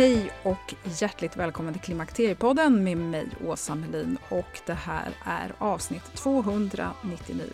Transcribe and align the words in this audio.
Hej 0.00 0.30
och 0.42 0.74
hjärtligt 0.84 1.36
välkommen 1.36 1.74
till 1.74 1.82
Klimakteriepodden 1.82 2.84
med 2.84 2.96
mig 2.96 3.26
Åsa 3.46 3.74
Melin 3.74 4.18
och 4.28 4.60
det 4.66 4.72
här 4.72 5.08
är 5.24 5.52
avsnitt 5.58 6.14
299. 6.14 7.44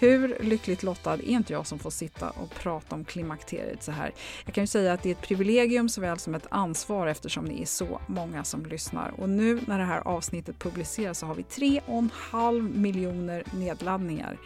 Hur 0.00 0.36
lyckligt 0.40 0.82
lottad 0.82 1.14
är 1.14 1.22
inte 1.22 1.52
jag 1.52 1.66
som 1.66 1.78
får 1.78 1.90
sitta 1.90 2.30
och 2.30 2.50
prata 2.50 2.94
om 2.94 3.04
klimakteriet 3.04 3.82
så 3.82 3.92
här? 3.92 4.12
Jag 4.44 4.54
kan 4.54 4.62
ju 4.62 4.66
säga 4.66 4.92
att 4.92 5.02
det 5.02 5.08
är 5.08 5.14
ett 5.14 5.22
privilegium 5.22 5.88
såväl 5.88 6.18
som 6.18 6.34
alltså 6.34 6.48
ett 6.48 6.52
ansvar 6.54 7.06
eftersom 7.06 7.44
ni 7.44 7.62
är 7.62 7.66
så 7.66 8.00
många 8.06 8.44
som 8.44 8.66
lyssnar. 8.66 9.20
Och 9.20 9.28
nu 9.28 9.60
när 9.66 9.78
det 9.78 9.84
här 9.84 10.00
avsnittet 10.00 10.58
publiceras 10.58 11.18
så 11.18 11.26
har 11.26 11.34
vi 11.34 11.42
3,5 11.42 12.76
miljoner 12.76 13.44
nedladdningar. 13.52 14.38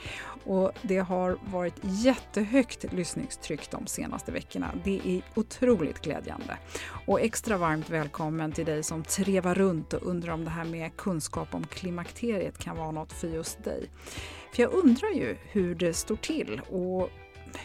Och 0.44 0.72
det 0.82 0.98
har 0.98 1.38
varit 1.50 1.74
jättehögt 1.82 2.92
lyssningstryck 2.92 3.70
de 3.70 3.86
senaste 3.86 4.32
veckorna. 4.32 4.70
Det 4.84 5.00
är 5.04 5.22
otroligt 5.34 6.02
glädjande. 6.02 6.58
Och 7.06 7.20
extra 7.20 7.56
varmt 7.56 7.90
välkommen 7.90 8.52
till 8.52 8.66
dig 8.66 8.82
som 8.82 9.02
trevar 9.02 9.54
runt 9.54 9.92
och 9.92 10.06
undrar 10.06 10.32
om 10.32 10.44
det 10.44 10.50
här 10.50 10.64
med 10.64 10.96
kunskap 10.96 11.54
om 11.54 11.66
klimakteriet 11.66 12.58
kan 12.58 12.76
vara 12.76 12.90
något 12.90 13.12
för 13.12 13.28
just 13.28 13.64
dig. 13.64 13.88
För 14.52 14.62
jag 14.62 14.72
undrar 14.72 15.10
ju 15.10 15.36
hur 15.42 15.74
det 15.74 15.94
står 15.94 16.16
till 16.16 16.60
och 16.70 17.10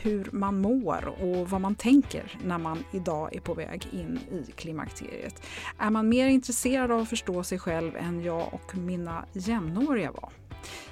hur 0.01 0.29
man 0.31 0.61
mår 0.61 1.13
och 1.21 1.49
vad 1.49 1.61
man 1.61 1.75
tänker 1.75 2.37
när 2.43 2.57
man 2.57 2.83
idag 2.91 3.35
är 3.35 3.39
på 3.39 3.53
väg 3.53 3.87
in 3.91 4.19
i 4.31 4.51
klimakteriet. 4.51 5.43
Är 5.77 5.89
man 5.89 6.09
mer 6.09 6.27
intresserad 6.27 6.91
av 6.91 6.99
att 6.99 7.09
förstå 7.09 7.43
sig 7.43 7.59
själv 7.59 7.95
än 7.95 8.23
jag 8.23 8.53
och 8.53 8.77
mina 8.77 9.25
jämnåriga 9.33 10.11
var? 10.11 10.29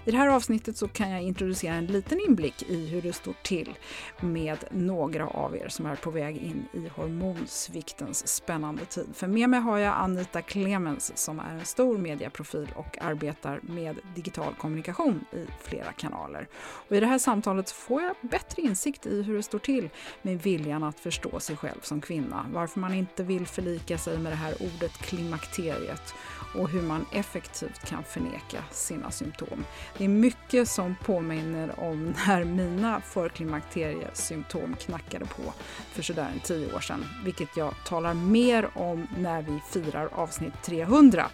I 0.05 0.11
det 0.11 0.17
här 0.17 0.27
avsnittet 0.27 0.77
så 0.77 0.87
kan 0.87 1.09
jag 1.09 1.21
introducera 1.21 1.73
en 1.73 1.85
liten 1.85 2.19
inblick 2.27 2.63
i 2.63 2.87
hur 2.87 3.01
det 3.01 3.13
står 3.13 3.33
till 3.43 3.77
med 4.19 4.57
några 4.71 5.27
av 5.27 5.55
er 5.55 5.67
som 5.69 5.85
är 5.85 5.95
på 5.95 6.11
väg 6.11 6.37
in 6.37 6.65
i 6.73 6.87
hormonsviktens 6.87 8.27
spännande 8.27 8.85
tid. 8.85 9.07
För 9.13 9.27
med 9.27 9.49
mig 9.49 9.59
har 9.59 9.77
jag 9.77 9.95
Anita 9.97 10.41
Clemens 10.41 11.17
som 11.17 11.39
är 11.39 11.53
en 11.53 11.65
stor 11.65 11.97
medieprofil 11.97 12.67
och 12.75 12.97
arbetar 13.01 13.59
med 13.61 13.97
digital 14.15 14.53
kommunikation 14.59 15.25
i 15.31 15.45
flera 15.63 15.91
kanaler. 15.91 16.47
Och 16.55 16.95
I 16.95 16.99
det 16.99 17.05
här 17.05 17.19
samtalet 17.19 17.71
får 17.71 18.01
jag 18.01 18.15
bättre 18.21 18.61
insikt 18.61 19.05
i 19.05 19.21
hur 19.21 19.35
det 19.35 19.43
står 19.43 19.59
till 19.59 19.89
med 20.21 20.41
viljan 20.41 20.83
att 20.83 20.99
förstå 20.99 21.39
sig 21.39 21.57
själv 21.57 21.79
som 21.81 22.01
kvinna, 22.01 22.45
varför 22.53 22.79
man 22.79 22.93
inte 22.93 23.23
vill 23.23 23.47
förlika 23.47 23.97
sig 23.97 24.17
med 24.17 24.31
det 24.31 24.35
här 24.35 24.53
ordet 24.59 24.91
klimakteriet 24.91 26.13
och 26.55 26.69
hur 26.69 26.81
man 26.81 27.05
effektivt 27.11 27.85
kan 27.85 28.03
förneka 28.03 28.63
sina 28.71 29.11
symptom. 29.11 29.54
Det 29.97 30.03
är 30.03 30.09
mycket 30.09 30.69
som 30.69 30.95
påminner 31.03 31.79
om 31.79 32.13
när 32.27 32.43
mina 32.43 33.01
förklimakteriesymptom 33.01 34.75
knackade 34.79 35.25
på 35.25 35.53
för 35.91 36.03
sådär 36.03 36.29
en 36.33 36.39
tio 36.39 36.75
år 36.75 36.79
sedan, 36.79 37.05
vilket 37.25 37.57
jag 37.57 37.73
talar 37.85 38.13
mer 38.13 38.69
om 38.73 39.07
när 39.17 39.41
vi 39.41 39.59
firar 39.69 40.09
avsnitt 40.13 40.53
300. 40.63 41.29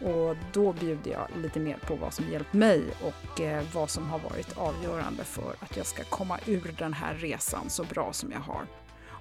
Och 0.00 0.36
då 0.52 0.72
bjuder 0.72 1.10
jag 1.10 1.42
lite 1.42 1.60
mer 1.60 1.76
på 1.76 1.94
vad 1.94 2.14
som 2.14 2.28
hjälpt 2.32 2.52
mig 2.52 2.84
och 3.02 3.40
eh, 3.40 3.64
vad 3.72 3.90
som 3.90 4.10
har 4.10 4.18
varit 4.18 4.58
avgörande 4.58 5.24
för 5.24 5.54
att 5.60 5.76
jag 5.76 5.86
ska 5.86 6.04
komma 6.04 6.38
ur 6.46 6.74
den 6.78 6.92
här 6.92 7.14
resan 7.14 7.70
så 7.70 7.84
bra 7.84 8.12
som 8.12 8.32
jag 8.32 8.40
har. 8.40 8.66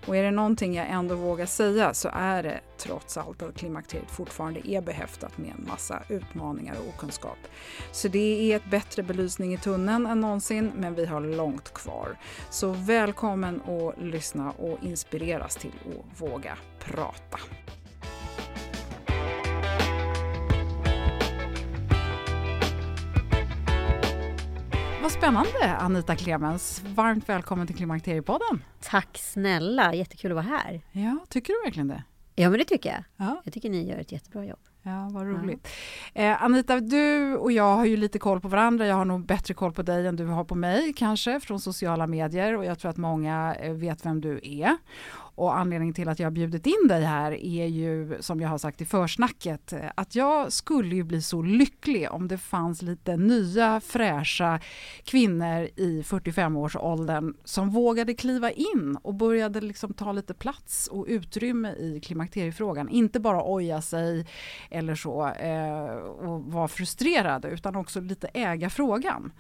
Och 0.08 0.16
är 0.16 0.24
det 0.24 0.32
någonting 0.32 0.76
jag 0.76 0.90
ändå 0.90 1.16
vågar 1.16 1.46
säga 1.46 1.94
så 1.94 2.10
är 2.14 2.44
det 2.44 2.60
trots 2.78 3.18
allt 3.18 3.44
att 3.44 3.58
klimakteriet 3.58 4.12
fortfarande 4.12 4.70
är 4.70 4.82
behäftat 4.82 5.38
med 5.38 5.50
en 5.50 5.68
massa 5.68 6.04
utmaningar 6.10 6.76
och 6.80 6.94
okunskap. 6.96 7.38
Så 7.92 8.08
det 8.08 8.52
är 8.52 8.56
ett 8.56 8.70
bättre 8.72 9.04
belysning 9.04 9.54
i 9.54 9.58
tunneln 9.58 10.06
än 10.06 10.22
någonsin, 10.22 10.72
men 10.76 10.96
vi 10.96 11.06
har 11.06 11.22
långt 11.22 11.74
kvar. 11.74 12.18
Så 12.50 12.72
välkommen 12.72 13.62
att 13.62 14.02
lyssna 14.02 14.52
och 14.52 14.78
inspireras 14.84 15.56
till 15.56 15.74
att 15.86 16.22
våga 16.22 16.58
prata. 16.80 17.40
Vad 25.06 25.12
spännande 25.12 25.78
Anita 25.80 26.16
Clemens. 26.16 26.84
Varmt 26.96 27.30
välkommen 27.30 27.68
till 27.68 27.76
Klimakteriepodden. 27.76 28.64
Tack 28.82 29.18
snälla, 29.18 29.94
jättekul 29.94 30.32
att 30.32 30.36
vara 30.36 30.46
här. 30.46 30.82
Ja, 30.92 31.18
tycker 31.30 31.54
du 31.54 31.60
verkligen 31.66 31.88
det? 31.88 32.04
Ja, 32.36 32.50
men 32.50 32.60
det 32.60 32.66
tycker 32.66 32.90
jag. 32.90 33.04
Ja. 33.28 33.42
Jag 33.44 33.54
tycker 33.54 33.70
ni 33.70 33.90
gör 33.90 33.98
ett 33.98 34.12
jättebra 34.12 34.46
jobb. 34.46 34.60
Ja, 34.82 35.10
vad 35.12 35.28
roligt. 35.28 35.68
Eh, 36.14 36.44
Anita, 36.44 36.80
du 36.80 37.36
och 37.36 37.52
jag 37.52 37.76
har 37.76 37.86
ju 37.86 37.98
lite 37.98 38.20
koll 38.20 38.42
på 38.42 38.48
varandra. 38.48 38.88
Jag 38.88 38.96
har 38.96 39.06
nog 39.06 39.26
bättre 39.26 39.54
koll 39.54 39.72
på 39.72 39.82
dig 39.82 40.08
än 40.08 40.16
du 40.16 40.26
har 40.26 40.44
på 40.44 40.56
mig 40.56 40.94
kanske 40.94 41.40
från 41.40 41.60
sociala 41.60 42.08
medier 42.08 42.58
och 42.58 42.66
jag 42.66 42.80
tror 42.80 42.92
att 42.92 42.98
många 42.98 43.56
eh, 43.56 43.74
vet 43.74 44.06
vem 44.06 44.22
du 44.22 44.40
är. 44.44 44.78
Och 45.36 45.58
anledningen 45.58 45.94
till 45.94 46.10
att 46.10 46.20
jag 46.20 46.26
har 46.26 46.32
bjudit 46.32 46.66
in 46.66 46.88
dig 46.88 47.04
här 47.04 47.32
är 47.32 47.66
ju, 47.66 48.18
som 48.20 48.40
jag 48.40 48.50
har 48.50 48.58
sagt 48.58 48.82
i 48.82 48.86
försnacket, 48.86 49.74
eh, 49.74 49.80
att 49.96 50.16
jag 50.16 50.52
skulle 50.52 50.96
ju 50.96 51.04
bli 51.04 51.22
så 51.22 51.42
lycklig 51.42 52.12
om 52.12 52.28
det 52.28 52.38
fanns 52.38 52.82
lite 52.82 53.18
nya 53.18 53.80
fräscha 53.80 54.60
kvinnor 55.04 55.70
i 55.76 56.02
45-årsåldern 56.02 57.34
som 57.44 57.70
vågade 57.70 58.14
kliva 58.14 58.52
in 58.52 58.98
och 59.02 59.14
började 59.14 59.62
liksom 59.62 59.94
ta 59.94 60.12
lite 60.12 60.34
plats 60.34 60.88
och 60.88 61.06
utrymme 61.08 61.72
i 61.72 62.00
klimakteriefrågan. 62.04 62.90
Inte 62.90 63.20
bara 63.20 63.44
oja 63.44 63.82
sig 63.82 64.28
eller 64.70 64.96
så 64.96 65.28
eh, 65.28 65.96
och 65.96 66.44
vara 66.44 66.68
frustrerade 66.68 67.48
utan 67.48 67.76
också 67.76 68.00
lite 68.00 68.28
äga 68.34 68.70
frågan. 68.70 69.32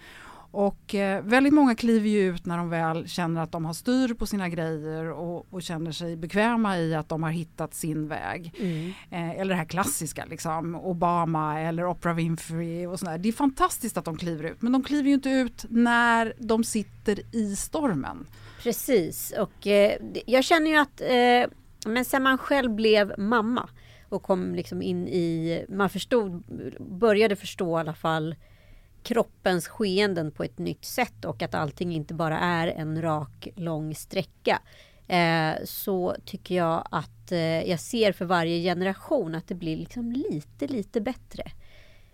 Och 0.56 0.96
eh, 0.96 1.24
väldigt 1.24 1.54
många 1.54 1.76
kliver 1.76 2.10
ju 2.10 2.20
ut 2.20 2.46
när 2.46 2.58
de 2.58 2.70
väl 2.70 3.08
känner 3.08 3.42
att 3.42 3.52
de 3.52 3.66
har 3.66 3.74
styr 3.74 4.14
på 4.14 4.26
sina 4.26 4.50
grejer 4.50 5.12
och, 5.12 5.46
och 5.50 5.62
känner 5.62 5.92
sig 5.92 6.16
bekväma 6.16 6.78
i 6.78 6.96
att 6.96 7.10
de 7.10 7.24
har 7.24 7.30
hittat 7.30 7.74
sin 7.74 8.08
väg. 8.08 8.54
Mm. 8.60 8.94
Eh, 9.10 9.40
eller 9.40 9.50
det 9.50 9.58
här 9.58 9.66
klassiska, 9.66 10.26
liksom, 10.26 10.76
Obama 10.76 11.60
eller 11.60 11.86
Oprah 11.86 12.16
Winfrey 12.16 12.88
och 12.88 13.00
sådär. 13.00 13.18
Det 13.18 13.30
är 13.30 13.34
fantastiskt 13.34 13.98
att 13.98 14.06
de 14.06 14.18
kliver 14.18 14.44
ut, 14.44 14.62
men 14.62 14.72
de 14.72 14.84
kliver 14.84 15.08
ju 15.08 15.14
inte 15.14 15.30
ut 15.30 15.66
när 15.70 16.34
de 16.38 16.64
sitter 16.64 17.36
i 17.36 17.56
stormen. 17.56 18.28
Precis, 18.64 19.34
och 19.40 19.68
eh, 19.68 19.98
jag 20.26 20.44
känner 20.44 20.72
ju 20.72 20.78
att 20.78 21.02
eh, 21.02 21.56
men 21.92 22.06
sen 22.06 22.24
man 22.24 22.38
själv 22.38 22.72
blev 22.72 23.14
mamma 23.18 23.70
och 24.10 24.24
kom 24.24 24.56
liksom 24.56 24.82
in 24.82 25.08
i, 25.08 25.66
man 25.70 25.90
förstod, 25.90 26.44
började 26.80 27.36
förstå 27.36 27.78
i 27.78 27.80
alla 27.80 27.94
fall 27.94 28.36
kroppens 29.06 29.68
skeenden 29.68 30.32
på 30.32 30.44
ett 30.44 30.58
nytt 30.58 30.86
sätt 30.86 31.26
och 31.26 31.42
att 31.42 31.56
allting 31.56 31.96
inte 31.96 32.14
bara 32.14 32.40
är 32.40 32.68
en 32.68 33.02
rak 33.02 33.48
lång 33.56 33.96
sträcka. 33.96 34.62
Eh, 35.08 35.54
så 35.66 36.16
tycker 36.26 36.56
jag 36.56 36.88
att 36.92 37.32
eh, 37.32 37.70
jag 37.70 37.80
ser 37.80 38.12
för 38.12 38.26
varje 38.26 38.64
generation 38.64 39.36
att 39.36 39.48
det 39.48 39.56
blir 39.56 39.78
liksom 39.78 40.12
lite, 40.12 40.68
lite 40.68 41.02
bättre. 41.02 41.44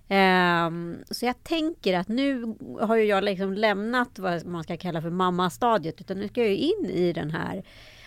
Ehm, 0.08 0.98
så 1.10 1.26
jag 1.26 1.44
tänker 1.44 1.98
att 1.98 2.08
nu 2.08 2.56
har 2.82 2.96
ju 2.96 3.04
jag 3.04 3.24
liksom 3.24 3.54
lämnat 3.54 4.20
vad 4.20 4.46
man 4.46 4.64
ska 4.64 4.78
kalla 4.78 5.02
för 5.02 5.10
mammastadiet 5.10 6.02
utan 6.02 6.20
nu 6.20 6.28
ska 6.28 6.42
jag 6.42 6.56
in 6.56 6.86
i 6.86 7.14
den 7.14 7.32
här 7.32 7.64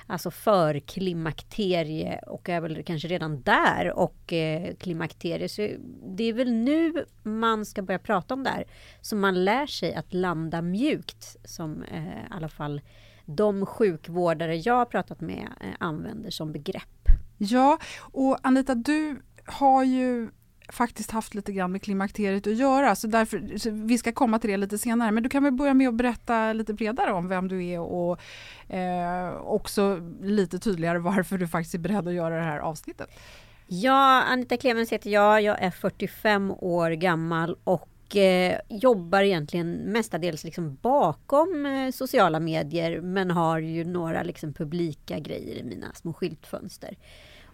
alltså 0.07 0.31
förklimakterie 0.31 2.19
och 2.27 2.49
är 2.49 2.61
väl 2.61 2.83
kanske 2.83 3.09
redan 3.09 3.43
där 3.43 3.93
och 3.93 4.33
eh, 4.33 4.75
klimakterie. 4.75 5.49
Så 5.49 5.69
det 6.17 6.25
är 6.25 6.33
väl 6.33 6.53
nu 6.53 7.05
man 7.23 7.67
ska 7.67 7.83
börja 7.83 7.99
prata 7.99 8.35
om 8.35 8.45
det 8.45 8.51
här. 8.51 8.65
Så 9.01 9.17
man 9.17 9.45
lär 9.45 9.67
sig 9.67 9.95
att 9.95 10.15
landa 10.15 10.63
mjukt 10.63 11.37
som 11.45 11.83
eh, 11.83 12.09
i 12.09 12.27
alla 12.31 12.49
fall 12.49 12.81
de 13.27 13.67
sjukvårdare 13.67 14.57
jag 14.57 14.75
har 14.75 14.85
pratat 14.85 15.21
med 15.21 15.49
eh, 15.61 15.69
använder 15.79 16.31
som 16.31 16.53
begrepp. 16.53 17.09
Ja, 17.39 17.79
och 18.01 18.39
Anita, 18.43 18.75
du 18.75 19.23
har 19.45 19.85
ju 19.85 20.31
faktiskt 20.75 21.11
haft 21.11 21.35
lite 21.35 21.53
grann 21.53 21.73
med 21.73 21.83
klimakteriet 21.83 22.47
att 22.47 22.57
göra, 22.57 22.95
så 22.95 23.07
därför, 23.07 23.59
så 23.59 23.71
vi 23.71 23.99
ska 23.99 24.13
komma 24.13 24.39
till 24.39 24.51
det 24.51 24.57
lite 24.57 24.79
senare. 24.79 25.11
Men 25.11 25.23
du 25.23 25.29
kan 25.29 25.43
väl 25.45 25.53
börja 25.53 25.75
med 25.75 25.89
att 25.89 25.95
berätta 25.95 26.53
lite 26.53 26.75
bredare 26.75 27.13
om 27.13 27.29
vem 27.29 27.49
du 27.49 27.65
är 27.67 27.81
och 27.81 28.21
eh, 28.75 29.37
också 29.37 30.01
lite 30.23 30.59
tydligare 30.59 30.99
varför 30.99 31.39
du 31.39 31.49
faktiskt 31.49 31.75
är 31.75 31.79
beredd 31.79 32.09
att 32.09 32.15
göra 32.15 32.37
det 32.37 32.45
här 32.45 32.59
avsnittet. 32.59 33.09
Ja, 33.67 34.23
Anita 34.23 34.57
Clemens 34.57 34.93
heter 34.93 35.11
jag. 35.11 35.43
Jag 35.43 35.63
är 35.63 35.71
45 35.71 36.51
år 36.51 36.91
gammal 36.91 37.57
och 37.65 38.17
eh, 38.17 38.59
jobbar 38.69 39.23
egentligen 39.23 39.73
mestadels 39.73 40.45
liksom 40.45 40.79
bakom 40.83 41.67
eh, 41.67 41.91
sociala 41.91 42.41
medier 42.41 43.01
men 43.01 43.31
har 43.31 43.59
ju 43.59 43.85
några 43.85 44.23
liksom 44.23 44.53
publika 44.53 45.19
grejer 45.19 45.57
i 45.57 45.65
mina 45.65 45.93
små 45.95 46.13
skyltfönster. 46.13 46.97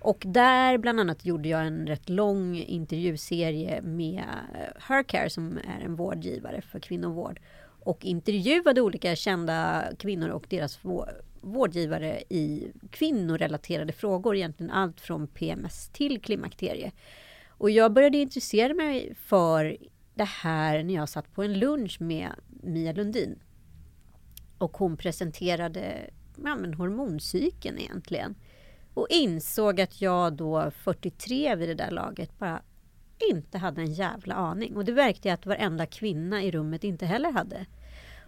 Och 0.01 0.23
där 0.27 0.79
bland 0.79 1.01
annat 1.01 1.25
gjorde 1.25 1.49
jag 1.49 1.67
en 1.67 1.87
rätt 1.87 2.09
lång 2.09 2.57
intervjuserie 2.57 3.83
med 3.83 4.25
eh, 4.55 4.83
Hercare 4.83 5.31
som 5.31 5.59
är 5.59 5.85
en 5.85 5.97
vårdgivare 5.97 6.63
för 6.63 6.81
kvinnovård 6.81 7.41
och 7.83 8.05
intervjuade 8.05 8.81
olika 8.81 9.17
kända 9.17 9.85
kvinnor 9.99 10.29
och 10.29 10.47
deras 10.49 10.81
vårdgivare 11.41 12.23
i 12.29 12.73
kvinnorelaterade 12.91 13.93
frågor, 13.93 14.37
egentligen 14.37 14.71
allt 14.71 15.01
från 15.01 15.27
PMS 15.27 15.89
till 15.89 16.21
klimakterie. 16.21 16.93
Och 17.49 17.71
jag 17.71 17.93
började 17.93 18.19
intressera 18.19 18.75
mig 18.75 19.15
för 19.15 19.77
det 20.15 20.25
här 20.25 20.83
när 20.83 20.95
jag 20.95 21.09
satt 21.09 21.33
på 21.35 21.43
en 21.43 21.59
lunch 21.59 22.01
med 22.01 22.31
Mia 22.63 22.93
Lundin. 22.93 23.39
Och 24.59 24.77
hon 24.77 24.97
presenterade 24.97 26.11
ja, 26.45 26.57
men 26.57 26.75
hormoncykeln 26.75 27.79
egentligen. 27.79 28.35
Och 28.95 29.07
insåg 29.11 29.81
att 29.81 30.01
jag 30.01 30.33
då 30.33 30.71
43 30.71 31.57
vid 31.57 31.69
det 31.69 31.75
där 31.75 31.91
laget 31.91 32.39
bara 32.39 32.63
inte 33.31 33.59
hade 33.59 33.81
en 33.81 33.93
jävla 33.93 34.35
aning. 34.35 34.77
Och 34.77 34.85
det 34.85 34.93
verkade 34.93 35.29
jag 35.29 35.35
att 35.35 35.47
varenda 35.47 35.87
kvinna 35.87 36.43
i 36.43 36.51
rummet 36.51 36.85
inte 36.85 37.07
heller 37.07 37.33
hade. 37.33 37.67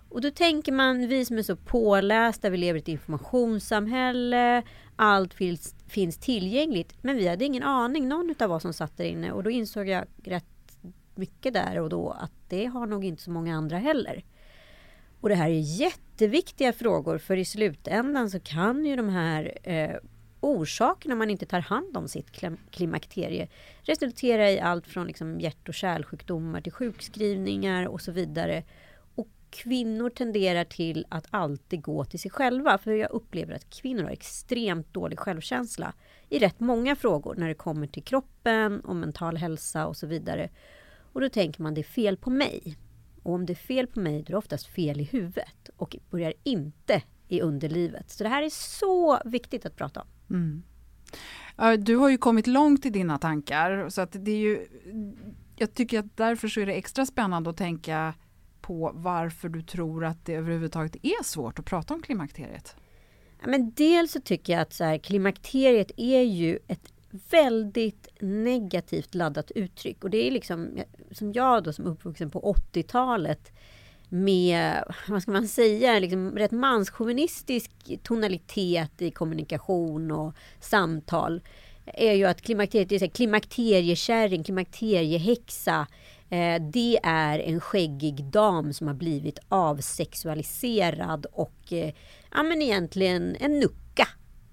Och 0.09 0.21
då 0.21 0.31
tänker 0.31 0.73
man, 0.73 1.09
vi 1.09 1.25
som 1.25 1.39
är 1.39 1.43
så 1.43 1.57
pålästa, 1.57 2.51
vi 2.51 2.57
lever 2.57 2.79
i 2.79 2.83
ett 2.83 2.89
informationssamhälle, 2.89 4.63
allt 4.97 5.35
finns, 5.35 5.75
finns 5.87 6.19
tillgängligt. 6.19 6.95
Men 7.03 7.17
vi 7.17 7.29
hade 7.29 7.45
ingen 7.45 7.63
aning, 7.63 8.09
någon 8.09 8.35
av 8.41 8.53
oss 8.53 8.63
som 8.63 8.73
satt 8.73 8.97
där 8.97 9.05
inne. 9.05 9.33
Och 9.33 9.43
då 9.43 9.51
insåg 9.51 9.89
jag 9.89 10.05
rätt 10.25 10.45
mycket 11.15 11.55
där 11.55 11.79
och 11.79 11.89
då 11.89 12.11
att 12.11 12.33
det 12.49 12.67
har 12.67 12.87
nog 12.87 13.05
inte 13.05 13.23
så 13.23 13.31
många 13.31 13.57
andra 13.57 13.79
heller. 13.79 14.25
Och 15.21 15.29
det 15.29 15.35
här 15.35 15.51
är 15.51 15.81
jätteviktiga 15.81 16.73
frågor 16.73 17.19
för 17.19 17.37
i 17.37 17.45
slutändan 17.45 18.31
så 18.31 18.41
kan 18.41 18.85
ju 18.85 18.97
de 18.97 19.09
här 19.09 19.59
eh, 19.63 19.97
orsakerna 20.43 21.13
om 21.13 21.19
man 21.19 21.31
inte 21.31 21.47
tar 21.47 21.61
hand 21.61 21.97
om 21.97 22.09
sitt 22.09 22.31
klimakterie 22.71 23.49
resulterar 23.83 24.47
i 24.47 24.61
allt 24.61 24.87
från 24.87 25.07
liksom 25.07 25.41
hjärt 25.41 25.69
och 25.69 25.75
kärlsjukdomar 25.75 26.61
till 26.61 26.73
sjukskrivningar 26.73 27.87
och 27.87 28.01
så 28.01 28.13
vidare. 28.13 28.65
Och 29.15 29.29
kvinnor 29.51 30.11
tenderar 30.11 30.65
till 30.65 31.07
att 31.09 31.27
alltid 31.31 31.83
gå 31.83 32.05
till 32.05 32.21
sig 32.21 32.31
själva 32.31 32.79
för 32.79 32.93
jag 32.93 33.11
upplever 33.11 33.55
att 33.55 33.71
kvinnor 33.71 34.03
har 34.03 34.11
extremt 34.11 34.95
dålig 34.95 35.19
självkänsla 35.19 35.93
i 36.29 36.39
rätt 36.39 36.61
många 36.61 36.97
frågor 36.97 37.35
när 37.39 37.49
det 37.49 37.55
kommer 37.55 37.87
till 37.87 38.05
kroppen 38.05 38.81
och 38.81 38.97
mental 38.97 39.37
hälsa 39.37 39.87
och 39.87 39.97
så 39.97 40.07
vidare. 40.07 40.51
Och 41.13 41.21
då 41.21 41.29
tänker 41.29 41.63
man 41.63 41.75
det 41.75 41.81
är 41.81 41.83
fel 41.83 42.17
på 42.17 42.31
mig. 42.31 42.77
Och 43.23 43.35
om 43.35 43.47
det 43.47 43.53
är 43.53 43.55
fel 43.55 43.87
på 43.87 44.01
mig 44.01 44.23
då 44.23 44.27
är 44.27 44.31
det 44.31 44.37
oftast 44.37 44.67
fel 44.67 45.01
i 45.01 45.05
huvudet 45.05 45.71
och 45.77 45.97
börjar 46.11 46.35
inte 46.43 47.03
i 47.29 47.41
underlivet. 47.41 48.11
Så 48.11 48.23
det 48.25 48.29
här 48.29 48.43
är 48.43 48.51
så 48.51 49.21
viktigt 49.25 49.67
att 49.67 49.77
prata 49.77 50.01
om. 50.01 50.07
Mm. 50.31 50.63
Du 51.79 51.97
har 51.97 52.09
ju 52.09 52.19
kommit 52.19 52.47
långt 52.47 52.87
i 52.87 52.91
dina 52.91 53.19
tankar 53.19 53.89
så 53.89 54.01
att 54.01 54.17
det 54.21 54.31
är 54.31 54.39
ju 54.39 54.67
jag 55.57 55.75
tycker 55.75 55.99
att 55.99 56.17
därför 56.17 56.49
så 56.49 56.61
är 56.61 56.67
det 56.67 56.73
extra 56.73 57.07
spännande 57.07 57.51
att 57.51 57.57
tänka 57.57 58.15
på 58.61 58.91
varför 58.95 59.49
du 59.49 59.63
tror 59.63 60.05
att 60.05 60.25
det 60.25 60.35
överhuvudtaget 60.35 60.97
är 61.03 61.25
svårt 61.25 61.59
att 61.59 61.65
prata 61.65 61.95
om 61.95 62.03
klimakteriet. 62.03 62.77
Ja, 63.41 63.47
men 63.49 63.73
dels 63.73 64.13
så 64.13 64.21
tycker 64.21 64.53
jag 64.53 64.63
att 64.63 64.73
så 64.73 64.85
här, 64.85 64.99
klimakteriet 64.99 65.91
är 65.97 66.23
ju 66.23 66.59
ett 66.69 66.93
väldigt 67.31 68.09
negativt 68.21 69.15
laddat 69.15 69.51
uttryck. 69.51 70.05
Och 70.05 70.11
det 70.11 70.27
är 70.27 70.31
liksom, 70.31 70.79
som 71.11 71.33
jag 71.33 71.65
då 71.65 71.73
som 71.73 71.87
uppvuxen 71.87 72.31
på 72.31 72.55
80-talet 72.73 73.53
med, 74.13 74.85
vad 75.09 75.23
ska 75.23 75.31
man 75.31 75.49
säga, 75.49 75.99
liksom 75.99 76.39
rätt 76.39 76.51
manschauvinistisk 76.51 77.71
tonalitet 78.03 79.03
i 79.03 79.11
kommunikation 79.11 80.11
och 80.11 80.35
samtal. 80.61 81.43
Är 81.87 82.13
ju 82.13 82.25
att 82.25 82.43
klimakteriet, 82.43 83.15
klimakteriekärring, 83.15 84.45
klimakteriehäxa. 84.45 85.87
Eh, 86.31 86.63
det 86.73 86.99
är 87.03 87.39
en 87.39 87.61
skäggig 87.61 88.25
dam 88.25 88.73
som 88.73 88.87
har 88.87 88.95
blivit 88.95 89.39
avsexualiserad 89.49 91.27
och 91.33 91.73
eh, 91.73 91.93
ja, 92.33 92.43
men 92.43 92.63
egentligen 92.63 93.37
en 93.41 93.61
nucka 93.61 94.09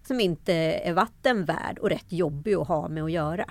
som 0.07 0.19
inte 0.19 0.53
är 0.53 0.94
vatten 0.94 1.45
värd 1.45 1.80
och 1.80 1.89
rätt 1.89 2.11
jobbig 2.11 2.54
att 2.54 2.68
ha 2.68 2.87
med 2.87 3.04
att 3.04 3.11
göra. 3.11 3.45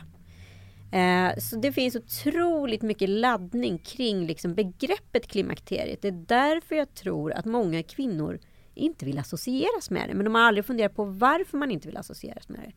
Eh, 0.93 1.39
så 1.39 1.57
det 1.57 1.73
finns 1.73 1.97
otroligt 1.97 2.83
mycket 2.83 3.09
laddning 3.09 3.79
kring 3.79 4.27
liksom 4.27 4.55
begreppet 4.55 5.27
klimakteriet. 5.27 6.03
Det 6.03 6.09
är 6.09 6.25
därför 6.27 6.75
jag 6.75 6.95
tror 6.95 7.33
att 7.33 7.45
många 7.45 7.83
kvinnor 7.83 8.39
inte 8.75 9.05
vill 9.05 9.19
associeras 9.19 9.91
med 9.91 10.09
det. 10.09 10.15
Men 10.15 10.25
de 10.25 10.35
har 10.35 10.43
aldrig 10.43 10.65
funderat 10.65 10.97
på 10.97 11.05
varför 11.05 11.59
man 11.59 11.71
inte 11.71 11.89
vill 11.89 11.97
associeras 11.97 12.49
med 12.49 12.61
det. 12.61 12.73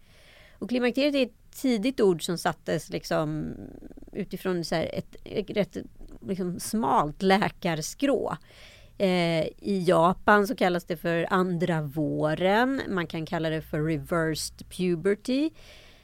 Och 0.51 0.69
klimakteriet 0.69 1.15
är 1.15 1.23
ett 1.23 1.51
tidigt 1.61 2.01
ord 2.01 2.25
som 2.25 2.37
sattes 2.37 2.89
liksom 2.89 3.53
utifrån 4.13 4.65
så 4.65 4.75
här 4.75 4.89
ett, 4.93 5.15
ett 5.23 5.49
rätt 5.49 5.77
liksom 6.21 6.59
smalt 6.59 7.21
läkarskrå. 7.21 8.37
Eh, 8.97 9.45
I 9.45 9.83
Japan 9.87 10.47
så 10.47 10.55
kallas 10.55 10.83
det 10.83 10.97
för 10.97 11.27
andra 11.29 11.81
våren. 11.81 12.81
Man 12.89 13.07
kan 13.07 13.25
kalla 13.25 13.49
det 13.49 13.61
för 13.61 13.81
reversed 13.81 14.69
puberty. 14.69 15.49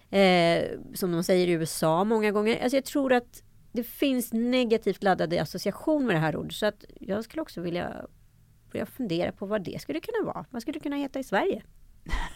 Eh, 0.09 0.79
som 0.93 1.11
de 1.11 1.23
säger 1.23 1.47
i 1.47 1.51
USA 1.51 2.03
många 2.03 2.31
gånger. 2.31 2.63
Alltså 2.63 2.77
jag 2.77 2.85
tror 2.85 3.13
att 3.13 3.43
det 3.71 3.83
finns 3.83 4.33
negativt 4.33 5.03
laddade 5.03 5.41
association 5.41 6.05
med 6.05 6.15
det 6.15 6.19
här 6.19 6.35
ordet. 6.35 6.53
Så 6.53 6.65
att 6.65 6.85
jag 6.99 7.23
skulle 7.23 7.41
också 7.41 7.61
vilja 7.61 8.05
börja 8.71 8.85
fundera 8.85 9.31
på 9.31 9.45
vad 9.45 9.63
det 9.63 9.81
skulle 9.81 9.99
kunna 9.99 10.33
vara. 10.33 10.45
Vad 10.49 10.61
skulle 10.61 10.73
det 10.73 10.83
kunna 10.83 10.95
heta 10.95 11.19
i 11.19 11.23
Sverige? 11.23 11.63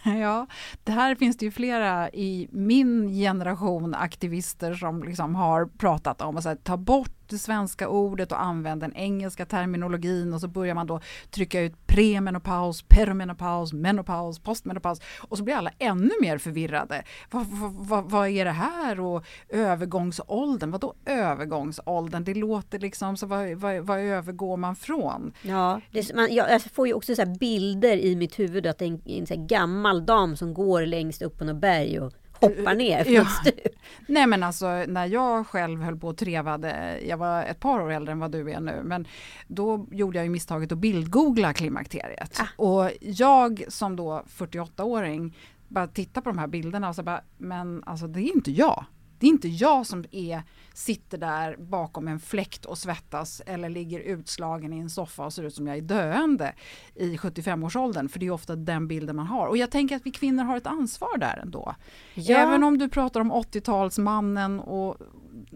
Ja, 0.04 0.46
det 0.84 0.92
här 0.92 1.14
finns 1.14 1.36
det 1.36 1.44
ju 1.44 1.50
flera 1.50 2.10
i 2.10 2.48
min 2.52 3.08
generation 3.08 3.94
aktivister 3.94 4.74
som 4.74 5.02
liksom 5.02 5.34
har 5.34 5.66
pratat 5.66 6.22
om 6.22 6.36
alltså, 6.36 6.50
att 6.50 6.64
ta 6.64 6.76
bort 6.76 7.21
det 7.32 7.38
svenska 7.38 7.88
ordet 7.88 8.32
och 8.32 8.42
använd 8.42 8.80
den 8.80 8.96
engelska 8.96 9.46
terminologin 9.46 10.34
och 10.34 10.40
så 10.40 10.48
börjar 10.48 10.74
man 10.74 10.86
då 10.86 11.00
trycka 11.30 11.60
ut 11.60 11.86
premenopaus, 11.86 12.82
perimenopaus, 12.82 13.72
menopaus, 13.72 14.38
postmenopaus 14.38 15.00
och 15.18 15.38
så 15.38 15.44
blir 15.44 15.54
alla 15.54 15.70
ännu 15.78 16.10
mer 16.20 16.38
förvirrade. 16.38 17.02
Vad, 17.30 17.46
vad, 17.46 17.72
vad, 17.72 18.10
vad 18.10 18.28
är 18.28 18.44
det 18.44 18.50
här 18.50 19.00
och 19.00 19.24
övergångsåldern? 19.48 20.70
Vad 20.70 20.80
då 20.80 20.94
övergångsåldern? 21.06 22.24
Det 22.24 22.34
låter 22.34 22.78
liksom 22.78 23.16
så 23.16 23.26
vad, 23.26 23.50
vad, 23.50 23.80
vad 23.80 23.98
övergår 23.98 24.56
man 24.56 24.76
från? 24.76 25.32
Ja, 25.42 25.80
det, 25.90 26.14
man, 26.14 26.34
jag, 26.34 26.62
får 26.62 26.86
ju 26.86 26.94
också 26.94 27.14
så 27.14 27.26
bilder 27.26 27.96
i 27.96 28.16
mitt 28.16 28.38
huvud 28.38 28.66
att 28.66 28.78
det 28.78 28.84
är 28.84 28.88
en, 28.88 29.02
en 29.04 29.26
så 29.26 29.34
gammal 29.36 30.06
dam 30.06 30.36
som 30.36 30.54
går 30.54 30.86
längst 30.86 31.22
upp 31.22 31.38
på 31.38 31.44
något 31.44 31.60
berg 31.60 32.00
och 32.00 32.12
hoppar 32.42 32.74
ner 32.74 33.04
från 33.04 33.14
Ja. 33.14 33.24
stup. 33.24 33.60
Nej 34.06 34.26
men 34.26 34.42
alltså 34.42 34.66
när 34.88 35.06
jag 35.06 35.46
själv 35.46 35.82
höll 35.82 35.96
på 35.98 36.08
och 36.08 36.16
trevade, 36.16 37.00
jag 37.06 37.16
var 37.16 37.44
ett 37.44 37.60
par 37.60 37.80
år 37.80 37.92
äldre 37.92 38.12
än 38.12 38.18
vad 38.18 38.30
du 38.32 38.50
är 38.50 38.60
nu, 38.60 38.80
men 38.84 39.06
då 39.46 39.86
gjorde 39.90 40.18
jag 40.18 40.24
ju 40.24 40.30
misstaget 40.30 40.72
att 40.72 40.78
bildgoogla 40.78 41.52
klimakteriet. 41.52 42.40
Och 42.56 42.90
jag 43.00 43.64
som 43.68 43.96
då 43.96 44.22
48-åring 44.28 45.36
bara 45.68 45.86
tittar 45.86 46.20
på 46.20 46.28
de 46.30 46.38
här 46.38 46.46
bilderna 46.46 46.88
och 46.88 46.94
så 46.94 47.02
bara, 47.02 47.20
men 47.38 47.82
alltså 47.86 48.06
det 48.06 48.20
är 48.20 48.36
inte 48.36 48.50
jag. 48.50 48.84
Det 49.22 49.26
är 49.26 49.30
inte 49.30 49.48
jag 49.48 49.86
som 49.86 50.04
är, 50.10 50.42
sitter 50.74 51.18
där 51.18 51.56
bakom 51.56 52.08
en 52.08 52.20
fläkt 52.20 52.64
och 52.64 52.78
svettas 52.78 53.42
eller 53.46 53.68
ligger 53.68 54.00
utslagen 54.00 54.72
i 54.72 54.78
en 54.78 54.90
soffa 54.90 55.24
och 55.24 55.32
ser 55.32 55.42
ut 55.42 55.54
som 55.54 55.66
jag 55.66 55.76
är 55.76 55.80
döende 55.80 56.54
i 56.94 57.16
75-årsåldern. 57.16 58.08
För 58.08 58.18
det 58.18 58.26
är 58.26 58.30
ofta 58.30 58.56
den 58.56 58.88
bilden 58.88 59.16
man 59.16 59.26
har. 59.26 59.46
Och 59.46 59.56
jag 59.56 59.70
tänker 59.70 59.96
att 59.96 60.06
vi 60.06 60.10
kvinnor 60.10 60.44
har 60.44 60.56
ett 60.56 60.66
ansvar 60.66 61.18
där 61.18 61.38
ändå. 61.42 61.74
Ja. 62.14 62.36
Även 62.36 62.64
om 62.64 62.78
du 62.78 62.88
pratar 62.88 63.20
om 63.20 63.32
80-talsmannen 63.32 64.60
och 64.60 64.96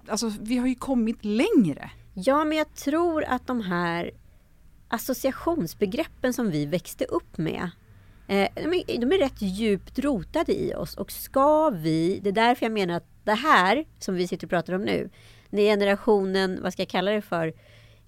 alltså 0.08 0.32
vi 0.40 0.56
har 0.56 0.66
ju 0.66 0.74
kommit 0.74 1.24
längre. 1.24 1.90
Ja, 2.14 2.44
men 2.44 2.58
jag 2.58 2.74
tror 2.74 3.24
att 3.24 3.46
de 3.46 3.60
här 3.60 4.10
associationsbegreppen 4.88 6.32
som 6.32 6.50
vi 6.50 6.66
växte 6.66 7.04
upp 7.04 7.38
med 7.38 7.70
eh, 8.28 8.48
de, 8.54 8.74
är, 8.74 9.00
de 9.00 9.12
är 9.12 9.18
rätt 9.18 9.42
djupt 9.42 9.98
rotade 9.98 10.52
i 10.52 10.74
oss 10.74 10.94
och 10.94 11.12
ska 11.12 11.70
vi, 11.70 12.20
det 12.22 12.28
är 12.28 12.32
därför 12.32 12.66
jag 12.66 12.72
menar 12.72 12.94
att 12.94 13.15
det 13.26 13.34
här 13.34 13.84
som 13.98 14.14
vi 14.14 14.26
sitter 14.28 14.46
och 14.46 14.50
pratar 14.50 14.72
om 14.72 14.82
nu, 14.84 15.10
det 15.50 15.62
är 15.62 15.70
generationen, 15.72 16.62
vad 16.62 16.72
ska 16.72 16.82
jag 16.82 16.88
kalla 16.88 17.10
det 17.10 17.22
för, 17.22 17.52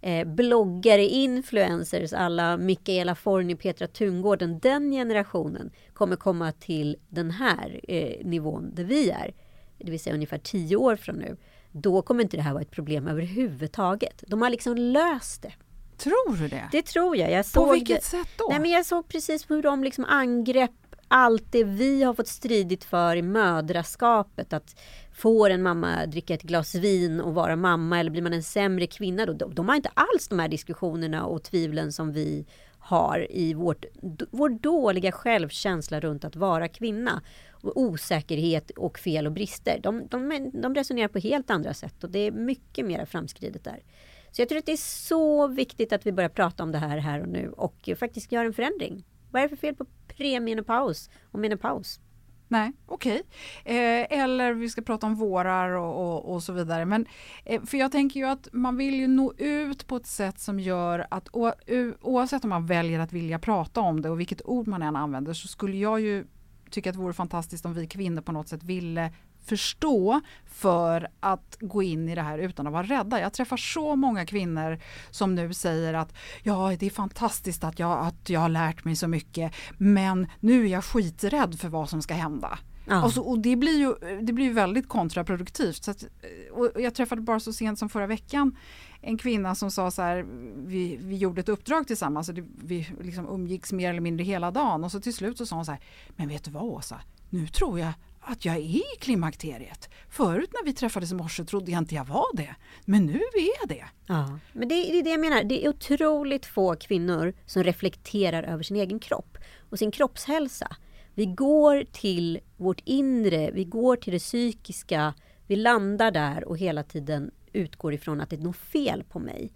eh, 0.01 0.29
bloggare, 0.29 1.05
influencers, 1.05 2.13
alla 2.13 2.57
Mikaela 2.57 3.15
Forni, 3.15 3.55
Petra 3.55 3.87
Tungården, 3.87 4.59
den 4.59 4.91
generationen 4.91 5.71
kommer 5.93 6.17
komma 6.17 6.53
till 6.53 6.97
den 7.09 7.31
här 7.31 7.81
eh, 7.89 8.27
nivån 8.27 8.75
där 8.75 8.85
vi 8.85 9.11
är, 9.11 9.35
det 9.79 9.91
vill 9.91 10.01
säga 10.01 10.15
ungefär 10.15 10.39
tio 10.39 10.77
år 10.77 10.97
från 10.97 11.17
nu. 11.17 11.37
Då 11.73 12.03
kommer 12.03 12.23
inte 12.23 12.37
det 12.37 12.43
här 12.43 12.53
vara 12.53 12.63
ett 12.63 12.71
problem 12.71 13.09
överhuvudtaget. 13.09 14.25
De 14.27 14.43
har 14.43 14.51
liksom 14.51 14.77
löst 14.77 15.43
det. 15.43 15.53
Tror 15.97 16.37
du 16.37 16.49
det? 16.49 16.69
Det 16.73 16.83
tror 16.83 17.17
jag. 17.17 17.31
jag 17.31 17.45
På 17.45 17.51
såg 17.51 17.73
vilket 17.73 17.97
det. 18.01 18.07
sätt 18.07 18.29
då? 18.39 18.47
Nej, 18.51 18.61
men 18.61 18.71
jag 18.71 18.87
såg 18.87 19.09
precis 19.09 19.51
hur 19.51 19.63
de 19.63 19.85
liksom 19.85 20.05
angrep 20.05 20.71
allt 21.09 21.53
det 21.53 21.65
vi 21.65 22.03
har 22.03 22.15
fått 22.15 22.29
stridit 22.29 22.85
för 22.85 23.17
i 23.17 23.23
mödraskapet. 23.23 24.53
Att 24.53 24.81
får 25.19 25.51
en 25.51 25.63
mamma 25.63 26.07
dricka 26.07 26.35
ett 26.35 26.43
glas 26.43 26.75
vin 26.75 27.21
och 27.21 27.35
vara 27.35 27.57
mamma 27.57 28.01
eller 28.01 28.11
blir 28.11 28.23
man 28.23 28.33
en 28.33 28.43
sämre 28.43 28.87
kvinna 28.87 29.27
då? 29.27 29.33
De, 29.33 29.55
de 29.55 29.69
har 29.69 29.77
inte 29.77 29.91
alls 29.95 30.29
de 30.29 30.39
här 30.39 30.49
diskussionerna 30.49 31.27
och 31.27 31.43
tvivlen 31.43 31.93
som 31.93 32.13
vi 32.13 32.47
har 32.79 33.27
i 33.31 33.55
vårt, 33.55 33.85
vår 34.31 34.49
dåliga 34.49 35.13
självkänsla 35.13 36.01
runt 36.01 36.25
att 36.25 36.37
vara 36.37 36.69
kvinna. 36.69 37.23
Och 37.63 37.81
osäkerhet 37.81 38.71
och 38.71 38.99
fel 38.99 39.27
och 39.27 39.33
brister. 39.33 39.81
De, 39.83 40.07
de, 40.09 40.51
de 40.55 40.75
resonerar 40.75 41.09
på 41.09 41.19
helt 41.19 41.51
andra 41.51 41.75
sätt 41.75 42.05
och 42.05 42.11
det 42.11 42.19
är 42.19 42.31
mycket 42.31 42.87
mer 42.87 43.05
framskridet 43.05 43.65
där. 43.65 43.83
Så 44.31 44.43
jag 44.43 44.49
tror 44.49 44.59
att 44.59 44.67
det 44.67 44.73
är 44.73 45.07
så 45.07 45.49
viktigt 45.49 45.93
att 45.93 46.07
vi 46.07 46.13
börjar 46.13 46.29
prata 46.29 46.63
om 46.63 46.73
det 46.73 46.79
här 46.79 46.99
här 46.99 47.21
och 47.21 47.29
nu 47.29 47.51
och 47.51 47.91
faktiskt 47.99 48.33
göra 48.33 48.47
en 48.47 48.53
förändring. 48.53 49.05
Vad 49.31 49.43
är 49.43 49.49
det 49.49 49.57
för 49.57 49.67
fel 49.67 49.75
på 49.75 49.87
premenopaus 50.17 51.11
och 51.31 51.39
menopaus? 51.39 52.01
Nej, 52.49 52.73
okej. 52.87 53.23
Eh, 53.65 54.21
eller 54.21 54.53
vi 54.53 54.69
ska 54.69 54.83
prata 54.83 55.07
om 55.07 55.15
vårar 55.15 55.71
och, 55.71 56.05
och, 56.05 56.35
och 56.35 56.43
så 56.43 56.53
vidare. 56.53 56.85
Men, 56.85 57.07
eh, 57.45 57.63
för 57.63 57.79
jag 57.79 57.93
tänker 57.93 58.21
ju 58.21 58.27
att 58.27 58.49
man 58.53 58.77
vill 58.77 58.95
ju 58.95 59.07
nå 59.07 59.33
ut 59.39 59.87
på 59.87 59.97
ett 59.97 60.07
sätt 60.07 60.41
som 60.41 60.61
gör 60.61 61.07
att 61.11 61.29
o, 61.33 61.53
u, 61.67 61.95
oavsett 62.01 62.45
om 62.45 62.51
man 62.51 62.67
väljer 62.67 63.01
att 63.01 63.13
vilja 63.13 63.39
prata 63.39 63.81
om 63.81 64.03
det 64.03 64.11
och 64.11 64.21
vilket 64.21 64.43
ord 64.47 64.69
man 64.69 64.83
än 64.83 64.97
använder 64.97 65.33
så 65.33 65.49
skulle 65.49 65.77
jag 65.77 66.01
ju 66.01 66.27
tycka 66.71 66.91
att 66.91 66.97
det 66.97 67.03
vore 67.03 67.13
fantastiskt 67.13 67.67
om 67.67 67.75
vi 67.75 67.87
kvinnor 67.87 68.23
på 68.23 68.33
något 68.33 68.49
sätt 68.49 68.63
ville 68.63 69.13
förstå 69.49 70.21
för 70.47 71.09
att 71.21 71.57
gå 71.61 71.83
in 71.83 72.09
i 72.09 72.15
det 72.15 72.23
här 72.23 72.39
utan 72.39 72.67
att 72.67 72.73
vara 72.73 72.83
rädda. 72.83 73.21
Jag 73.21 73.33
träffar 73.33 73.57
så 73.57 73.97
många 73.97 74.27
kvinnor 74.27 74.79
som 75.11 75.35
nu 75.35 75.55
säger 75.55 75.95
att 75.95 76.15
ja, 76.43 76.77
det 76.79 76.87
är 76.87 76.91
fantastiskt 76.91 77.65
att 77.65 77.79
jag, 77.79 78.07
att 78.07 78.31
jag 78.31 78.41
har 78.41 78.49
lärt 78.49 78.85
mig 78.85 78.97
så 78.97 79.09
mycket 79.09 79.55
men 79.79 80.27
nu 80.41 80.65
är 80.65 80.69
jag 80.69 80.85
skiträdd 80.85 81.61
för 81.61 81.69
vad 81.69 81.89
som 81.89 82.03
ska 82.03 82.15
hända. 82.15 82.59
Ja. 82.89 83.05
Och, 83.05 83.13
så, 83.13 83.23
och 83.23 83.39
det 83.39 83.57
blir 83.57 83.79
ju 83.79 83.95
det 84.23 84.33
blir 84.33 84.45
ju 84.45 84.53
väldigt 84.53 84.89
kontraproduktivt. 84.89 85.85
Så 85.85 85.91
att, 85.91 86.05
och 86.53 86.81
jag 86.81 86.95
träffade 86.95 87.21
bara 87.23 87.41
så 87.41 87.53
sent 87.53 87.79
som 87.79 87.89
förra 87.89 88.07
veckan 88.07 88.57
en 89.01 89.19
kvinna 89.19 89.55
som 89.55 89.71
sa 89.71 89.91
så 89.91 90.03
här, 90.03 90.27
vi, 90.67 90.99
vi 91.03 91.17
gjorde 91.17 91.41
ett 91.41 91.49
uppdrag 91.49 91.87
tillsammans 91.87 92.29
och 92.29 92.35
det, 92.35 92.45
vi 92.65 92.89
liksom 93.03 93.29
umgicks 93.29 93.73
mer 93.73 93.91
eller 93.91 94.01
mindre 94.01 94.25
hela 94.25 94.51
dagen 94.51 94.85
och 94.85 94.93
så 94.93 95.01
till 95.01 95.15
slut 95.15 95.39
så 95.39 95.47
sa 95.47 95.57
hon 95.57 95.65
så 95.65 95.73
här, 95.73 95.81
men 96.17 96.29
vet 96.29 96.45
du 96.45 96.51
vad 96.51 96.63
Åsa, 96.63 97.01
nu 97.31 97.47
tror 97.47 97.81
jag 97.81 97.93
att 98.29 98.45
jag 98.45 98.57
är 98.57 98.61
i 98.61 98.83
klimakteriet. 98.99 99.89
Förut 100.09 100.51
när 100.53 100.65
vi 100.65 100.73
träffades 100.73 101.13
i 101.13 101.15
morse 101.15 101.45
trodde 101.45 101.71
jag 101.71 101.79
inte 101.79 101.95
jag 101.95 102.05
var 102.05 102.37
det, 102.37 102.55
men 102.85 103.07
nu 103.07 103.21
är 103.35 103.61
jag 103.61 103.69
det. 103.69 103.85
Ja, 104.07 104.39
men 104.53 104.69
det, 104.69 104.75
det 104.75 104.99
är 104.99 105.05
det 105.05 105.11
jag 105.11 105.21
menar. 105.21 105.45
Det 105.45 105.65
är 105.65 105.69
otroligt 105.69 106.47
få 106.47 106.77
kvinnor 106.77 107.33
som 107.47 107.65
reflekterar 107.65 108.43
över 108.43 108.63
sin 108.63 108.77
egen 108.77 108.99
kropp 108.99 109.39
och 109.71 109.79
sin 109.79 109.91
kroppshälsa. 109.91 110.77
Vi 111.15 111.27
går 111.27 111.85
till 111.93 112.41
vårt 112.57 112.81
inre, 112.85 113.51
vi 113.51 113.65
går 113.65 113.97
till 113.97 114.13
det 114.13 114.19
psykiska, 114.19 115.15
vi 115.47 115.57
landar 115.57 116.11
där 116.11 116.49
och 116.49 116.59
hela 116.59 116.83
tiden 116.83 117.31
utgår 117.53 117.95
ifrån 117.95 118.21
att 118.21 118.31
det 118.31 118.37
är 118.37 118.41
något 118.41 118.57
fel 118.57 119.05
på 119.05 119.19
mig. 119.19 119.53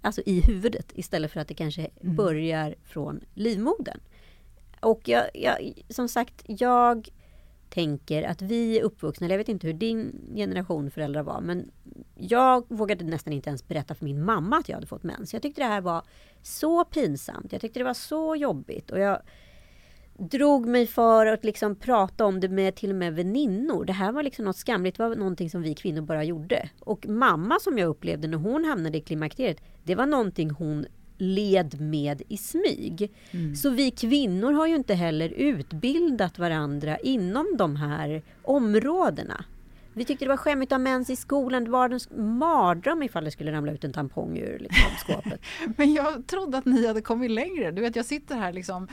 Alltså 0.00 0.22
i 0.26 0.40
huvudet 0.40 0.92
istället 0.94 1.32
för 1.32 1.40
att 1.40 1.48
det 1.48 1.54
kanske 1.54 1.90
börjar 2.00 2.74
från 2.84 3.20
livmodern. 3.34 4.00
Och 4.80 5.08
jag, 5.08 5.24
jag, 5.34 5.72
som 5.88 6.08
sagt, 6.08 6.42
jag 6.46 7.08
tänker 7.70 8.22
att 8.22 8.42
vi 8.42 8.78
är 8.78 8.82
uppvuxna, 8.82 9.24
eller 9.24 9.34
jag 9.34 9.38
vet 9.38 9.48
inte 9.48 9.66
hur 9.66 9.74
din 9.74 10.20
generation 10.34 10.90
föräldrar 10.90 11.22
var, 11.22 11.40
men 11.40 11.70
jag 12.14 12.64
vågade 12.68 13.04
nästan 13.04 13.32
inte 13.32 13.50
ens 13.50 13.68
berätta 13.68 13.94
för 13.94 14.04
min 14.04 14.24
mamma 14.24 14.56
att 14.56 14.68
jag 14.68 14.76
hade 14.76 14.86
fått 14.86 15.02
mens. 15.02 15.32
Jag 15.32 15.42
tyckte 15.42 15.60
det 15.60 15.66
här 15.66 15.80
var 15.80 16.02
så 16.42 16.84
pinsamt, 16.84 17.52
jag 17.52 17.60
tyckte 17.60 17.80
det 17.80 17.84
var 17.84 17.94
så 17.94 18.36
jobbigt 18.36 18.90
och 18.90 18.98
jag 18.98 19.22
drog 20.18 20.66
mig 20.66 20.86
för 20.86 21.26
att 21.26 21.44
liksom 21.44 21.76
prata 21.76 22.24
om 22.24 22.40
det 22.40 22.48
med 22.48 22.74
till 22.74 22.90
och 22.90 22.96
med 22.96 23.14
väninnor. 23.14 23.84
Det 23.84 23.92
här 23.92 24.12
var 24.12 24.22
liksom 24.22 24.44
något 24.44 24.56
skamligt, 24.56 24.96
det 24.96 25.08
var 25.08 25.16
någonting 25.16 25.50
som 25.50 25.62
vi 25.62 25.74
kvinnor 25.74 26.00
bara 26.00 26.24
gjorde. 26.24 26.68
Och 26.80 27.08
mamma 27.08 27.58
som 27.60 27.78
jag 27.78 27.88
upplevde 27.88 28.28
när 28.28 28.38
hon 28.38 28.64
hamnade 28.64 28.98
i 28.98 29.00
klimakteriet, 29.00 29.62
det 29.84 29.94
var 29.94 30.06
någonting 30.06 30.50
hon 30.50 30.86
led 31.18 31.80
med 31.80 32.22
i 32.28 32.36
smyg. 32.36 33.10
Så 33.56 33.70
vi 33.70 33.90
kvinnor 33.90 34.52
har 34.52 34.66
ju 34.66 34.76
inte 34.76 34.94
heller 34.94 35.28
utbildat 35.28 36.38
varandra 36.38 36.98
inom 36.98 37.46
de 37.58 37.76
här 37.76 38.22
områdena. 38.42 39.44
Vi 39.98 40.04
tyckte 40.04 40.24
det 40.24 40.28
var 40.28 40.36
skämmigt 40.36 40.72
att 40.72 40.78
ha 40.78 40.78
mens 40.78 41.10
i 41.10 41.16
skolan. 41.16 41.64
Det 41.64 41.70
var 41.70 41.90
en 41.90 42.28
mardröm 42.38 43.02
ifall 43.02 43.24
det 43.24 43.30
skulle 43.30 43.52
ramla 43.52 43.72
ut 43.72 43.84
en 43.84 43.92
tampong 43.92 44.38
ur 44.38 44.58
liksom, 44.58 44.90
skåpet. 44.98 45.40
Men 45.76 45.92
jag 45.92 46.26
trodde 46.26 46.58
att 46.58 46.64
ni 46.64 46.86
hade 46.86 47.00
kommit 47.00 47.30
längre. 47.30 47.70
Du 47.70 47.82
vet, 47.82 47.96
jag 47.96 48.04
sitter 48.04 48.34
här 48.34 48.52
liksom 48.52 48.88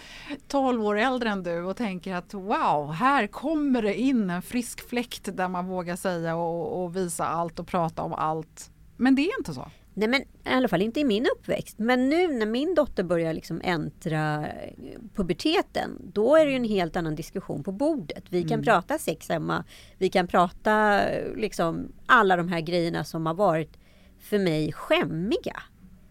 12 0.48 0.86
år 0.86 0.98
äldre 0.98 1.30
än 1.30 1.44
du 1.44 1.64
och 1.64 1.78
tänker 1.78 2.16
att 2.16 2.34
wow, 2.34 2.92
här 2.92 3.28
kommer 3.28 3.82
det 3.82 4.00
in 4.00 4.30
en 4.30 4.42
frisk 4.42 4.90
fläkt 4.90 5.38
där 5.38 5.48
man 5.48 5.68
vågar 5.68 5.96
säga 5.96 6.36
och, 6.36 6.84
och 6.84 6.96
visa 6.96 7.26
allt 7.26 7.60
och 7.60 7.68
prata 7.68 8.02
om 8.02 8.14
allt. 8.14 8.72
Men 8.98 9.16
det 9.16 9.22
är 9.22 9.40
inte 9.40 9.54
så. 9.54 9.72
Nej 9.98 10.08
men 10.08 10.22
i 10.22 10.26
alla 10.44 10.68
fall 10.68 10.82
inte 10.82 11.00
i 11.00 11.04
min 11.04 11.28
uppväxt. 11.38 11.80
Men 11.80 12.10
nu 12.10 12.28
när 12.28 12.46
min 12.46 12.76
dotter 12.76 13.04
börjar 13.04 13.34
liksom 13.34 13.62
äntra 13.64 14.48
eh, 14.48 15.00
puberteten, 15.16 16.12
då 16.14 16.36
är 16.36 16.46
det 16.46 16.52
ju 16.52 16.58
en 16.58 16.64
helt 16.64 16.96
annan 16.96 17.16
diskussion 17.16 17.64
på 17.64 17.72
bordet. 17.72 18.24
Vi 18.30 18.44
kan 18.44 18.64
prata 18.64 18.98
sex 18.98 19.30
hemma, 19.30 19.64
vi 19.98 20.10
kan 20.10 20.28
prata 20.28 21.04
eh, 21.10 21.36
liksom 21.36 21.92
alla 22.06 22.36
de 22.36 22.48
här 22.48 22.62
grejerna 22.62 23.04
som 23.04 23.26
har 23.26 23.34
varit 23.34 23.78
för 24.20 24.40
mig 24.40 24.72
skämmiga. 24.72 25.62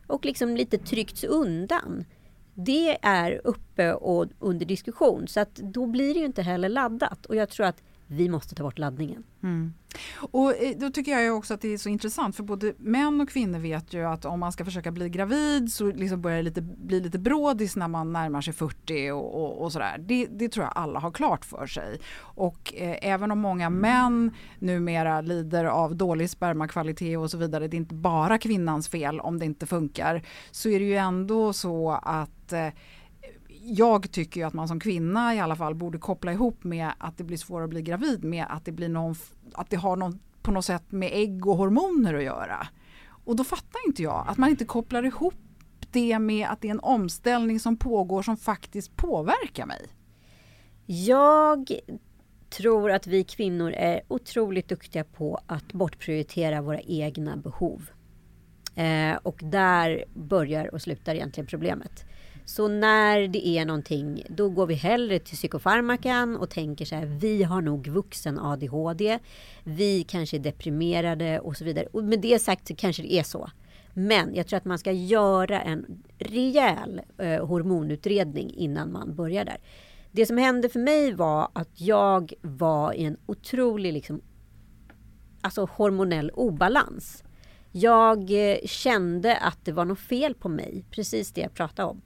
Och 0.06 0.24
liksom 0.24 0.56
lite 0.56 0.78
tryckts 0.78 1.24
undan. 1.24 2.04
Det 2.54 2.98
är 3.02 3.40
uppe 3.44 3.92
och 3.92 4.26
under 4.38 4.66
diskussion. 4.66 5.28
Så 5.28 5.40
att 5.40 5.54
då 5.54 5.86
blir 5.86 6.14
det 6.14 6.20
ju 6.20 6.26
inte 6.26 6.42
heller 6.42 6.68
laddat. 6.68 7.26
Och 7.26 7.36
jag 7.36 7.48
tror 7.48 7.66
att 7.66 7.82
vi 8.06 8.28
måste 8.28 8.54
ta 8.54 8.62
bort 8.62 8.78
laddningen. 8.78 9.24
Mm. 9.42 9.74
Och 10.16 10.56
eh, 10.56 10.76
då 10.76 10.90
tycker 10.90 11.18
jag 11.18 11.36
också 11.36 11.54
att 11.54 11.60
det 11.60 11.68
är 11.68 11.78
så 11.78 11.88
intressant 11.88 12.36
för 12.36 12.42
både 12.42 12.74
män 12.78 13.20
och 13.20 13.28
kvinnor 13.28 13.58
vet 13.58 13.92
ju 13.92 14.04
att 14.04 14.24
om 14.24 14.40
man 14.40 14.52
ska 14.52 14.64
försöka 14.64 14.90
bli 14.90 15.08
gravid 15.08 15.72
så 15.72 15.86
liksom 15.86 16.22
börjar 16.22 16.36
det 16.36 16.42
lite, 16.42 16.60
bli 16.62 17.00
lite 17.00 17.18
brådis 17.18 17.76
när 17.76 17.88
man 17.88 18.12
närmar 18.12 18.40
sig 18.40 18.54
40 18.54 19.10
och, 19.10 19.34
och, 19.34 19.62
och 19.62 19.72
sådär. 19.72 19.98
Det, 19.98 20.26
det, 20.26 20.48
tror 20.48 20.64
jag 20.64 20.72
alla 20.76 21.00
har 21.00 21.10
klart 21.10 21.44
för 21.44 21.66
sig. 21.66 22.00
Och 22.16 22.74
eh, 22.76 22.98
även 23.02 23.30
om 23.30 23.38
många 23.38 23.70
män 23.70 24.30
numera 24.58 25.20
lider 25.20 25.64
av 25.64 25.96
dålig 25.96 26.30
spermakvalitet 26.30 27.18
och 27.18 27.30
så 27.30 27.38
vidare, 27.38 27.68
det 27.68 27.76
är 27.76 27.78
inte 27.78 27.94
bara 27.94 28.38
kvinnans 28.38 28.88
fel 28.88 29.20
om 29.20 29.38
det 29.38 29.44
inte 29.44 29.66
funkar, 29.66 30.22
så 30.50 30.68
är 30.68 30.78
det 30.78 30.86
ju 30.86 30.96
ändå 30.96 31.52
så 31.52 31.90
att 32.02 32.52
eh, 32.52 32.68
jag 33.64 34.10
tycker 34.10 34.40
ju 34.40 34.46
att 34.46 34.54
man 34.54 34.68
som 34.68 34.80
kvinna 34.80 35.34
i 35.34 35.40
alla 35.40 35.56
fall 35.56 35.74
borde 35.74 35.98
koppla 35.98 36.32
ihop 36.32 36.64
med 36.64 36.92
att 36.98 37.18
det 37.18 37.24
blir 37.24 37.36
svårare 37.36 37.64
att 37.64 37.70
bli 37.70 37.82
gravid 37.82 38.24
med 38.24 38.46
att 38.48 38.64
det 38.64 38.72
blir 38.72 38.88
någon, 38.88 39.14
att 39.54 39.70
det 39.70 39.76
har 39.76 39.96
någon, 39.96 40.18
på 40.42 40.50
något 40.50 40.64
sätt 40.64 40.92
med 40.92 41.10
ägg 41.12 41.46
och 41.46 41.56
hormoner 41.56 42.14
att 42.14 42.22
göra. 42.22 42.66
Och 43.24 43.36
då 43.36 43.44
fattar 43.44 43.80
inte 43.86 44.02
jag 44.02 44.24
att 44.28 44.38
man 44.38 44.50
inte 44.50 44.64
kopplar 44.64 45.02
ihop 45.02 45.34
det 45.90 46.18
med 46.18 46.48
att 46.48 46.60
det 46.60 46.68
är 46.68 46.70
en 46.70 46.80
omställning 46.80 47.60
som 47.60 47.76
pågår 47.76 48.22
som 48.22 48.36
faktiskt 48.36 48.96
påverkar 48.96 49.66
mig. 49.66 49.86
Jag 50.86 51.70
tror 52.50 52.90
att 52.90 53.06
vi 53.06 53.24
kvinnor 53.24 53.72
är 53.72 54.00
otroligt 54.08 54.68
duktiga 54.68 55.04
på 55.04 55.40
att 55.46 55.72
bortprioritera 55.72 56.62
våra 56.62 56.80
egna 56.80 57.36
behov. 57.36 57.90
Eh, 58.74 59.16
och 59.22 59.40
där 59.42 60.04
börjar 60.14 60.74
och 60.74 60.82
slutar 60.82 61.14
egentligen 61.14 61.46
problemet. 61.46 62.04
Så 62.44 62.68
när 62.68 63.28
det 63.28 63.48
är 63.48 63.64
någonting, 63.64 64.24
då 64.28 64.48
går 64.48 64.66
vi 64.66 64.74
hellre 64.74 65.18
till 65.18 65.36
psykofarmakan 65.36 66.36
och 66.36 66.50
tänker 66.50 66.84
så 66.84 66.94
här, 66.94 67.06
vi 67.06 67.42
har 67.42 67.60
nog 67.60 67.88
vuxen 67.88 68.38
ADHD, 68.38 69.18
vi 69.64 70.02
kanske 70.02 70.36
är 70.36 70.40
deprimerade 70.40 71.40
och 71.40 71.56
så 71.56 71.64
vidare. 71.64 71.86
Och 71.92 72.04
med 72.04 72.20
det 72.20 72.38
sagt 72.38 72.68
så 72.68 72.74
kanske 72.74 73.02
det 73.02 73.12
är 73.12 73.22
så. 73.22 73.50
Men 73.94 74.34
jag 74.34 74.46
tror 74.46 74.56
att 74.56 74.64
man 74.64 74.78
ska 74.78 74.92
göra 74.92 75.60
en 75.60 76.02
rejäl 76.18 77.00
eh, 77.18 77.46
hormonutredning 77.46 78.54
innan 78.54 78.92
man 78.92 79.14
börjar 79.14 79.44
där. 79.44 79.56
Det 80.12 80.26
som 80.26 80.38
hände 80.38 80.68
för 80.68 80.80
mig 80.80 81.12
var 81.12 81.48
att 81.52 81.80
jag 81.80 82.32
var 82.42 82.92
i 82.92 83.04
en 83.04 83.16
otrolig 83.26 83.92
liksom, 83.92 84.20
alltså 85.40 85.68
hormonell 85.72 86.30
obalans. 86.30 87.24
Jag 87.72 88.50
eh, 88.50 88.56
kände 88.64 89.36
att 89.36 89.64
det 89.64 89.72
var 89.72 89.84
något 89.84 89.98
fel 89.98 90.34
på 90.34 90.48
mig, 90.48 90.84
precis 90.90 91.32
det 91.32 91.40
jag 91.40 91.54
pratade 91.54 91.88
om 91.88 92.02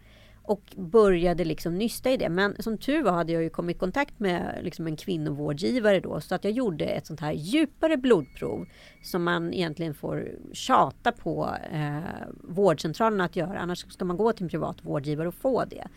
och 0.48 0.74
började 0.76 1.44
liksom 1.44 1.74
nysta 1.74 2.10
i 2.10 2.16
det. 2.16 2.28
Men 2.28 2.62
som 2.62 2.78
tur 2.78 3.02
var 3.02 3.12
hade 3.12 3.32
jag 3.32 3.42
ju 3.42 3.50
kommit 3.50 3.76
i 3.76 3.78
kontakt 3.78 4.20
med 4.20 4.58
liksom 4.62 4.86
en 4.86 4.96
kvinnovårdgivare 4.96 6.00
då 6.00 6.20
så 6.20 6.34
att 6.34 6.44
jag 6.44 6.52
gjorde 6.52 6.84
ett 6.84 7.06
sånt 7.06 7.20
här 7.20 7.32
djupare 7.32 7.96
blodprov 7.96 8.66
som 9.02 9.24
man 9.24 9.54
egentligen 9.54 9.94
får 9.94 10.28
tjata 10.52 11.12
på 11.12 11.48
eh, 11.72 11.98
vårdcentralen 12.42 13.20
att 13.20 13.36
göra. 13.36 13.58
Annars 13.58 13.92
ska 13.92 14.04
man 14.04 14.16
gå 14.16 14.32
till 14.32 14.42
en 14.42 14.48
privat 14.48 14.76
vårdgivare 14.82 15.28
och 15.28 15.34
få 15.34 15.64
det. 15.64 15.88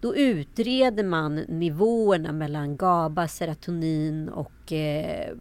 Då 0.00 0.16
utreder 0.16 1.04
man 1.04 1.34
nivåerna 1.34 2.32
mellan 2.32 2.76
GABA, 2.76 3.28
serotonin 3.28 4.28
och 4.28 4.72
eh, 4.72 5.34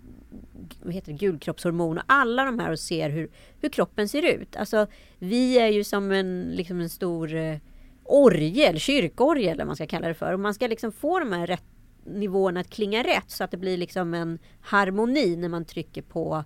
vad 0.83 0.93
heter 0.93 1.11
det, 1.11 1.17
gulkroppshormon 1.17 1.97
och 1.97 2.03
alla 2.07 2.43
de 2.43 2.59
här 2.59 2.71
och 2.71 2.79
ser 2.79 3.09
hur, 3.09 3.29
hur 3.61 3.69
kroppen 3.69 4.09
ser 4.09 4.33
ut. 4.35 4.55
Alltså 4.55 4.87
vi 5.19 5.59
är 5.59 5.67
ju 5.67 5.83
som 5.83 6.11
en, 6.11 6.41
liksom 6.41 6.79
en 6.79 6.89
stor 6.89 7.35
eh, 7.35 7.57
orgel, 8.11 8.79
kyrkorgel 8.79 9.53
eller 9.53 9.65
man 9.65 9.75
ska 9.75 9.87
kalla 9.87 10.07
det 10.07 10.13
för. 10.13 10.33
Och 10.33 10.39
man 10.39 10.53
ska 10.53 10.67
liksom 10.67 10.91
få 10.91 11.19
de 11.19 11.31
här 11.31 11.47
rätt 11.47 11.63
nivåerna 12.05 12.59
att 12.59 12.69
klinga 12.69 13.03
rätt 13.03 13.31
så 13.31 13.43
att 13.43 13.51
det 13.51 13.57
blir 13.57 13.77
liksom 13.77 14.13
en 14.13 14.39
harmoni 14.61 15.35
när 15.35 15.49
man 15.49 15.65
trycker 15.65 16.01
på 16.01 16.43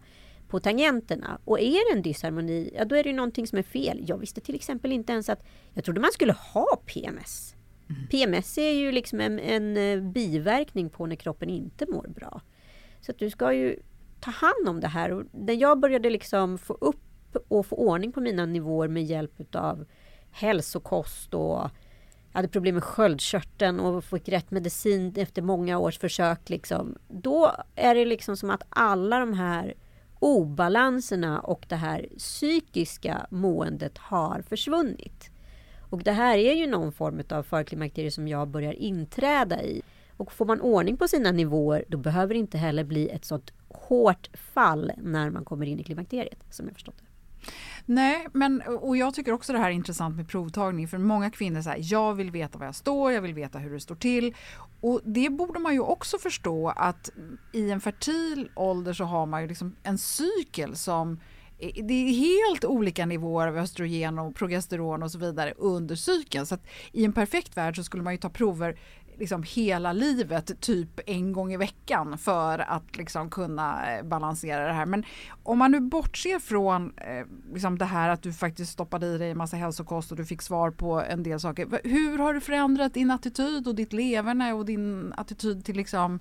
på 0.48 0.60
tangenterna. 0.60 1.40
Och 1.46 1.60
är 1.60 1.92
det 1.92 1.98
en 1.98 2.02
disharmoni, 2.02 2.74
ja 2.76 2.86
då 2.86 2.96
är 2.96 3.04
det 3.04 3.14
någonting 3.14 3.48
som 3.48 3.58
är 3.58 3.64
fel. 3.64 4.04
Jag 4.08 4.18
visste 4.18 4.42
till 4.42 4.56
exempel 4.56 4.92
inte 4.92 5.14
ens 5.14 5.30
att 5.30 5.44
jag 5.74 5.84
trodde 5.84 6.02
man 6.02 6.12
skulle 6.12 6.34
ha 6.34 6.82
PMS. 6.86 7.56
Mm. 7.90 8.08
PMS 8.08 8.58
är 8.58 8.72
ju 8.72 8.92
liksom 8.92 9.20
en, 9.20 9.40
en, 9.40 9.78
eh, 9.78 10.12
biverkning 10.12 10.90
på 10.90 11.06
när 11.06 11.16
kroppen 11.16 11.50
inte 11.50 11.86
mår 11.92 12.08
bra. 12.08 12.42
Så 13.02 13.12
att 13.12 13.20
du 13.20 13.30
ska 13.30 13.54
ju 13.54 13.80
ta 14.20 14.32
hand 14.32 14.70
om 14.70 14.80
det 14.80 14.88
här. 14.88 15.12
Och 15.12 15.24
när 15.32 15.54
jag 15.54 15.80
började 15.80 16.10
liksom 16.10 16.58
få 16.58 16.74
upp 16.74 17.36
och 17.48 17.66
få 17.66 17.76
ordning 17.76 18.12
på 18.12 18.22
mina 18.22 18.46
nivåer 18.46 18.88
med 18.88 19.04
hjälp 19.04 19.40
utav 19.40 19.86
hälsokost 20.36 21.34
och 21.34 21.70
jag 22.32 22.40
hade 22.40 22.48
problem 22.48 22.76
med 22.76 22.84
sköldkörteln 22.84 23.80
och 23.80 24.04
fick 24.04 24.30
rätt 24.30 24.52
medicin 24.52 25.14
efter 25.18 25.42
många 25.42 25.78
års 25.78 26.00
försök. 26.00 26.50
Liksom. 26.50 26.98
Då 27.08 27.52
är 27.76 27.96
det 27.96 28.06
liksom 28.06 28.38
som 28.38 28.50
att 28.50 28.64
alla 28.70 29.20
de 29.20 29.34
här 29.34 29.74
obalanserna 30.20 31.40
och 31.40 31.66
det 31.70 31.76
här 31.76 32.08
psykiska 32.18 33.28
måendet 33.30 33.98
har 33.98 34.42
försvunnit. 34.42 35.30
Och 35.90 36.04
det 36.04 36.12
här 36.12 36.38
är 36.38 36.54
ju 36.54 36.68
någon 36.68 36.92
form 36.92 37.22
av 37.30 37.44
förklimakterie 37.44 38.12
som 38.12 38.28
jag 38.28 38.48
börjar 38.48 38.74
inträda 38.74 39.64
i. 39.64 39.82
Och 40.18 40.32
får 40.32 40.46
man 40.46 40.62
ordning 40.62 40.98
på 40.98 41.08
sina 41.08 41.32
nivåer 41.32 41.86
då 41.88 41.98
behöver 41.98 42.34
det 42.34 42.40
inte 42.40 42.58
heller 42.58 42.84
bli 42.84 43.10
ett 43.10 43.26
sånt 43.26 43.54
hårt 43.70 44.30
fall 44.34 44.92
när 44.98 45.30
man 45.30 45.46
kommer 45.46 45.66
in 45.66 45.80
i 45.80 45.84
klimakteriet 45.84 46.40
som 46.50 46.66
jag 46.66 46.74
förstått 46.74 46.98
det. 46.98 47.15
Nej, 47.86 48.28
men 48.34 48.62
och 48.62 48.98
jag 48.98 49.14
tycker 49.14 49.32
också 49.32 49.54
det 49.54 49.60
här 49.60 49.70
är 49.70 49.74
intressant 49.74 50.16
med 50.16 50.28
provtagning 50.28 50.88
för 50.88 50.98
många 50.98 51.30
kvinnor 51.30 51.62
säger 51.62 51.92
jag 51.92 52.14
vill 52.14 52.32
veta 52.32 52.58
var 52.58 52.66
jag 52.66 52.76
står, 52.76 53.12
jag 53.12 53.22
vill 53.22 53.34
veta 53.34 53.60
hur 53.60 53.74
det 53.74 53.80
står 53.80 53.96
till. 53.96 54.36
Och 54.82 55.02
det 55.04 55.30
borde 55.30 55.60
man 55.60 55.74
ju 55.74 55.80
också 55.80 56.18
förstå 56.18 56.70
att 56.70 57.10
i 57.52 57.72
en 57.72 57.82
fertil 57.82 58.50
ålder 58.56 58.94
så 58.94 59.04
har 59.04 59.26
man 59.26 59.42
ju 59.42 59.48
liksom 59.48 59.76
en 59.84 59.98
cykel 59.98 60.76
som 60.76 61.20
eh, 61.60 61.86
det 61.86 61.94
är 61.94 62.14
helt 62.14 62.66
olika 62.66 63.06
nivåer 63.06 63.48
av 63.48 63.58
östrogen 63.58 64.20
och 64.20 64.36
progesteron 64.36 65.04
och 65.04 65.12
så 65.12 65.18
vidare 65.18 65.54
under 65.58 65.96
cykeln. 65.96 66.46
Så 66.46 66.58
I 66.92 67.06
en 67.06 67.14
perfekt 67.14 67.58
värld 67.58 67.76
så 67.76 67.84
skulle 67.84 68.04
man 68.04 68.14
ju 68.14 68.20
ta 68.20 68.30
prover 68.30 68.78
liksom 69.18 69.44
hela 69.44 69.94
livet 69.94 70.62
typ 70.62 71.00
en 71.06 71.34
gång 71.34 71.54
i 71.54 71.58
veckan 71.58 72.18
för 72.18 72.60
att 72.60 72.98
liksom 72.98 73.30
kunna 73.30 73.96
eh, 73.96 74.04
balansera 74.04 74.68
det 74.68 74.74
här. 74.74 74.86
Men 74.86 75.04
om 75.44 75.58
man 75.58 75.72
nu 75.72 75.80
bortser 75.80 76.40
från 76.40 76.94
eh, 76.98 77.26
liksom 77.54 77.78
det 77.78 77.86
här 77.86 78.10
att 78.10 78.22
du 78.22 78.34
faktiskt 78.34 78.72
stoppade 78.72 79.08
i 79.08 79.18
dig 79.18 79.32
en 79.32 79.38
massa 79.38 79.58
hälsokost 79.58 80.12
och 80.12 80.18
du 80.18 80.26
fick 80.26 80.42
svar 80.42 80.72
på 80.72 81.02
en 81.02 81.24
del 81.24 81.40
saker. 81.40 81.80
Hur 81.84 82.18
har 82.18 82.34
du 82.34 82.42
förändrat 82.42 82.94
din 82.94 83.12
attityd 83.12 83.68
och 83.68 83.76
ditt 83.76 83.94
leverne 83.94 84.54
och 84.54 84.66
din 84.66 85.14
attityd 85.18 85.66
till 85.66 85.76
liksom 85.76 86.20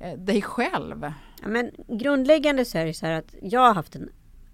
eh, 0.00 0.18
dig 0.18 0.42
själv? 0.42 1.12
Ja, 1.42 1.48
men 1.48 1.70
grundläggande 1.88 2.64
så 2.64 2.78
är 2.78 2.86
det 2.86 2.94
så 2.94 3.06
här 3.06 3.12
att 3.12 3.34
jag 3.42 3.60
har 3.60 3.74
haft 3.74 3.96
en 3.96 4.08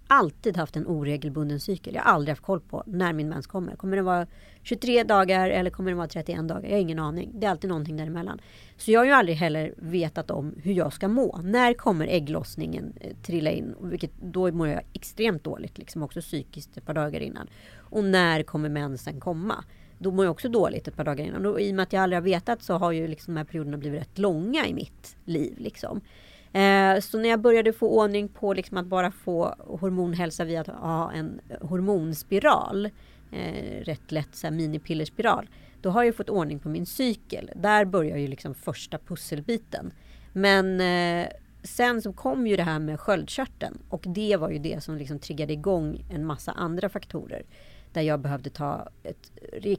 alltid 0.07 0.57
haft 0.57 0.75
en 0.75 0.87
oregelbunden 0.87 1.59
cykel. 1.59 1.95
Jag 1.95 2.01
har 2.01 2.11
aldrig 2.11 2.31
haft 2.31 2.41
koll 2.41 2.59
på 2.59 2.83
när 2.85 3.13
min 3.13 3.29
mens 3.29 3.47
kommer. 3.47 3.75
Kommer 3.75 3.97
det 3.97 4.03
vara 4.03 4.27
23 4.63 5.03
dagar 5.03 5.49
eller 5.49 5.69
kommer 5.69 5.91
det 5.91 5.97
vara 5.97 6.07
31 6.07 6.47
dagar? 6.47 6.63
Jag 6.63 6.71
har 6.71 6.79
ingen 6.79 6.99
aning. 6.99 7.31
Det 7.33 7.45
är 7.47 7.51
alltid 7.51 7.69
någonting 7.69 7.97
däremellan. 7.97 8.39
Så 8.77 8.91
jag 8.91 8.99
har 8.99 9.05
ju 9.05 9.11
aldrig 9.11 9.37
heller 9.37 9.73
vetat 9.77 10.31
om 10.31 10.55
hur 10.63 10.73
jag 10.73 10.93
ska 10.93 11.07
må. 11.07 11.41
När 11.43 11.73
kommer 11.73 12.07
ägglossningen 12.07 12.93
eh, 13.01 13.15
trilla 13.23 13.51
in? 13.51 13.75
Vilket, 13.81 14.11
då 14.21 14.51
mår 14.51 14.67
jag 14.67 14.81
extremt 14.93 15.43
dåligt, 15.43 15.77
liksom 15.77 16.03
också 16.03 16.21
psykiskt 16.21 16.77
ett 16.77 16.85
par 16.85 16.93
dagar 16.93 17.19
innan. 17.19 17.47
Och 17.75 18.03
när 18.03 18.43
kommer 18.43 18.69
mensen 18.69 19.19
komma? 19.19 19.63
Då 19.97 20.11
mår 20.11 20.25
jag 20.25 20.31
också 20.31 20.49
dåligt 20.49 20.87
ett 20.87 20.95
par 20.95 21.03
dagar 21.03 21.25
innan. 21.25 21.45
Och 21.45 21.61
i 21.61 21.71
och 21.71 21.75
med 21.75 21.83
att 21.83 21.93
jag 21.93 22.03
aldrig 22.03 22.17
har 22.17 22.23
vetat 22.23 22.63
så 22.63 22.73
har 22.73 22.91
ju 22.91 23.07
liksom 23.07 23.33
de 23.33 23.37
här 23.37 23.45
perioderna 23.45 23.77
blivit 23.77 24.01
rätt 24.01 24.17
långa 24.17 24.67
i 24.67 24.73
mitt 24.73 25.15
liv. 25.25 25.55
Liksom. 25.57 26.01
Eh, 26.53 26.99
så 26.99 27.17
när 27.17 27.29
jag 27.29 27.39
började 27.39 27.73
få 27.73 27.87
ordning 27.87 28.27
på 28.27 28.53
liksom 28.53 28.77
att 28.77 28.85
bara 28.85 29.11
få 29.11 29.55
hormonhälsa 29.59 30.45
via 30.45 30.61
att 30.61 30.67
ha 30.67 31.11
en 31.11 31.41
hormonspiral, 31.61 32.85
eh, 33.31 33.81
rätt 33.81 34.11
lätt 34.11 34.35
så 34.35 34.47
här 34.47 34.51
minipillerspiral, 34.51 35.49
då 35.81 35.89
har 35.89 36.03
jag 36.03 36.15
fått 36.15 36.29
ordning 36.29 36.59
på 36.59 36.69
min 36.69 36.85
cykel. 36.85 37.51
Där 37.55 37.85
börjar 37.85 38.17
ju 38.17 38.27
liksom 38.27 38.55
första 38.55 38.97
pusselbiten. 38.97 39.93
Men 40.33 40.81
eh, 40.81 41.27
sen 41.63 42.01
så 42.01 42.13
kom 42.13 42.47
ju 42.47 42.55
det 42.55 42.63
här 42.63 42.79
med 42.79 42.99
sköldkörteln 42.99 43.79
och 43.89 44.03
det 44.07 44.37
var 44.37 44.49
ju 44.49 44.59
det 44.59 44.83
som 44.83 44.97
liksom 44.97 45.19
triggade 45.19 45.53
igång 45.53 46.05
en 46.09 46.25
massa 46.25 46.51
andra 46.51 46.89
faktorer 46.89 47.43
där 47.93 48.01
jag 48.01 48.19
behövde 48.19 48.49
ta 48.49 48.89
ett 49.03 49.31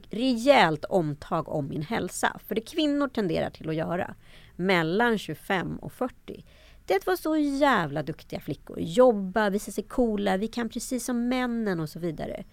rejält 0.09 0.85
omtag 0.85 1.49
om 1.49 1.67
min 1.67 1.81
hälsa. 1.81 2.39
För 2.47 2.55
det 2.55 2.61
kvinnor 2.61 3.07
tenderar 3.07 3.49
till 3.49 3.69
att 3.69 3.75
göra 3.75 4.15
mellan 4.55 5.17
25 5.17 5.77
och 5.77 5.91
40 5.91 6.43
det 6.85 6.93
var 6.93 6.97
att 6.97 7.07
vara 7.07 7.17
så 7.17 7.37
jävla 7.37 8.03
duktiga 8.03 8.39
flickor. 8.39 8.79
Jobba, 8.79 9.49
visa 9.49 9.71
sig 9.71 9.83
coola, 9.83 10.37
vi 10.37 10.47
kan 10.47 10.69
precis 10.69 11.05
som 11.05 11.27
männen 11.27 11.79
och 11.79 11.89
så 11.89 11.99
vidare. 11.99 12.43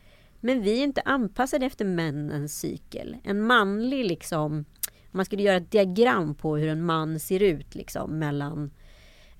Men 0.40 0.62
vi 0.62 0.78
är 0.78 0.84
inte 0.84 1.00
anpassade 1.04 1.66
efter 1.66 1.84
männens 1.84 2.58
cykel. 2.58 3.16
En 3.24 3.42
manlig 3.42 4.04
liksom, 4.04 4.52
om 4.52 4.64
man 5.10 5.24
skulle 5.24 5.42
göra 5.42 5.56
ett 5.56 5.70
diagram 5.70 6.34
på 6.34 6.56
hur 6.56 6.68
en 6.68 6.84
man 6.84 7.20
ser 7.20 7.42
ut 7.42 7.74
liksom 7.74 8.18
mellan 8.18 8.70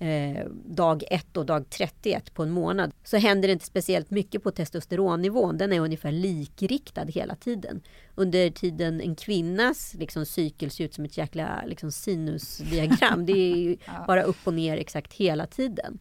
eh, 0.03 0.45
dag 0.65 1.03
1 1.09 1.37
och 1.37 1.45
dag 1.45 1.69
31 1.69 2.33
på 2.33 2.43
en 2.43 2.51
månad 2.51 2.91
så 3.03 3.17
händer 3.17 3.47
det 3.47 3.51
inte 3.51 3.65
speciellt 3.65 4.11
mycket 4.11 4.43
på 4.43 4.51
testosteronnivån. 4.51 5.57
Den 5.57 5.73
är 5.73 5.79
ungefär 5.79 6.11
likriktad 6.11 7.05
hela 7.05 7.35
tiden. 7.35 7.81
Under 8.15 8.49
tiden 8.49 9.01
en 9.01 9.15
kvinnas 9.15 9.93
liksom, 9.93 10.25
cykel 10.25 10.71
ser 10.71 10.83
ut 10.83 10.93
som 10.93 11.05
ett 11.05 11.17
jäkla 11.17 11.63
liksom, 11.65 11.91
sinusdiagram. 11.91 13.25
Det 13.25 13.33
är 13.33 13.55
ju 13.55 13.77
bara 14.07 14.23
upp 14.23 14.37
och 14.43 14.53
ner 14.53 14.77
exakt 14.77 15.13
hela 15.13 15.45
tiden. 15.45 15.99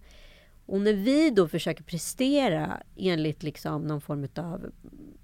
Och 0.66 0.80
när 0.80 0.92
vi 0.92 1.30
då 1.30 1.48
försöker 1.48 1.84
prestera 1.84 2.82
enligt 2.96 3.42
liksom 3.42 3.86
någon 3.86 4.00
form 4.00 4.28
av 4.36 4.70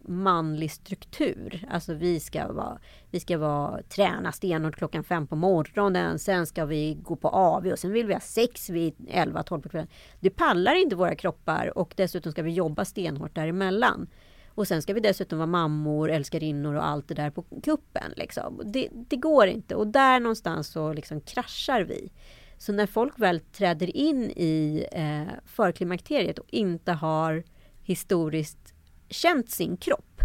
manlig 0.08 0.72
struktur. 0.72 1.64
Alltså 1.70 1.94
vi 1.94 2.20
ska 2.20 2.52
vara, 2.52 2.78
vi 3.10 3.20
ska 3.20 3.38
vara 3.38 3.82
träna 3.82 4.32
stenhårt 4.32 4.76
klockan 4.76 5.04
fem 5.04 5.26
på 5.26 5.36
morgonen. 5.36 6.18
Sen 6.18 6.46
ska 6.46 6.64
vi 6.64 6.94
gå 7.02 7.16
på 7.16 7.28
AV 7.28 7.66
och 7.66 7.78
sen 7.78 7.92
vill 7.92 8.06
vi 8.06 8.12
ha 8.12 8.20
sex 8.20 8.70
vid 8.70 8.94
11-12 8.94 9.60
på 9.60 9.68
kvällen. 9.68 9.88
Det 10.20 10.30
pallar 10.30 10.74
inte 10.74 10.96
våra 10.96 11.14
kroppar 11.14 11.78
och 11.78 11.94
dessutom 11.96 12.32
ska 12.32 12.42
vi 12.42 12.50
jobba 12.50 12.84
stenhårt 12.84 13.34
däremellan. 13.34 14.08
Och 14.48 14.68
sen 14.68 14.82
ska 14.82 14.94
vi 14.94 15.00
dessutom 15.00 15.38
vara 15.38 15.46
mammor, 15.46 16.10
älskarinnor 16.10 16.74
och 16.74 16.86
allt 16.86 17.08
det 17.08 17.14
där 17.14 17.30
på 17.30 17.44
kuppen. 17.62 18.12
Liksom. 18.16 18.60
Det, 18.64 18.88
det 18.92 19.16
går 19.16 19.46
inte 19.46 19.74
och 19.74 19.86
där 19.86 20.20
någonstans 20.20 20.68
så 20.68 20.92
liksom 20.92 21.20
kraschar 21.20 21.80
vi. 21.80 22.10
Så 22.58 22.72
när 22.72 22.86
folk 22.86 23.18
väl 23.18 23.40
träder 23.40 23.96
in 23.96 24.22
i 24.22 24.86
eh, 24.92 25.34
förklimakteriet 25.44 26.38
och 26.38 26.46
inte 26.50 26.92
har 26.92 27.44
historiskt 27.82 28.74
känt 29.08 29.50
sin 29.50 29.76
kropp, 29.76 30.20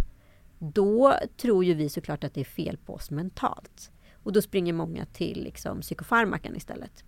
då 0.59 1.15
tror 1.37 1.65
ju 1.65 1.73
vi 1.73 1.89
såklart 1.89 2.23
att 2.23 2.33
det 2.33 2.41
är 2.41 2.45
fel 2.45 2.77
på 2.77 2.93
oss 2.93 3.11
mentalt. 3.11 3.91
Och 4.23 4.33
då 4.33 4.41
springer 4.41 4.73
många 4.73 5.05
till 5.05 5.43
liksom, 5.43 5.81
psykofarmakan 5.81 6.55
istället. 6.55 7.03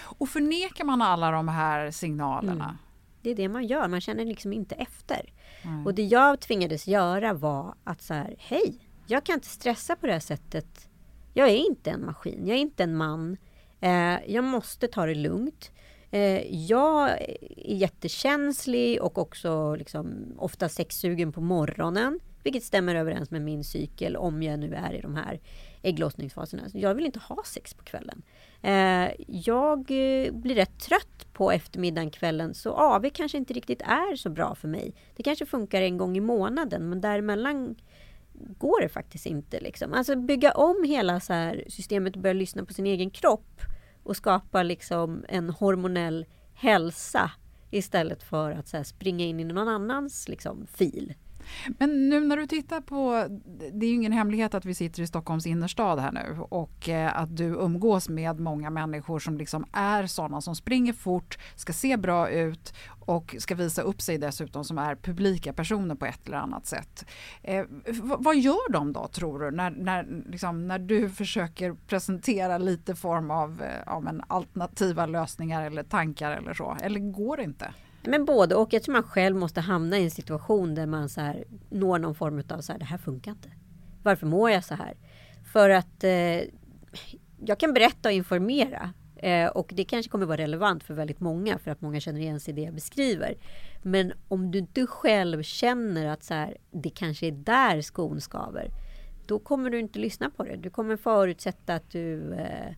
Och 0.00 0.28
förnekar 0.28 0.84
man 0.84 1.02
alla 1.02 1.30
de 1.30 1.48
här 1.48 1.90
signalerna? 1.90 2.64
Mm. 2.64 2.76
Det 3.22 3.30
är 3.30 3.34
det 3.34 3.48
man 3.48 3.66
gör, 3.66 3.88
man 3.88 4.00
känner 4.00 4.24
liksom 4.24 4.52
inte 4.52 4.74
efter. 4.74 5.32
Mm. 5.62 5.86
Och 5.86 5.94
det 5.94 6.02
jag 6.02 6.40
tvingades 6.40 6.86
göra 6.86 7.34
var 7.34 7.74
att 7.84 8.02
så 8.02 8.14
här, 8.14 8.34
hej, 8.38 8.78
jag 9.06 9.24
kan 9.24 9.34
inte 9.34 9.46
stressa 9.46 9.96
på 9.96 10.06
det 10.06 10.12
här 10.12 10.20
sättet. 10.20 10.88
Jag 11.34 11.48
är 11.48 11.56
inte 11.56 11.90
en 11.90 12.04
maskin, 12.04 12.46
jag 12.46 12.56
är 12.56 12.60
inte 12.60 12.82
en 12.82 12.96
man. 12.96 13.36
Eh, 13.80 14.18
jag 14.26 14.44
måste 14.44 14.88
ta 14.88 15.06
det 15.06 15.14
lugnt. 15.14 15.70
Eh, 16.10 16.66
jag 16.66 17.10
är 17.10 17.36
jättekänslig 17.56 19.02
och 19.02 19.18
också 19.18 19.74
liksom 19.74 20.34
ofta 20.38 20.68
sexsugen 20.68 21.32
på 21.32 21.40
morgonen. 21.40 22.20
Vilket 22.42 22.64
stämmer 22.64 22.94
överens 22.94 23.30
med 23.30 23.42
min 23.42 23.64
cykel 23.64 24.16
om 24.16 24.42
jag 24.42 24.58
nu 24.58 24.74
är 24.74 24.94
i 24.94 25.00
de 25.00 25.16
här 25.16 25.40
ägglossningsfaserna. 25.82 26.62
Jag 26.72 26.94
vill 26.94 27.06
inte 27.06 27.18
ha 27.18 27.42
sex 27.44 27.74
på 27.74 27.84
kvällen. 27.84 28.22
Eh, 28.62 29.10
jag 29.26 29.78
eh, 29.78 30.32
blir 30.32 30.54
rätt 30.54 30.78
trött 30.78 31.32
på 31.32 31.50
eftermiddagen, 31.50 32.10
kvällen. 32.10 32.54
Så 32.54 32.72
AV 32.72 33.10
kanske 33.14 33.38
inte 33.38 33.54
riktigt 33.54 33.82
är 33.82 34.16
så 34.16 34.30
bra 34.30 34.54
för 34.54 34.68
mig. 34.68 34.94
Det 35.16 35.22
kanske 35.22 35.46
funkar 35.46 35.82
en 35.82 35.98
gång 35.98 36.16
i 36.16 36.20
månaden 36.20 36.88
men 36.88 37.00
däremellan 37.00 37.76
går 38.58 38.80
det 38.80 38.88
faktiskt 38.88 39.26
inte. 39.26 39.60
Liksom. 39.60 39.92
Alltså 39.92 40.16
bygga 40.16 40.52
om 40.52 40.84
hela 40.84 41.20
så 41.20 41.32
här 41.32 41.64
systemet 41.68 42.16
och 42.16 42.22
börja 42.22 42.34
lyssna 42.34 42.64
på 42.64 42.72
sin 42.72 42.86
egen 42.86 43.10
kropp 43.10 43.60
och 44.02 44.16
skapa 44.16 44.62
liksom 44.62 45.24
en 45.28 45.50
hormonell 45.50 46.26
hälsa 46.54 47.30
istället 47.70 48.22
för 48.22 48.50
att 48.50 48.72
här, 48.72 48.82
springa 48.82 49.24
in 49.24 49.40
i 49.40 49.44
någon 49.44 49.68
annans 49.68 50.28
liksom, 50.28 50.66
fil. 50.66 51.14
Men 51.78 52.08
nu 52.08 52.20
när 52.20 52.36
du 52.36 52.46
tittar 52.46 52.80
på, 52.80 53.26
det 53.72 53.86
är 53.86 53.90
ju 53.90 53.94
ingen 53.94 54.12
hemlighet 54.12 54.54
att 54.54 54.64
vi 54.64 54.74
sitter 54.74 55.02
i 55.02 55.06
Stockholms 55.06 55.46
innerstad 55.46 55.98
här 55.98 56.12
nu 56.12 56.38
och 56.40 56.88
eh, 56.88 57.20
att 57.20 57.36
du 57.36 57.44
umgås 57.44 58.08
med 58.08 58.40
många 58.40 58.70
människor 58.70 59.18
som 59.18 59.38
liksom 59.38 59.64
är 59.72 60.06
sådana 60.06 60.40
som 60.40 60.56
springer 60.56 60.92
fort, 60.92 61.38
ska 61.54 61.72
se 61.72 61.96
bra 61.96 62.30
ut 62.30 62.74
och 63.00 63.36
ska 63.38 63.54
visa 63.54 63.82
upp 63.82 64.00
sig 64.00 64.18
dessutom 64.18 64.64
som 64.64 64.78
är 64.78 64.96
publika 64.96 65.52
personer 65.52 65.94
på 65.94 66.06
ett 66.06 66.26
eller 66.26 66.36
annat 66.36 66.66
sätt. 66.66 67.06
Eh, 67.42 67.64
vad 68.18 68.36
gör 68.36 68.72
de 68.72 68.92
då 68.92 69.08
tror 69.08 69.38
du 69.38 69.50
när, 69.50 69.70
när, 69.70 70.06
liksom, 70.26 70.68
när 70.68 70.78
du 70.78 71.10
försöker 71.10 71.76
presentera 71.86 72.58
lite 72.58 72.94
form 72.94 73.30
av, 73.30 73.62
eh, 73.62 73.82
ja, 73.86 74.00
men, 74.00 74.22
alternativa 74.26 75.06
lösningar 75.06 75.66
eller 75.66 75.82
tankar 75.82 76.30
eller 76.30 76.54
så? 76.54 76.76
Eller 76.82 77.00
går 77.00 77.36
det 77.36 77.42
inte? 77.42 77.74
Men 78.02 78.24
både 78.24 78.54
och. 78.54 78.72
Jag 78.72 78.82
tror 78.82 78.92
man 78.92 79.02
själv 79.02 79.36
måste 79.36 79.60
hamna 79.60 79.98
i 79.98 80.04
en 80.04 80.10
situation 80.10 80.74
där 80.74 80.86
man 80.86 81.08
så 81.08 81.20
här, 81.20 81.44
når 81.70 81.98
någon 81.98 82.14
form 82.14 82.42
av 82.50 82.60
så 82.60 82.72
här, 82.72 82.78
det 82.78 82.84
här 82.84 82.98
funkar 82.98 83.30
inte. 83.30 83.50
Varför 84.02 84.26
mår 84.26 84.50
jag 84.50 84.64
så 84.64 84.74
här? 84.74 84.94
För 85.52 85.70
att 85.70 86.04
eh, 86.04 86.40
jag 87.46 87.58
kan 87.58 87.74
berätta 87.74 88.08
och 88.08 88.12
informera. 88.12 88.92
Eh, 89.16 89.46
och 89.46 89.72
det 89.74 89.84
kanske 89.84 90.10
kommer 90.10 90.26
vara 90.26 90.38
relevant 90.38 90.84
för 90.84 90.94
väldigt 90.94 91.20
många 91.20 91.58
för 91.58 91.70
att 91.70 91.80
många 91.80 92.00
känner 92.00 92.20
igen 92.20 92.40
sig 92.40 92.52
i 92.52 92.56
det 92.56 92.62
jag 92.62 92.74
beskriver. 92.74 93.34
Men 93.82 94.12
om 94.28 94.50
du 94.50 94.58
inte 94.58 94.86
själv 94.86 95.42
känner 95.42 96.06
att 96.06 96.24
så 96.24 96.34
här, 96.34 96.56
det 96.70 96.90
kanske 96.90 97.26
är 97.26 97.32
där 97.32 97.80
skon 97.80 98.20
skaver. 98.20 98.70
Då 99.26 99.38
kommer 99.38 99.70
du 99.70 99.78
inte 99.78 99.98
lyssna 99.98 100.30
på 100.30 100.44
det. 100.44 100.56
Du 100.56 100.70
kommer 100.70 100.96
förutsätta 100.96 101.74
att 101.74 101.90
du 101.90 102.34
eh, 102.34 102.74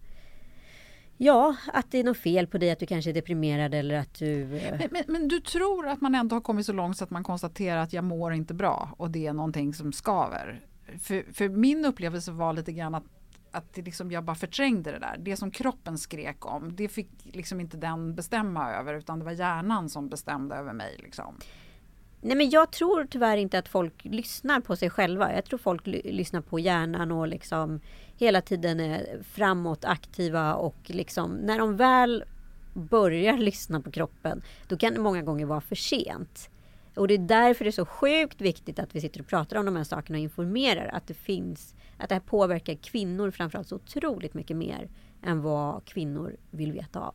Ja, 1.24 1.56
att 1.72 1.90
det 1.90 1.98
är 1.98 2.04
något 2.04 2.18
fel 2.18 2.46
på 2.46 2.58
dig, 2.58 2.70
att 2.70 2.78
du 2.78 2.86
kanske 2.86 3.10
är 3.10 3.14
deprimerad 3.14 3.74
eller 3.74 3.94
att 3.94 4.14
du... 4.14 4.56
Eh. 4.56 4.78
Men, 4.78 4.88
men, 4.90 5.02
men, 5.06 5.28
du 5.28 5.40
tror 5.40 5.88
att 5.88 6.00
man 6.00 6.14
ändå 6.14 6.36
har 6.36 6.40
kommit 6.40 6.66
så 6.66 6.72
långt 6.72 6.96
så 6.96 7.04
att 7.04 7.10
man 7.10 7.24
konstaterar 7.24 7.80
att 7.80 7.92
jag 7.92 8.04
mår 8.04 8.32
inte 8.32 8.54
bra 8.54 8.94
och 8.96 9.10
det 9.10 9.26
är 9.26 9.32
någonting 9.32 9.74
som 9.74 9.92
skaver? 9.92 10.60
För, 11.00 11.32
för 11.32 11.48
min 11.48 11.84
upplevelse 11.84 12.32
var 12.32 12.52
lite 12.52 12.72
grann 12.72 12.94
att, 12.94 13.04
att 13.50 13.74
det 13.74 13.82
liksom, 13.82 14.12
jag 14.12 14.24
bara 14.24 14.36
förträngde 14.36 14.92
det 14.92 14.98
där. 14.98 15.16
Det 15.18 15.36
som 15.36 15.50
kroppen 15.50 15.98
skrek 15.98 16.46
om, 16.46 16.76
det 16.76 16.88
fick 16.88 17.10
liksom 17.22 17.60
inte 17.60 17.76
den 17.76 18.14
bestämma 18.14 18.72
över 18.72 18.94
utan 18.94 19.18
det 19.18 19.24
var 19.24 19.32
hjärnan 19.32 19.88
som 19.88 20.08
bestämde 20.08 20.54
över 20.54 20.72
mig. 20.72 20.96
Liksom. 20.98 21.34
Nej 22.24 22.36
men 22.36 22.50
jag 22.50 22.70
tror 22.70 23.06
tyvärr 23.10 23.36
inte 23.36 23.58
att 23.58 23.68
folk 23.68 24.04
lyssnar 24.04 24.60
på 24.60 24.76
sig 24.76 24.90
själva. 24.90 25.34
Jag 25.34 25.44
tror 25.44 25.58
folk 25.58 25.86
lyssnar 25.86 26.40
på 26.40 26.58
hjärnan 26.58 27.12
och 27.12 27.28
liksom 27.28 27.80
hela 28.16 28.40
tiden 28.40 28.80
är 28.80 29.22
framåt, 29.22 29.84
aktiva 29.84 30.54
och 30.54 30.76
liksom 30.86 31.32
när 31.32 31.58
de 31.58 31.76
väl 31.76 32.24
börjar 32.74 33.38
lyssna 33.38 33.80
på 33.80 33.90
kroppen, 33.90 34.42
då 34.68 34.76
kan 34.76 34.94
det 34.94 35.00
många 35.00 35.22
gånger 35.22 35.46
vara 35.46 35.60
för 35.60 35.76
sent. 35.76 36.50
Och 36.94 37.08
det 37.08 37.14
är 37.14 37.18
därför 37.18 37.64
det 37.64 37.70
är 37.70 37.72
så 37.72 37.86
sjukt 37.86 38.40
viktigt 38.40 38.78
att 38.78 38.94
vi 38.94 39.00
sitter 39.00 39.20
och 39.20 39.26
pratar 39.26 39.56
om 39.56 39.64
de 39.64 39.76
här 39.76 39.84
sakerna 39.84 40.18
och 40.18 40.22
informerar 40.22 40.90
att 40.92 41.06
det 41.06 41.14
finns, 41.14 41.74
att 41.98 42.08
det 42.08 42.14
här 42.14 42.20
påverkar 42.20 42.74
kvinnor 42.74 43.30
framförallt 43.30 43.68
så 43.68 43.76
otroligt 43.76 44.34
mycket 44.34 44.56
mer 44.56 44.88
än 45.22 45.42
vad 45.42 45.84
kvinnor 45.84 46.36
vill 46.50 46.72
veta 46.72 47.00
av. 47.00 47.14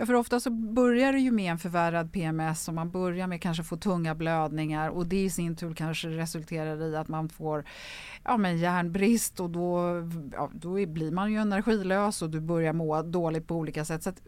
Ja, 0.00 0.06
för 0.06 0.14
ofta 0.14 0.40
så 0.40 0.50
börjar 0.50 1.12
det 1.12 1.18
ju 1.18 1.30
med 1.30 1.50
en 1.52 1.58
förvärrad 1.58 2.12
PMS 2.12 2.68
och 2.68 2.74
man 2.74 2.90
börjar 2.90 3.26
med 3.26 3.42
kanske 3.42 3.62
få 3.62 3.76
tunga 3.76 4.14
blödningar 4.14 4.88
och 4.88 5.06
det 5.06 5.24
i 5.24 5.30
sin 5.30 5.56
tur 5.56 5.74
kanske 5.74 6.08
resulterar 6.08 6.82
i 6.82 6.96
att 6.96 7.08
man 7.08 7.28
får 7.28 7.64
ja, 8.24 8.36
men 8.36 8.58
järnbrist 8.58 9.40
och 9.40 9.50
då, 9.50 9.80
ja, 10.32 10.50
då 10.54 10.86
blir 10.86 11.10
man 11.10 11.32
ju 11.32 11.38
energilös 11.38 12.22
och 12.22 12.30
du 12.30 12.40
börjar 12.40 12.72
må 12.72 13.02
dåligt 13.02 13.46
på 13.46 13.56
olika 13.56 13.84
sätt. 13.84 14.02
Så 14.02 14.10
att, 14.10 14.22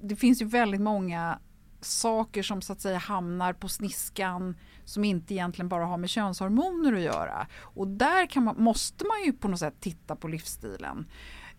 det 0.00 0.16
finns 0.16 0.42
ju 0.42 0.46
väldigt 0.46 0.80
många 0.80 1.38
saker 1.80 2.42
som 2.42 2.62
så 2.62 2.72
att 2.72 2.80
säga 2.80 2.98
hamnar 2.98 3.52
på 3.52 3.68
sniskan 3.68 4.56
som 4.84 5.04
inte 5.04 5.34
egentligen 5.34 5.68
bara 5.68 5.84
har 5.84 5.96
med 5.96 6.10
könshormoner 6.10 6.92
att 6.92 7.00
göra. 7.00 7.46
Och 7.60 7.88
där 7.88 8.40
man, 8.40 8.54
måste 8.58 9.04
man 9.04 9.24
ju 9.26 9.32
på 9.32 9.48
något 9.48 9.60
sätt 9.60 9.80
titta 9.80 10.16
på 10.16 10.28
livsstilen. 10.28 11.06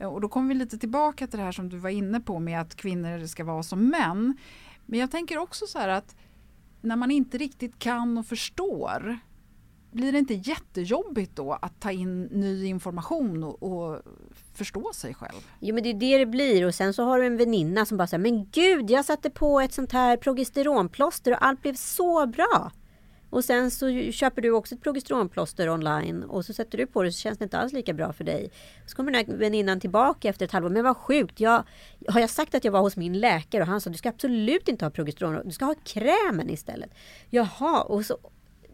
Eh, 0.02 0.08
och 0.08 0.22
då 0.22 0.30
kommer 0.30 0.48
vi 0.48 0.54
lite 0.54 0.78
tillbaka 0.78 1.28
till 1.28 1.40
det 1.40 1.46
här 1.46 1.52
som 1.52 1.70
du 1.70 1.78
var 1.78 1.90
inne 1.90 2.20
på 2.20 2.40
med 2.40 2.62
att 2.62 2.76
kvinnor 2.76 3.26
ska 3.26 3.44
vara 3.44 3.64
som 3.64 3.90
män. 3.90 4.38
Men 4.86 5.00
jag 5.00 5.12
tänker 5.12 5.38
också 5.38 5.66
så 5.68 5.80
här 5.80 5.88
att 5.88 6.16
när 6.82 6.96
man 6.96 7.12
inte 7.12 7.38
riktigt 7.38 7.80
kan 7.80 8.18
och 8.18 8.26
förstår 8.26 9.20
blir 9.92 10.12
det 10.12 10.20
inte 10.20 10.34
jättejobbigt 10.34 11.36
då 11.36 11.54
att 11.54 11.82
ta 11.82 11.92
in 11.92 12.24
ny 12.24 12.66
information 12.66 13.44
och, 13.44 13.64
och, 13.64 14.02
förstå 14.56 14.92
sig 14.94 15.14
själv? 15.14 15.48
Jo 15.60 15.76
men 15.76 15.84
det 15.84 15.90
är 15.90 15.94
det 15.94 16.18
det 16.18 16.26
blir 16.26 16.66
och 16.66 16.76
sen 16.76 16.94
så 16.94 17.04
har 17.04 17.20
du 17.20 17.26
en 17.26 17.38
väninna 17.38 17.86
som 17.86 17.98
bara 17.98 18.08
säger 18.08 18.22
men 18.22 18.50
gud 18.52 18.92
jag 18.92 19.06
satte 19.06 19.30
på 19.30 19.60
ett 19.60 19.74
sånt 19.74 19.92
här 19.92 20.18
progesteronplåster 20.18 21.32
och 21.32 21.46
allt 21.46 21.62
blev 21.62 21.74
så 21.74 22.28
bra. 22.28 22.72
Och 23.32 23.46
sen 23.46 23.72
så 23.72 24.12
köper 24.12 24.42
du 24.42 24.52
också 24.52 24.76
ett 24.76 24.82
progesteronplåster 24.82 25.70
online 25.70 26.24
och 26.24 26.46
så 26.46 26.54
sätter 26.54 26.78
du 26.78 26.88
på 26.88 27.04
det 27.04 27.12
så 27.12 27.20
känns 27.20 27.38
det 27.38 27.44
inte 27.44 27.58
alls 27.58 27.74
lika 27.74 27.94
bra 27.94 28.14
för 28.14 28.24
dig. 28.24 28.52
Så 28.86 28.96
kommer 28.96 29.12
den 29.12 29.26
här 29.26 29.38
väninnan 29.38 29.80
tillbaka 29.80 30.30
efter 30.30 30.46
ett 30.46 30.52
halvår. 30.52 30.70
Men 30.70 30.84
vad 30.84 30.98
sjukt, 30.98 31.40
jag, 31.40 31.64
har 32.08 32.20
jag 32.20 32.30
sagt 32.30 32.56
att 32.56 32.64
jag 32.64 32.72
var 32.72 32.82
hos 32.82 32.98
min 32.98 33.20
läkare 33.20 33.62
och 33.62 33.68
han 33.68 33.82
sa 33.82 33.90
du 33.90 33.98
ska 33.98 34.10
absolut 34.10 34.68
inte 34.68 34.86
ha 34.86 34.90
progesteron, 34.90 35.42
du 35.46 35.52
ska 35.52 35.66
ha 35.66 35.76
krämen 35.84 36.50
istället. 36.50 36.90
Jaha, 37.30 37.82
och 37.82 38.06
så, 38.06 38.18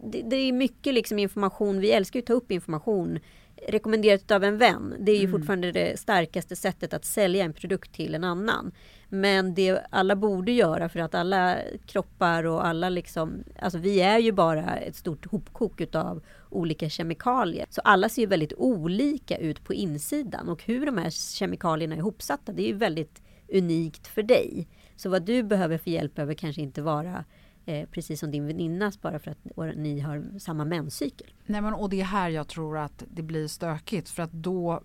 det, 0.04 0.22
det 0.22 0.36
är 0.36 0.52
mycket 0.52 0.94
liksom 0.94 1.20
information, 1.20 1.80
vi 1.80 1.92
älskar 1.92 2.20
ju 2.20 2.22
att 2.22 2.28
ta 2.28 2.34
upp 2.34 2.52
information 2.52 3.20
rekommenderat 3.68 4.32
av 4.32 4.44
en 4.44 4.58
vän. 4.58 4.96
Det 5.00 5.12
är 5.12 5.16
ju 5.16 5.26
mm. 5.26 5.32
fortfarande 5.32 5.72
det 5.72 6.00
starkaste 6.00 6.56
sättet 6.56 6.94
att 6.94 7.06
sälja 7.06 7.44
en 7.44 7.54
produkt 7.54 7.94
till 7.94 8.16
en 8.16 8.24
annan. 8.24 8.72
Men 9.10 9.54
det 9.54 9.86
alla 9.90 10.16
borde 10.16 10.52
göra 10.52 10.90
för 10.90 11.00
att 11.00 11.16
alla 11.16 11.58
kroppar 11.86 12.44
och 12.44 12.68
alla 12.68 12.90
liksom, 12.90 13.44
alltså 13.60 13.80
vi 13.80 14.02
är 14.02 14.20
ju 14.20 14.32
bara 14.32 14.76
ett 14.76 14.96
stort 14.96 15.26
hopkok 15.26 15.82
utav 15.82 16.24
olika 16.50 16.90
kemikalier. 16.90 17.66
Så 17.70 17.82
alla 17.82 18.10
ser 18.10 18.22
ju 18.22 18.28
väldigt 18.28 18.54
olika 18.54 19.38
ut 19.38 19.64
på 19.64 19.74
insidan 19.74 20.50
och 20.50 20.64
hur 20.64 20.86
de 20.86 20.98
här 20.98 21.10
kemikalierna 21.10 21.96
är 21.96 22.00
ihopsatta, 22.00 22.52
det 22.52 22.64
är 22.64 22.68
ju 22.68 22.78
väldigt 22.78 23.22
unikt 23.54 24.08
för 24.08 24.24
dig. 24.24 24.68
Så 24.96 25.10
vad 25.10 25.26
du 25.26 25.44
behöver 25.44 25.78
för 25.78 25.92
hjälp 25.92 26.16
behöver 26.16 26.34
kanske 26.34 26.62
inte 26.62 26.82
vara 26.82 27.26
eh, 27.66 27.90
precis 27.90 28.20
som 28.20 28.32
din 28.32 28.48
väninnas 28.48 29.02
bara 29.02 29.20
för 29.20 29.32
att 29.32 29.76
ni 29.76 30.00
har 30.00 30.40
samma 30.40 30.66
menscykel. 30.66 31.28
Nej 31.46 31.62
men 31.62 31.74
och 31.74 31.90
det 31.90 32.02
är 32.02 32.06
här 32.06 32.30
jag 32.30 32.48
tror 32.48 32.78
att 32.78 33.04
det 33.08 33.22
blir 33.22 33.48
stökigt 33.48 34.10
för 34.10 34.24
att 34.24 34.32
då 34.32 34.84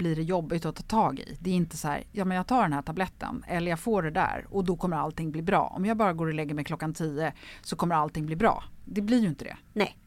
blir 0.00 0.16
det 0.16 0.22
jobbigt 0.22 0.66
att 0.66 0.76
ta 0.76 0.82
tag 0.82 1.18
i. 1.18 1.36
Det 1.40 1.50
är 1.50 1.54
inte 1.54 1.76
så 1.76 1.88
här, 1.88 2.04
ja 2.12 2.24
men 2.24 2.36
jag 2.36 2.46
tar 2.46 2.62
den 2.62 2.72
här 2.72 2.82
tabletten 2.82 3.44
eller 3.48 3.70
jag 3.70 3.78
får 3.78 4.02
det 4.02 4.10
där 4.10 4.46
och 4.50 4.64
då 4.64 4.76
kommer 4.76 4.96
allting 4.96 5.30
bli 5.30 5.42
bra. 5.42 5.72
Om 5.76 5.84
jag 5.84 5.96
bara 5.96 6.12
går 6.12 6.26
och 6.26 6.34
lägger 6.34 6.54
mig 6.54 6.64
klockan 6.64 6.94
tio 6.94 7.32
så 7.62 7.76
kommer 7.76 7.94
allting 7.94 8.26
bli 8.26 8.36
bra. 8.36 8.64
Det 8.84 9.00
blir 9.00 9.20
ju 9.20 9.28
inte 9.28 9.44
det. 9.44 9.56
Nej. 9.72 9.98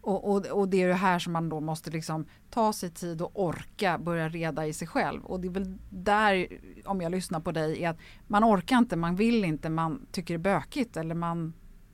Och, 0.00 0.30
och, 0.30 0.46
och 0.46 0.68
det 0.68 0.82
är 0.82 0.88
det 0.88 0.94
här 0.94 1.18
som 1.18 1.32
man 1.32 1.48
då 1.48 1.60
måste 1.60 1.90
liksom 1.90 2.26
ta 2.50 2.72
sig 2.72 2.90
tid 2.90 3.22
och 3.22 3.44
orka 3.44 3.98
börja 3.98 4.28
reda 4.28 4.66
i 4.66 4.72
sig 4.72 4.88
själv. 4.88 5.24
Och 5.24 5.40
det 5.40 5.48
är 5.48 5.52
väl 5.52 5.78
där, 5.90 6.48
om 6.84 7.00
jag 7.00 7.12
lyssnar 7.12 7.40
på 7.40 7.52
dig, 7.52 7.84
är 7.84 7.90
att 7.90 7.98
man 8.26 8.44
orkar 8.44 8.78
inte, 8.78 8.96
man 8.96 9.16
vill 9.16 9.44
inte, 9.44 9.70
man 9.70 10.06
tycker 10.10 10.38
det 10.38 10.50
är 10.50 10.54
bökigt 10.54 10.96
eller 10.96 11.14
man 11.14 11.52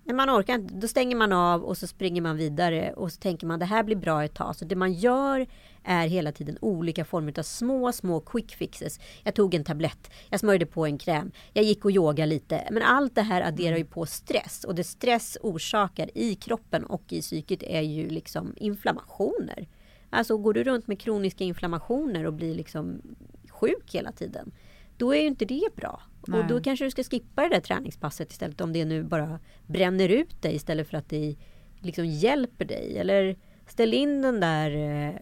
när 0.09 0.15
man 0.15 0.31
orkar 0.31 0.55
inte, 0.55 0.75
då 0.75 0.89
stänger 0.89 1.17
man 1.17 1.33
av 1.33 1.65
och 1.65 1.79
så 1.79 1.87
springer 1.87 2.23
man 2.23 2.37
vidare 2.37 2.93
och 2.93 3.13
så 3.13 3.21
tänker 3.21 3.47
man 3.47 3.59
det 3.59 3.65
här 3.65 3.83
blir 3.83 3.97
bra 3.97 4.25
ett 4.25 4.35
tag. 4.35 4.57
Så 4.57 4.65
det 4.65 4.77
man 4.77 4.93
gör 4.93 5.47
är 5.85 6.07
hela 6.07 6.33
tiden 6.33 6.59
olika 6.61 7.05
former 7.05 7.39
av 7.39 7.43
små, 7.43 7.93
små 7.93 8.21
quick 8.21 8.55
fixes. 8.55 9.01
Jag 9.25 9.35
tog 9.35 9.55
en 9.55 9.65
tablett, 9.65 10.11
jag 10.31 10.41
smörjde 10.41 10.67
på 10.67 10.87
en 10.87 10.99
kräm, 10.99 11.31
jag 11.53 11.65
gick 11.65 11.85
och 11.85 11.91
yoga 11.91 12.27
lite. 12.27 12.69
Men 12.71 12.83
allt 12.83 13.15
det 13.15 13.23
här 13.23 13.43
adderar 13.43 13.77
ju 13.77 13.85
på 13.85 14.07
stress 14.07 14.65
och 14.65 14.75
det 14.75 14.85
stress 14.85 15.39
orsakar 15.43 16.11
i 16.15 16.35
kroppen 16.35 16.85
och 16.85 17.13
i 17.13 17.21
psyket 17.21 17.63
är 17.63 17.83
ju 17.83 18.09
liksom 18.09 18.55
inflammationer. 18.57 19.69
Alltså 20.11 20.37
går 20.37 20.55
du 20.55 20.65
runt 20.65 20.87
med 20.87 21.01
kroniska 21.01 21.45
inflammationer 21.45 22.25
och 22.25 22.33
blir 22.33 22.55
liksom 22.55 23.03
sjuk 23.49 23.95
hela 23.95 24.13
tiden 24.13 24.53
då 24.99 25.15
är 25.15 25.21
ju 25.21 25.27
inte 25.27 25.45
det 25.45 25.77
bra. 25.77 26.03
Nej. 26.27 26.41
Och 26.41 26.47
då 26.47 26.61
kanske 26.61 26.85
du 26.85 26.91
ska 26.91 27.05
skippa 27.05 27.43
det 27.43 27.49
där 27.49 27.61
träningspasset 27.61 28.33
istället 28.33 28.61
om 28.61 28.73
det 28.73 28.85
nu 28.85 29.03
bara 29.05 29.39
bränner 29.67 30.09
ut 30.09 30.43
dig 30.43 30.55
istället 30.55 30.89
för 30.89 30.97
att 30.97 31.09
det 31.09 31.37
liksom 31.81 32.07
hjälper 32.07 32.65
dig. 32.65 32.99
Eller 32.99 33.37
ställ 33.67 33.95
in 33.95 34.23
den 34.23 34.41
där 34.41 34.71
eh, 34.77 35.15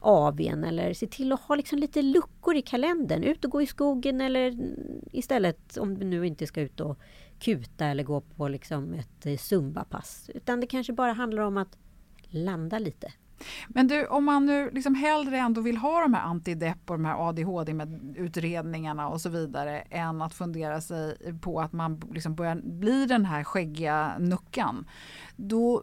AWn 0.00 0.64
eller 0.64 0.94
se 0.94 1.06
till 1.06 1.32
att 1.32 1.40
ha 1.40 1.54
liksom 1.54 1.78
lite 1.78 2.02
luckor 2.02 2.56
i 2.56 2.62
kalendern. 2.62 3.24
Ut 3.24 3.44
och 3.44 3.50
gå 3.50 3.62
i 3.62 3.66
skogen 3.66 4.20
eller 4.20 4.54
istället 5.12 5.76
om 5.76 5.98
du 5.98 6.04
nu 6.04 6.26
inte 6.26 6.46
ska 6.46 6.60
ut 6.60 6.80
och 6.80 6.98
kuta 7.38 7.86
eller 7.86 8.02
gå 8.02 8.20
på 8.20 8.48
liksom 8.48 8.94
ett 8.94 9.26
eh, 9.26 9.36
zumbapass. 9.36 10.30
Utan 10.34 10.60
det 10.60 10.66
kanske 10.66 10.92
bara 10.92 11.12
handlar 11.12 11.42
om 11.42 11.56
att 11.56 11.78
landa 12.28 12.78
lite. 12.78 13.12
Men 13.68 13.88
du, 13.88 14.06
om 14.06 14.24
man 14.24 14.46
nu 14.46 14.70
liksom 14.70 14.94
hellre 14.94 15.38
ändå 15.38 15.60
vill 15.60 15.76
ha 15.76 16.00
de 16.00 16.14
här 16.14 16.22
antidepp 16.22 16.90
och 16.90 16.94
de 16.94 17.04
här 17.04 17.28
ADHD-utredningarna 17.28 19.08
och 19.08 19.20
så 19.20 19.28
vidare 19.28 19.80
än 19.80 20.22
att 20.22 20.34
fundera 20.34 20.80
sig 20.80 21.16
på 21.40 21.60
att 21.60 21.72
man 21.72 22.02
liksom 22.12 22.34
börjar 22.34 22.60
bli 22.64 23.06
den 23.06 23.24
här 23.24 23.44
skäggiga 23.44 24.18
nuckan. 24.18 24.86
Då 25.36 25.82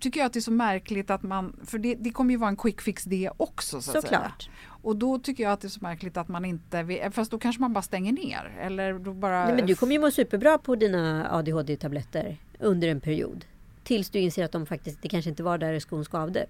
tycker 0.00 0.20
jag 0.20 0.26
att 0.26 0.32
det 0.32 0.38
är 0.38 0.40
så 0.40 0.50
märkligt 0.50 1.10
att 1.10 1.22
man, 1.22 1.56
för 1.64 1.78
det, 1.78 1.94
det 1.94 2.10
kommer 2.10 2.30
ju 2.30 2.36
vara 2.36 2.50
en 2.50 2.56
quick 2.56 2.80
fix 2.80 3.04
det 3.04 3.30
också. 3.36 3.82
Så 3.82 3.92
Såklart. 3.92 4.50
Och 4.82 4.96
då 4.96 5.18
tycker 5.18 5.42
jag 5.42 5.52
att 5.52 5.60
det 5.60 5.66
är 5.66 5.70
så 5.70 5.80
märkligt 5.80 6.16
att 6.16 6.28
man 6.28 6.44
inte, 6.44 7.10
fast 7.12 7.30
då 7.30 7.38
kanske 7.38 7.60
man 7.60 7.72
bara 7.72 7.82
stänger 7.82 8.12
ner. 8.12 8.58
Eller 8.60 8.98
då 8.98 9.12
bara... 9.12 9.44
Nej, 9.44 9.54
men 9.54 9.66
du 9.66 9.74
kommer 9.74 9.92
ju 9.92 9.98
må 9.98 10.10
superbra 10.10 10.58
på 10.58 10.76
dina 10.76 11.30
ADHD-tabletter 11.30 12.36
under 12.58 12.88
en 12.88 13.00
period. 13.00 13.44
Tills 13.84 14.10
du 14.10 14.18
inser 14.18 14.44
att 14.44 14.52
de 14.52 14.66
faktiskt, 14.66 15.02
det 15.02 15.08
kanske 15.08 15.30
inte 15.30 15.42
var 15.42 15.58
där 15.58 15.78
skon 15.78 16.04
skavde. 16.04 16.46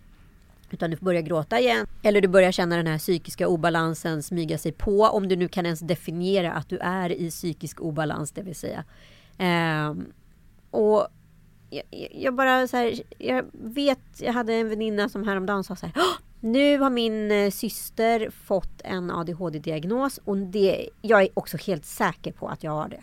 Utan 0.73 0.91
du 0.91 0.97
börjar 0.97 1.23
gråta 1.23 1.61
igen. 1.61 1.87
Eller 2.03 2.21
du 2.21 2.29
börjar 2.29 2.53
känna 2.53 2.77
den 2.77 2.87
här 2.87 2.99
psykiska 2.99 3.49
obalansen 3.49 4.23
smyga 4.23 4.59
sig 4.59 4.73
på. 4.73 5.03
Om 5.03 5.29
du 5.29 5.37
nu 5.37 5.49
kan 5.49 5.67
ens 5.67 5.81
definiera 5.81 6.53
att 6.53 6.69
du 6.69 6.79
är 6.79 7.13
i 7.13 7.31
psykisk 7.31 7.81
obalans, 7.81 8.33
det 8.33 8.43
vill 8.43 8.55
säga. 8.55 8.85
Eh, 9.39 9.95
och 10.71 11.09
jag, 11.71 11.85
jag, 12.13 12.35
bara 12.35 12.69
så 12.69 12.77
här, 12.77 13.03
jag 13.19 13.45
vet, 13.53 13.99
jag 14.19 14.33
hade 14.33 14.55
en 14.55 14.69
väninna 14.69 15.09
som 15.09 15.25
häromdagen 15.25 15.65
sa 15.65 15.77
så 15.77 15.87
här. 15.87 15.95
Nu 16.41 16.79
har 16.79 16.91
min 16.91 17.31
eh, 17.31 17.51
syster 17.51 18.31
fått 18.31 18.81
en 18.85 19.11
ADHD-diagnos 19.11 20.21
och 20.25 20.37
det, 20.37 20.89
jag 21.03 21.23
är 21.23 21.29
också 21.35 21.57
helt 21.57 21.85
säker 21.85 22.33
på 22.33 22.49
att 22.49 22.65
jag 22.65 22.73
har 22.73 22.89
det. 22.89 23.03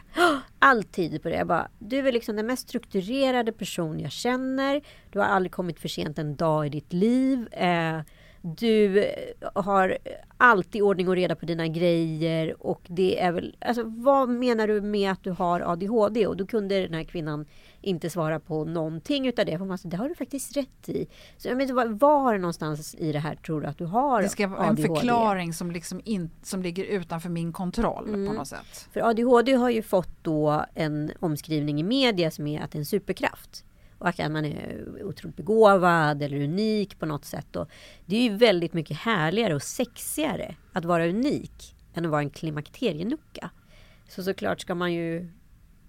Alltid 0.59 1.23
på 1.23 1.29
det. 1.29 1.35
Jag 1.35 1.47
bara, 1.47 1.67
du 1.79 2.07
är 2.07 2.11
liksom 2.11 2.35
den 2.35 2.45
mest 2.45 2.69
strukturerade 2.69 3.51
person 3.51 3.99
jag 3.99 4.11
känner. 4.11 4.81
Du 5.11 5.19
har 5.19 5.25
aldrig 5.25 5.51
kommit 5.51 5.79
för 5.79 5.87
sent 5.87 6.19
en 6.19 6.35
dag 6.35 6.65
i 6.65 6.69
ditt 6.69 6.93
liv. 6.93 7.47
Eh, 7.53 7.99
du 8.41 9.11
har 9.53 9.97
alltid 10.37 10.81
ordning 10.81 11.07
och 11.07 11.15
reda 11.15 11.35
på 11.35 11.45
dina 11.45 11.67
grejer 11.67 12.67
och 12.67 12.81
det 12.87 13.19
är 13.19 13.31
väl, 13.31 13.55
alltså 13.61 13.83
vad 13.85 14.29
menar 14.29 14.67
du 14.67 14.81
med 14.81 15.11
att 15.11 15.23
du 15.23 15.31
har 15.31 15.59
ADHD? 15.59 16.27
Och 16.27 16.37
då 16.37 16.45
kunde 16.45 16.81
den 16.81 16.93
här 16.93 17.03
kvinnan 17.03 17.45
inte 17.81 18.09
svara 18.09 18.39
på 18.39 18.65
någonting 18.65 19.27
utav 19.27 19.45
det. 19.45 19.57
För 19.57 19.65
man 19.65 19.77
sa, 19.77 19.87
det 19.87 19.97
har 19.97 20.09
du 20.09 20.15
faktiskt 20.15 20.57
rätt 20.57 20.89
i. 20.89 21.07
Så 21.37 21.47
jag 21.47 21.57
menar, 21.57 21.85
var 21.85 22.37
någonstans 22.37 22.95
i 22.95 23.11
det 23.11 23.19
här 23.19 23.35
tror 23.35 23.61
du 23.61 23.67
att 23.67 23.77
du 23.77 23.85
har 23.85 24.21
Det 24.21 24.29
ska 24.29 24.47
vara 24.47 24.65
en 24.65 24.77
förklaring 24.77 25.53
som, 25.53 25.71
liksom 25.71 26.01
in, 26.03 26.29
som 26.43 26.63
ligger 26.63 26.83
utanför 26.83 27.29
min 27.29 27.53
kontroll 27.53 28.07
mm. 28.07 28.27
på 28.27 28.33
något 28.33 28.47
sätt. 28.47 28.89
För 28.91 29.09
ADHD 29.09 29.53
har 29.53 29.69
ju 29.69 29.81
fått 29.81 30.23
då 30.23 30.65
en 30.73 31.11
omskrivning 31.19 31.79
i 31.79 31.83
media 31.83 32.31
som 32.31 32.47
är 32.47 32.61
att 32.61 32.71
det 32.71 32.77
är 32.77 32.79
en 32.79 32.85
superkraft 32.85 33.63
och 33.97 34.07
att 34.07 34.31
man 34.31 34.45
är 34.45 34.85
otroligt 35.03 35.37
begåvad 35.37 36.23
eller 36.23 36.41
unik 36.41 36.99
på 36.99 37.05
något 37.05 37.25
sätt. 37.25 37.55
Och 37.55 37.69
det 38.05 38.17
är 38.17 38.21
ju 38.21 38.37
väldigt 38.37 38.73
mycket 38.73 38.97
härligare 38.97 39.55
och 39.55 39.63
sexigare 39.63 40.55
att 40.73 40.85
vara 40.85 41.07
unik 41.07 41.75
än 41.93 42.05
att 42.05 42.11
vara 42.11 42.21
en 42.21 42.29
klimakterienucka. 42.29 43.49
Så 44.09 44.23
såklart 44.23 44.61
ska 44.61 44.75
man 44.75 44.93
ju, 44.93 45.31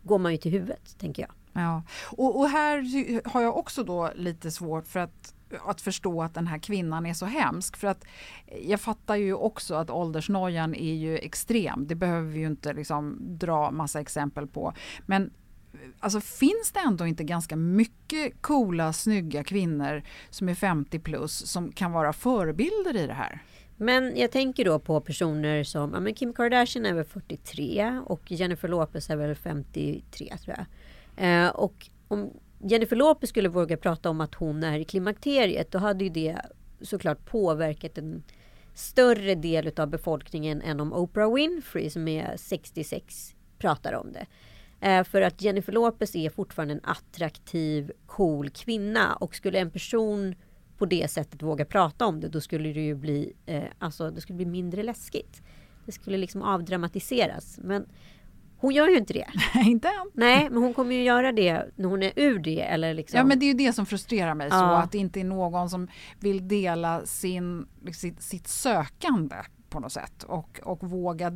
går 0.02 0.18
man 0.18 0.32
ju 0.32 0.38
till 0.38 0.52
huvudet, 0.52 0.98
tänker 0.98 1.22
jag. 1.22 1.32
Ja, 1.52 1.82
och, 2.10 2.38
och 2.40 2.48
här 2.48 3.28
har 3.28 3.42
jag 3.42 3.56
också 3.56 3.84
då 3.84 4.10
lite 4.14 4.50
svårt 4.50 4.86
för 4.86 5.00
att 5.00 5.34
att 5.66 5.80
förstå 5.80 6.22
att 6.22 6.34
den 6.34 6.46
här 6.46 6.58
kvinnan 6.58 7.06
är 7.06 7.14
så 7.14 7.26
hemsk. 7.26 7.76
För 7.76 7.88
att 7.88 8.04
jag 8.62 8.80
fattar 8.80 9.16
ju 9.16 9.34
också 9.34 9.74
att 9.74 9.90
åldersnojan 9.90 10.74
är 10.74 10.94
ju 10.94 11.18
extrem. 11.18 11.86
Det 11.86 11.94
behöver 11.94 12.28
vi 12.28 12.38
ju 12.38 12.46
inte 12.46 12.72
liksom 12.72 13.18
dra 13.20 13.70
massa 13.70 14.00
exempel 14.00 14.46
på. 14.46 14.72
Men 15.06 15.30
alltså 15.98 16.20
finns 16.20 16.72
det 16.72 16.80
ändå 16.80 17.06
inte 17.06 17.24
ganska 17.24 17.56
mycket 17.56 18.42
coola, 18.42 18.92
snygga 18.92 19.44
kvinnor 19.44 20.02
som 20.30 20.48
är 20.48 20.54
50 20.54 20.98
plus 20.98 21.50
som 21.50 21.72
kan 21.72 21.92
vara 21.92 22.12
förebilder 22.12 22.96
i 22.96 23.06
det 23.06 23.12
här? 23.12 23.42
Men 23.76 24.16
jag 24.16 24.30
tänker 24.30 24.64
då 24.64 24.78
på 24.78 25.00
personer 25.00 25.64
som 25.64 25.92
ja, 25.94 26.00
men 26.00 26.14
Kim 26.14 26.32
Kardashian 26.32 26.86
är 26.86 26.94
väl 26.94 27.04
43 27.04 28.00
och 28.06 28.30
Jennifer 28.30 28.68
Lopez 28.68 29.10
är 29.10 29.16
väl 29.16 29.34
53 29.34 30.34
tror 30.44 30.56
jag. 30.56 30.66
Eh, 31.16 31.48
och 31.48 31.90
om 32.08 32.30
Jennifer 32.58 32.96
Lopez 32.96 33.30
skulle 33.30 33.48
våga 33.48 33.76
prata 33.76 34.10
om 34.10 34.20
att 34.20 34.34
hon 34.34 34.62
är 34.62 34.78
i 34.78 34.84
klimakteriet 34.84 35.70
då 35.70 35.78
hade 35.78 36.04
ju 36.04 36.10
det 36.10 36.38
såklart 36.80 37.24
påverkat 37.24 37.98
en 37.98 38.22
större 38.74 39.34
del 39.34 39.72
av 39.76 39.88
befolkningen 39.88 40.62
än 40.62 40.80
om 40.80 40.92
Oprah 40.92 41.34
Winfrey 41.34 41.90
som 41.90 42.08
är 42.08 42.36
66 42.36 43.34
pratar 43.58 43.92
om 43.92 44.12
det. 44.12 44.26
Eh, 44.80 45.04
för 45.04 45.22
att 45.22 45.42
Jennifer 45.42 45.72
Lopez 45.72 46.16
är 46.16 46.30
fortfarande 46.30 46.74
en 46.74 46.80
attraktiv, 46.84 47.92
cool 48.06 48.50
kvinna 48.50 49.14
och 49.14 49.34
skulle 49.34 49.58
en 49.58 49.70
person 49.70 50.34
på 50.78 50.86
det 50.86 51.10
sättet 51.10 51.42
våga 51.42 51.64
prata 51.64 52.06
om 52.06 52.20
det 52.20 52.28
då 52.28 52.40
skulle 52.40 52.72
det 52.72 52.80
ju 52.80 52.94
bli, 52.94 53.32
eh, 53.46 53.64
alltså 53.78 54.10
det 54.10 54.20
skulle 54.20 54.36
bli 54.36 54.46
mindre 54.46 54.82
läskigt. 54.82 55.42
Det 55.86 55.92
skulle 55.92 56.18
liksom 56.18 56.42
avdramatiseras. 56.42 57.58
Men 57.62 57.86
hon 58.56 58.74
gör 58.74 58.88
ju 58.88 58.96
inte 58.96 59.12
det. 59.12 59.26
inte 59.54 59.88
än. 59.88 60.10
Nej, 60.14 60.50
men 60.50 60.62
hon 60.62 60.74
kommer 60.74 60.94
ju 60.94 61.02
göra 61.02 61.32
det 61.32 61.66
när 61.76 61.88
hon 61.88 62.02
är 62.02 62.12
ur 62.16 62.38
det. 62.38 62.60
Eller 62.60 62.94
liksom. 62.94 63.18
Ja, 63.18 63.24
men 63.24 63.38
det 63.38 63.44
är 63.44 63.48
ju 63.48 63.54
det 63.54 63.72
som 63.72 63.86
frustrerar 63.86 64.34
mig. 64.34 64.48
Ja. 64.50 64.58
Så 64.58 64.64
att 64.64 64.92
det 64.92 64.98
inte 64.98 65.20
är 65.20 65.24
någon 65.24 65.70
som 65.70 65.88
vill 66.20 66.48
dela 66.48 67.06
sin, 67.06 67.66
sitt, 67.92 68.22
sitt 68.22 68.48
sökande 68.48 69.36
på 69.68 69.80
något 69.80 69.92
sätt 69.92 70.22
och, 70.22 70.60
och 70.62 70.90
våga 70.90 71.32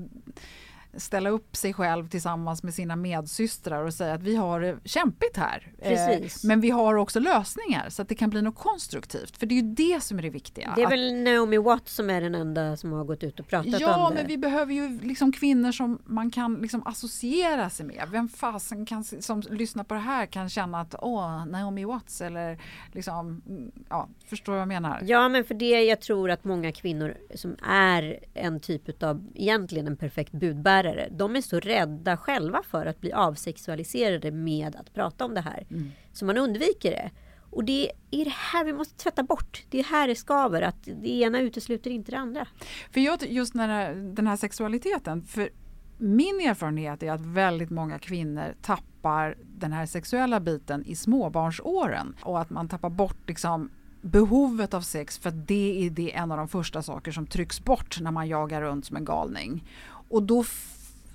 ställa 0.96 1.30
upp 1.30 1.56
sig 1.56 1.72
själv 1.72 2.08
tillsammans 2.08 2.62
med 2.62 2.74
sina 2.74 2.96
medsystrar 2.96 3.84
och 3.84 3.94
säga 3.94 4.14
att 4.14 4.22
vi 4.22 4.36
har 4.36 4.60
det 4.60 4.78
kämpigt 4.84 5.36
här. 5.36 5.72
Eh, 5.78 6.20
men 6.44 6.60
vi 6.60 6.70
har 6.70 6.94
också 6.94 7.20
lösningar 7.20 7.88
så 7.88 8.02
att 8.02 8.08
det 8.08 8.14
kan 8.14 8.30
bli 8.30 8.42
något 8.42 8.58
konstruktivt. 8.58 9.36
För 9.36 9.46
det 9.46 9.54
är 9.54 9.62
ju 9.62 9.74
det 9.74 10.02
som 10.02 10.18
är 10.18 10.22
det 10.22 10.30
viktiga. 10.30 10.72
Det 10.76 10.82
är 10.82 10.86
att, 10.86 10.92
väl 10.92 11.22
Naomi 11.22 11.58
Watts 11.58 11.94
som 11.94 12.10
är 12.10 12.20
den 12.20 12.34
enda 12.34 12.76
som 12.76 12.92
har 12.92 13.04
gått 13.04 13.22
ut 13.22 13.40
och 13.40 13.48
pratat 13.48 13.80
ja, 13.80 14.06
om 14.06 14.14
det. 14.14 14.18
Ja, 14.18 14.22
men 14.22 14.26
vi 14.26 14.38
behöver 14.38 14.74
ju 14.74 15.00
liksom 15.00 15.32
kvinnor 15.32 15.72
som 15.72 15.98
man 16.04 16.30
kan 16.30 16.54
liksom 16.54 16.86
associera 16.86 17.70
sig 17.70 17.86
med. 17.86 18.08
Vem 18.10 18.28
fasen 18.28 18.86
kan, 18.86 19.04
som 19.04 19.40
lyssnar 19.40 19.84
på 19.84 19.94
det 19.94 20.00
här 20.00 20.26
kan 20.26 20.48
känna 20.48 20.80
att 20.80 20.94
åh, 20.98 21.46
Naomi 21.46 21.84
Watts 21.84 22.20
eller 22.20 22.58
liksom, 22.92 23.42
ja, 23.88 24.08
förstår 24.26 24.52
vad 24.52 24.60
jag 24.60 24.68
menar? 24.68 25.02
Ja, 25.04 25.28
men 25.28 25.44
för 25.44 25.54
det 25.54 25.84
jag 25.84 26.00
tror 26.00 26.30
att 26.30 26.44
många 26.44 26.72
kvinnor 26.72 27.16
som 27.34 27.56
är 27.68 28.18
en 28.34 28.60
typ 28.60 29.02
av, 29.02 29.26
egentligen 29.34 29.86
en 29.86 29.96
perfekt 29.96 30.32
budbärare 30.32 30.81
lärare, 30.82 31.08
de 31.10 31.36
är 31.36 31.40
så 31.40 31.60
rädda 31.60 32.16
själva 32.16 32.62
för 32.70 32.86
att 32.86 33.00
bli 33.00 33.12
avsexualiserade 33.12 34.30
med 34.30 34.76
att 34.76 34.94
prata 34.94 35.24
om 35.24 35.34
det 35.34 35.40
här. 35.40 35.66
Mm. 35.70 35.90
Så 36.12 36.24
man 36.24 36.38
undviker 36.38 36.90
det. 36.90 37.10
Och 37.50 37.64
det 37.64 37.92
är 38.10 38.24
det 38.24 38.34
här 38.34 38.64
vi 38.64 38.72
måste 38.72 39.02
tvätta 39.02 39.22
bort. 39.22 39.64
Det 39.70 39.78
är 39.78 39.84
här 39.84 40.08
det 40.08 40.14
skaver, 40.14 40.62
att 40.62 40.84
det 40.84 41.08
ena 41.08 41.40
utesluter 41.40 41.90
inte 41.90 42.10
det 42.10 42.18
andra. 42.18 42.46
För 42.90 43.00
jag, 43.00 43.22
just 43.30 43.54
när 43.54 43.94
den 43.94 44.26
här 44.26 44.36
sexualiteten, 44.36 45.22
för 45.22 45.50
min 45.98 46.40
erfarenhet 46.40 47.02
är 47.02 47.12
att 47.12 47.20
väldigt 47.20 47.70
många 47.70 47.98
kvinnor 47.98 48.54
tappar 48.62 49.36
den 49.44 49.72
här 49.72 49.86
sexuella 49.86 50.40
biten 50.40 50.84
i 50.84 50.96
småbarnsåren 50.96 52.14
och 52.22 52.40
att 52.40 52.50
man 52.50 52.68
tappar 52.68 52.90
bort 52.90 53.28
liksom 53.28 53.70
behovet 54.02 54.74
av 54.74 54.80
sex 54.80 55.18
för 55.18 55.30
det 55.30 55.86
är 55.86 55.90
det 55.90 56.14
en 56.14 56.32
av 56.32 56.38
de 56.38 56.48
första 56.48 56.82
saker 56.82 57.12
som 57.12 57.26
trycks 57.26 57.64
bort 57.64 58.00
när 58.00 58.10
man 58.10 58.28
jagar 58.28 58.62
runt 58.62 58.86
som 58.86 58.96
en 58.96 59.04
galning. 59.04 59.64
Och, 60.12 60.22
då 60.22 60.44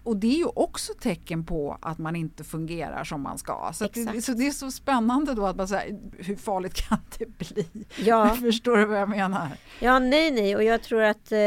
och 0.03 0.17
det 0.17 0.27
är 0.27 0.37
ju 0.37 0.45
också 0.45 0.93
tecken 0.93 1.45
på 1.45 1.77
att 1.81 1.97
man 1.97 2.15
inte 2.15 2.43
fungerar 2.43 3.03
som 3.03 3.21
man 3.21 3.37
ska. 3.37 3.71
Så, 3.73 3.87
det, 3.93 4.21
så 4.21 4.31
det 4.31 4.47
är 4.47 4.51
så 4.51 4.71
spännande 4.71 5.33
då 5.33 5.45
att 5.45 5.55
man 5.55 5.67
säger 5.67 5.99
hur 6.17 6.35
farligt 6.35 6.73
kan 6.73 6.97
det 7.17 7.37
bli? 7.37 7.85
Ja. 7.97 8.29
Förstår 8.41 8.77
du 8.77 8.85
vad 8.85 8.99
jag 8.99 9.09
menar? 9.09 9.49
Ja, 9.79 9.99
nej, 9.99 10.31
nej, 10.31 10.55
och 10.55 10.63
jag 10.63 10.83
tror 10.83 11.01
att 11.01 11.31
eh, 11.31 11.39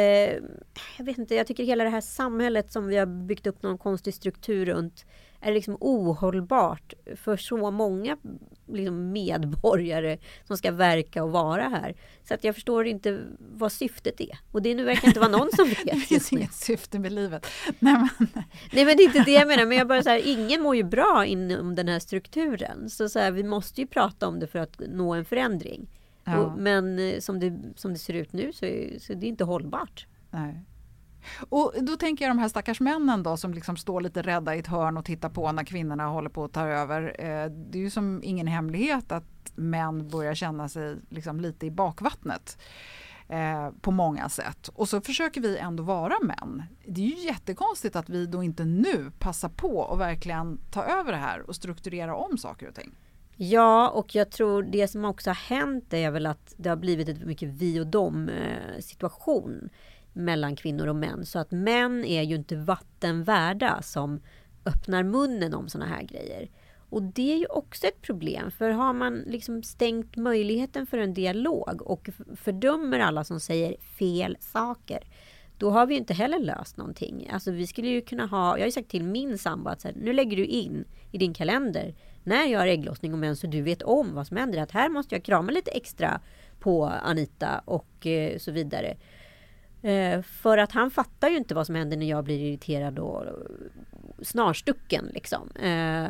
jag 0.98 1.04
vet 1.04 1.18
inte, 1.18 1.34
jag 1.34 1.46
tycker 1.46 1.64
hela 1.64 1.84
det 1.84 1.90
här 1.90 2.00
samhället 2.00 2.72
som 2.72 2.86
vi 2.86 2.96
har 2.96 3.06
byggt 3.06 3.46
upp 3.46 3.62
någon 3.62 3.78
konstig 3.78 4.14
struktur 4.14 4.66
runt 4.66 5.04
är 5.40 5.52
liksom 5.52 5.76
ohållbart 5.80 6.94
för 7.16 7.36
så 7.36 7.70
många 7.70 8.16
liksom 8.72 9.12
medborgare 9.12 10.18
som 10.44 10.56
ska 10.56 10.72
verka 10.72 11.24
och 11.24 11.30
vara 11.30 11.68
här. 11.68 11.94
Så 12.24 12.34
att 12.34 12.44
jag 12.44 12.54
förstår 12.54 12.86
inte 12.86 13.20
vad 13.38 13.72
syftet 13.72 14.20
är. 14.20 14.38
Och 14.52 14.62
det 14.62 14.74
nu 14.74 14.84
verkar 14.84 15.08
inte 15.08 15.20
vara 15.20 15.30
någon 15.30 15.50
som 15.56 15.68
vet. 15.84 15.84
det 15.84 15.96
finns 15.96 16.32
inget 16.32 16.54
syfte 16.54 16.98
med 16.98 17.12
livet. 17.12 17.46
Nej 17.78 17.94
men. 17.94 18.28
Nej 18.72 18.84
men 18.84 18.96
det 18.96 19.02
är 19.02 19.04
inte 19.04 19.22
det 19.24 19.32
jag 19.32 19.48
menar. 19.48 19.66
Men 19.66 19.78
jag 19.78 19.88
bara 19.88 20.02
så 20.02 20.10
här, 20.10 20.22
ingen 20.24 20.62
mår 20.62 20.76
ju 20.76 20.82
bra 20.82 21.24
inom 21.26 21.74
den 21.74 21.88
här 21.88 21.98
strukturen. 21.98 22.90
Så, 22.90 23.08
så 23.08 23.18
här, 23.18 23.30
vi 23.30 23.42
måste 23.42 23.80
ju 23.80 23.86
prata 23.86 24.28
om 24.28 24.40
det 24.40 24.46
för 24.46 24.58
att 24.58 24.80
nå 24.88 25.14
en 25.14 25.24
förändring. 25.24 25.88
Ja. 26.24 26.38
Och, 26.38 26.58
men 26.58 26.98
eh, 26.98 27.18
som 27.18 27.40
det, 27.40 27.58
som 27.76 27.92
det 27.92 27.98
ser 27.98 28.14
ut 28.14 28.32
nu 28.32 28.52
så 28.52 28.64
är, 28.64 28.98
så 28.98 29.12
är 29.12 29.16
det 29.16 29.26
inte 29.26 29.44
hållbart. 29.44 30.06
Nej. 30.30 30.64
Och 31.50 31.74
då 31.82 31.96
tänker 31.96 32.24
jag 32.24 32.30
de 32.36 32.38
här 32.38 32.48
stackars 32.48 32.80
männen 32.80 33.22
då 33.22 33.36
som 33.36 33.54
liksom 33.54 33.76
står 33.76 34.00
lite 34.00 34.22
rädda 34.22 34.56
i 34.56 34.58
ett 34.58 34.66
hörn 34.66 34.96
och 34.96 35.04
tittar 35.04 35.28
på 35.28 35.52
när 35.52 35.64
kvinnorna 35.64 36.06
håller 36.06 36.30
på 36.30 36.44
att 36.44 36.52
ta 36.52 36.66
över. 36.66 37.02
Eh, 37.18 37.50
det 37.50 37.78
är 37.78 37.82
ju 37.82 37.90
som 37.90 38.20
ingen 38.24 38.46
hemlighet 38.46 39.12
att 39.12 39.52
män 39.54 40.08
börjar 40.08 40.34
känna 40.34 40.68
sig 40.68 40.96
liksom 41.08 41.40
lite 41.40 41.66
i 41.66 41.70
bakvattnet. 41.70 42.58
Eh, 43.28 43.70
på 43.80 43.90
många 43.90 44.28
sätt. 44.28 44.68
Och 44.74 44.88
så 44.88 45.00
försöker 45.00 45.40
vi 45.40 45.58
ändå 45.58 45.82
vara 45.82 46.14
män. 46.22 46.62
Det 46.86 47.00
är 47.00 47.06
ju 47.06 47.26
jättekonstigt 47.26 47.96
att 47.96 48.08
vi 48.08 48.26
då 48.26 48.42
inte 48.42 48.64
nu 48.64 49.12
passar 49.18 49.48
på 49.48 49.78
och 49.78 50.00
verkligen 50.00 50.60
ta 50.70 50.84
över 50.84 51.12
det 51.12 51.18
här 51.18 51.40
och 51.40 51.56
strukturera 51.56 52.14
om 52.14 52.38
saker 52.38 52.68
och 52.68 52.74
ting. 52.74 52.92
Ja, 53.36 53.88
och 53.88 54.14
jag 54.14 54.30
tror 54.30 54.62
det 54.62 54.88
som 54.88 55.04
också 55.04 55.30
har 55.30 55.34
hänt 55.34 55.92
är 55.92 56.10
väl 56.10 56.26
att 56.26 56.54
det 56.56 56.68
har 56.68 56.76
blivit 56.76 57.08
ett 57.08 57.24
mycket 57.24 57.48
vi 57.48 57.80
och 57.80 57.86
dem 57.86 58.28
eh, 58.28 58.80
situation 58.80 59.70
mellan 60.12 60.56
kvinnor 60.56 60.86
och 60.86 60.96
män. 60.96 61.26
Så 61.26 61.38
att 61.38 61.50
män 61.50 62.04
är 62.04 62.22
ju 62.22 62.34
inte 62.34 62.56
vattenvärda 62.56 63.82
som 63.82 64.20
öppnar 64.66 65.02
munnen 65.02 65.54
om 65.54 65.68
sådana 65.68 65.90
här 65.90 66.02
grejer. 66.02 66.50
Och 66.90 67.02
det 67.02 67.32
är 67.32 67.36
ju 67.36 67.46
också 67.46 67.86
ett 67.86 68.02
problem, 68.02 68.50
för 68.50 68.70
har 68.70 68.92
man 68.92 69.18
liksom 69.26 69.62
stängt 69.62 70.16
möjligheten 70.16 70.86
för 70.86 70.98
en 70.98 71.14
dialog 71.14 71.82
och 71.82 72.08
fördömer 72.36 72.98
alla 72.98 73.24
som 73.24 73.40
säger 73.40 73.76
fel 73.80 74.36
saker, 74.40 75.00
då 75.58 75.70
har 75.70 75.86
vi 75.86 75.96
inte 75.96 76.14
heller 76.14 76.38
löst 76.38 76.76
någonting. 76.76 77.28
Alltså 77.32 77.50
vi 77.50 77.66
skulle 77.66 77.88
ju 77.88 78.00
kunna 78.00 78.26
ha, 78.26 78.56
jag 78.56 78.62
har 78.62 78.66
ju 78.66 78.72
sagt 78.72 78.88
till 78.88 79.04
min 79.04 79.38
sambo 79.38 79.70
att 79.70 79.80
så 79.80 79.88
här, 79.88 79.94
nu 79.96 80.12
lägger 80.12 80.36
du 80.36 80.44
in 80.44 80.84
i 81.10 81.18
din 81.18 81.34
kalender 81.34 81.94
när 82.24 82.44
jag 82.44 82.60
har 82.60 82.66
ägglossning 82.66 83.12
och 83.12 83.18
mens 83.18 83.40
så 83.40 83.46
du 83.46 83.62
vet 83.62 83.82
om 83.82 84.14
vad 84.14 84.26
som 84.26 84.36
händer. 84.36 84.62
Att 84.62 84.70
här 84.70 84.88
måste 84.88 85.14
jag 85.14 85.24
krama 85.24 85.52
lite 85.52 85.70
extra 85.70 86.20
på 86.60 86.84
Anita 86.84 87.62
och 87.64 88.06
eh, 88.06 88.38
så 88.38 88.52
vidare. 88.52 88.96
Eh, 89.82 90.22
för 90.22 90.58
att 90.58 90.72
han 90.72 90.90
fattar 90.90 91.28
ju 91.28 91.36
inte 91.36 91.54
vad 91.54 91.66
som 91.66 91.74
händer 91.74 91.96
när 91.96 92.10
jag 92.10 92.24
blir 92.24 92.38
irriterad 92.38 92.98
och 92.98 93.24
snarstucken. 94.22 95.10
Liksom. 95.14 95.50
Eh, 95.54 95.62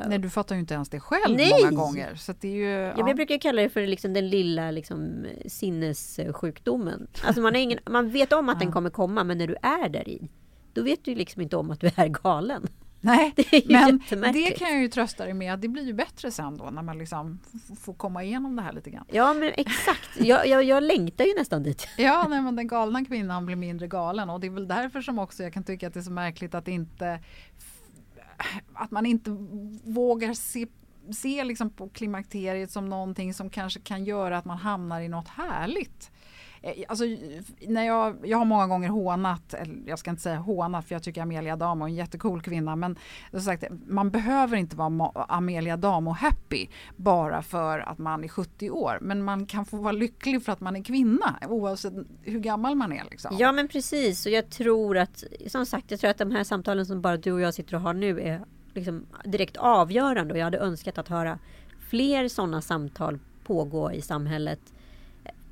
Nej, 0.09 0.19
du 0.19 0.31
fattar 0.31 0.55
ju 0.55 0.61
inte 0.61 0.75
ens 0.75 0.89
det 0.89 1.01
själv 1.01 1.37
Nej. 1.37 1.53
många 1.63 1.83
gånger. 1.83 2.15
Så 2.15 2.35
det 2.41 2.49
är 2.49 2.53
ju, 2.53 2.71
ja. 2.71 3.09
Jag 3.09 3.17
brukar 3.17 3.39
kalla 3.39 3.63
det 3.63 3.69
för 3.69 3.87
liksom 3.87 4.13
den 4.13 4.29
lilla 4.29 4.71
liksom, 4.71 5.27
sinnessjukdomen. 5.47 7.07
Alltså 7.25 7.43
man, 7.43 7.57
ingen, 7.57 7.79
man 7.91 8.11
vet 8.11 8.33
om 8.33 8.49
att 8.49 8.61
den 8.61 8.73
kommer 8.73 8.91
komma, 8.91 9.25
men 9.25 9.39
när 9.39 9.47
du 9.47 9.57
är 9.63 9.89
där 9.89 10.09
i, 10.09 10.31
då 10.73 10.83
vet 10.83 11.05
du 11.05 11.15
liksom 11.15 11.43
inte 11.43 11.57
om 11.57 11.71
att 11.71 11.81
du 11.81 11.91
är 11.97 12.09
galen. 12.09 12.67
Nej, 13.01 13.33
det 13.37 14.17
men 14.17 14.33
det 14.33 14.59
kan 14.59 14.71
jag 14.71 14.83
ju 14.83 14.89
trösta 14.89 15.25
dig 15.25 15.35
med 15.35 15.55
att 15.55 15.61
det 15.63 15.69
blir 15.69 15.87
ju 15.87 15.93
bättre 15.93 16.31
sen 16.31 16.57
då 16.57 16.71
när 16.71 16.83
man 16.83 16.99
liksom 16.99 17.39
får 17.81 17.95
komma 17.95 18.25
igenom 18.25 18.57
det 18.57 18.63
här 18.63 18.73
lite 18.73 18.91
grann. 18.91 19.05
Ja 19.09 19.35
men 19.35 19.53
exakt, 19.57 20.21
jag, 20.21 20.47
jag, 20.47 20.65
jag 20.65 20.83
längtar 20.83 21.25
ju 21.25 21.35
nästan 21.35 21.63
dit. 21.63 21.89
Ja, 21.97 22.27
nej, 22.29 22.41
men 22.41 22.57
den 22.57 22.67
galna 22.67 23.05
kvinnan 23.05 23.47
blir 23.47 23.57
mindre 23.57 23.89
galen 23.89 24.31
och 24.31 24.41
det 24.41 24.47
är 24.47 24.51
väl 24.51 24.69
därför 24.69 25.01
som 25.01 25.19
också 25.19 25.43
jag 25.43 25.53
kan 25.53 25.65
tycka 25.65 25.87
att 25.87 25.95
det 25.95 26.01
är 26.01 26.05
så 26.05 26.11
märkligt 26.11 26.55
att 26.55 26.69
inte 26.69 27.21
att 28.75 28.91
man 28.91 29.07
inte 29.07 29.31
vågar 29.85 30.35
se 30.35 30.67
se 31.13 31.45
liksom 31.45 31.71
på 31.71 31.89
klimakteriet 31.89 32.71
som 32.71 32.89
någonting 32.89 33.35
som 33.35 33.51
kanske 33.51 33.81
kan 33.81 34.05
göra 34.05 34.39
att 34.39 34.45
man 34.45 34.59
hamnar 34.59 35.01
i 35.01 35.09
något 35.09 35.29
härligt. 35.29 36.11
Eh, 36.63 36.85
alltså, 36.89 37.05
när 37.61 37.83
jag, 37.83 38.17
jag 38.25 38.39
har 38.39 38.45
många 38.45 38.67
gånger 38.67 38.89
hånat, 38.89 39.55
eller 39.55 39.75
jag 39.87 39.99
ska 39.99 40.11
inte 40.11 40.23
säga 40.23 40.37
hånat 40.37 40.87
för 40.87 40.95
jag 40.95 41.03
tycker 41.03 41.23
Amelia 41.23 41.57
Damo 41.57 41.85
är 41.85 41.89
en 41.89 41.95
jättecool 41.95 42.43
kvinna 42.43 42.77
men 42.77 42.97
sagt, 43.45 43.65
man 43.87 44.11
behöver 44.11 44.57
inte 44.57 44.77
vara 44.77 45.11
Amelia 45.29 45.77
Damo 45.77 46.11
happy 46.11 46.69
bara 46.97 47.43
för 47.43 47.79
att 47.79 47.99
man 47.99 48.25
är 48.25 48.29
70 48.29 48.71
år 48.71 48.99
men 49.01 49.23
man 49.23 49.47
kan 49.47 49.65
få 49.65 49.77
vara 49.77 49.93
lycklig 49.93 50.43
för 50.45 50.53
att 50.53 50.61
man 50.61 50.77
är 50.77 50.85
kvinna 50.85 51.39
oavsett 51.49 51.93
hur 52.23 52.41
gammal 52.41 52.75
man 52.75 52.93
är. 52.93 53.05
Liksom. 53.11 53.37
Ja 53.39 53.53
men 53.53 53.69
precis 53.69 54.27
och 54.27 54.33
jag 54.33 54.51
tror 54.51 54.99
att 54.99 55.25
som 55.47 55.67
sagt 55.67 55.91
jag 55.91 56.01
tror 56.01 56.11
att 56.11 56.19
de 56.19 56.31
här 56.31 56.45
samtalen 56.45 56.87
som 56.87 57.01
bara 57.01 57.17
du 57.17 57.33
och 57.33 57.41
jag 57.41 57.55
sitter 57.55 57.75
och 57.75 57.81
har 57.81 57.95
nu 57.95 58.21
är 58.21 58.45
liksom 58.75 59.07
direkt 59.25 59.57
avgörande 59.57 60.35
och 60.35 60.39
jag 60.39 60.45
hade 60.45 60.59
önskat 60.59 60.99
att 60.99 61.09
höra 61.09 61.39
fler 61.79 62.29
sådana 62.29 62.63
samtal 62.63 63.19
pågå 63.45 63.93
i 63.93 64.03
samhället 64.03 64.61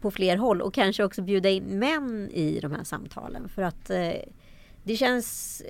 på 0.00 0.10
fler 0.10 0.36
håll 0.36 0.62
och 0.62 0.74
kanske 0.74 1.04
också 1.04 1.22
bjuda 1.22 1.48
in 1.48 1.78
män 1.78 2.30
i 2.30 2.60
de 2.60 2.72
här 2.72 2.84
samtalen. 2.84 3.48
För 3.48 3.62
att 3.62 3.90
eh, 3.90 4.12
det 4.82 4.96
känns... 4.96 5.62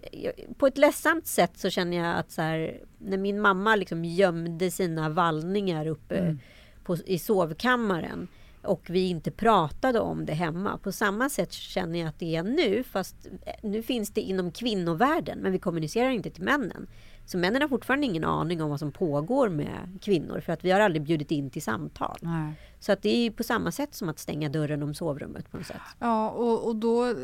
På 0.59 0.67
ett 0.67 0.79
ledsamt 0.79 1.27
sätt 1.27 1.53
så 1.55 1.71
känner 1.71 1.97
jag 1.97 2.19
att 2.19 2.31
så 2.31 2.43
här, 2.43 2.81
när 2.99 3.19
min 3.19 3.41
mamma 3.41 3.77
liksom 3.77 4.05
gömde 4.05 4.71
sina 4.71 5.09
vallningar 5.09 5.87
uppe 5.87 6.19
mm. 6.19 6.39
på, 6.85 6.97
i 6.97 7.19
sovkammaren 7.19 8.29
och 8.63 8.91
vi 8.91 9.09
inte 9.09 9.31
pratade 9.31 10.01
om 10.01 10.27
det 10.27 10.33
hemma. 10.33 10.79
På 10.79 10.93
samma 10.93 11.29
sätt 11.29 11.53
känner 11.53 11.99
jag 11.99 12.09
att 12.09 12.19
det 12.19 12.37
är 12.37 12.43
nu, 12.43 12.83
fast 12.83 13.17
eh, 13.27 13.53
nu 13.63 13.83
finns 13.83 14.11
det 14.11 14.21
inom 14.21 14.51
kvinnovärlden, 14.51 15.39
men 15.39 15.53
vi 15.53 15.59
kommunicerar 15.59 16.11
inte 16.11 16.31
till 16.31 16.45
männen. 16.45 16.87
Så 17.29 17.39
männen 17.39 17.63
har 17.63 17.69
fortfarande 17.69 18.07
ingen 18.07 18.25
aning 18.25 18.63
om 18.63 18.71
vad 18.71 18.79
som 18.79 18.93
pågår 18.93 19.49
med 19.49 19.99
kvinnor, 20.01 20.41
för 20.41 20.53
att 20.53 20.65
vi 20.65 20.71
har 20.71 20.81
aldrig 20.81 21.03
bjudit 21.03 21.31
in 21.31 21.51
till 21.51 21.63
samtal. 21.63 22.19
Nej. 22.21 22.55
Så 22.79 22.93
att 22.93 23.03
det 23.03 23.09
är 23.09 23.31
på 23.31 23.43
samma 23.43 23.73
sätt 23.73 23.95
som 23.95 24.09
att 24.09 24.19
stänga 24.19 24.49
dörren 24.49 24.83
om 24.83 24.95
sovrummet 24.95 25.51
på 25.51 25.57
något 25.57 25.67
sätt. 25.67 25.77
Ja, 25.99 26.31
och, 26.31 26.67
och 26.67 26.77
då 26.77 27.15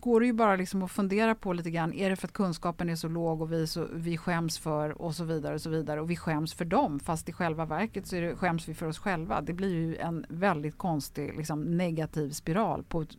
går 0.00 0.20
det 0.20 0.26
ju 0.26 0.32
bara 0.32 0.56
liksom 0.56 0.82
att 0.82 0.90
fundera 0.90 1.34
på 1.34 1.52
lite 1.52 1.70
grann, 1.70 1.92
är 1.92 2.10
det 2.10 2.16
för 2.16 2.26
att 2.28 2.32
kunskapen 2.32 2.88
är 2.88 2.96
så 2.96 3.08
låg 3.08 3.42
och 3.42 3.52
vi, 3.52 3.66
så, 3.66 3.86
vi 3.92 4.18
skäms 4.18 4.58
för 4.58 5.02
och 5.02 5.14
så 5.14 5.24
vidare 5.24 5.54
och 5.54 5.60
så 5.60 5.70
vidare 5.70 6.00
och 6.00 6.10
vi 6.10 6.16
skäms 6.16 6.54
för 6.54 6.64
dem, 6.64 7.00
fast 7.00 7.28
i 7.28 7.32
själva 7.32 7.64
verket 7.64 8.06
så 8.06 8.16
är 8.16 8.22
det, 8.22 8.36
skäms 8.36 8.68
vi 8.68 8.74
för 8.74 8.86
oss 8.86 8.98
själva. 8.98 9.40
Det 9.40 9.52
blir 9.52 9.74
ju 9.74 9.96
en 9.96 10.26
väldigt 10.28 10.78
konstig 10.78 11.36
liksom, 11.36 11.76
negativ 11.76 12.30
spiral 12.30 12.82
på 12.82 13.02
ett 13.02 13.16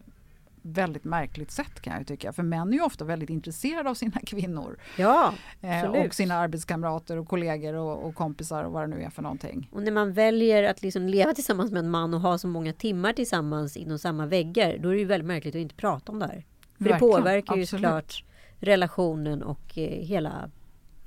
väldigt 0.61 1.03
märkligt 1.03 1.51
sätt 1.51 1.81
kan 1.81 1.93
jag 1.97 2.07
tycka. 2.07 2.33
För 2.33 2.43
män 2.43 2.69
är 2.69 2.73
ju 2.73 2.81
ofta 2.81 3.05
väldigt 3.05 3.29
intresserade 3.29 3.89
av 3.89 3.93
sina 3.93 4.19
kvinnor. 4.25 4.77
Ja, 4.97 5.33
eh, 5.61 5.85
och 5.85 6.13
sina 6.13 6.35
arbetskamrater 6.35 7.17
och 7.17 7.27
kollegor 7.27 7.73
och, 7.73 8.07
och, 8.07 8.15
kompisar 8.15 8.63
och 8.63 8.71
vad 8.71 8.83
det 8.83 8.87
nu 8.87 9.03
är 9.03 9.09
för 9.09 9.21
någonting. 9.21 9.69
Och 9.71 9.83
när 9.83 9.91
man 9.91 10.13
väljer 10.13 10.63
att 10.63 10.81
liksom 10.81 11.07
leva 11.07 11.33
tillsammans 11.33 11.71
med 11.71 11.79
en 11.79 11.89
man 11.89 12.13
och 12.13 12.21
ha 12.21 12.37
så 12.37 12.47
många 12.47 12.73
timmar 12.73 13.13
tillsammans 13.13 13.77
inom 13.77 13.99
samma 13.99 14.25
väggar. 14.25 14.77
Då 14.77 14.89
är 14.89 14.93
det 14.93 14.99
ju 14.99 15.05
väldigt 15.05 15.27
märkligt 15.27 15.55
att 15.55 15.61
inte 15.61 15.75
prata 15.75 16.11
om 16.11 16.19
det 16.19 16.25
här. 16.25 16.45
För 16.77 16.83
det 16.83 16.99
påverkar 16.99 17.55
ju 17.55 17.65
såklart 17.65 18.23
relationen 18.59 19.43
och 19.43 19.77
eh, 19.77 20.05
hela 20.05 20.49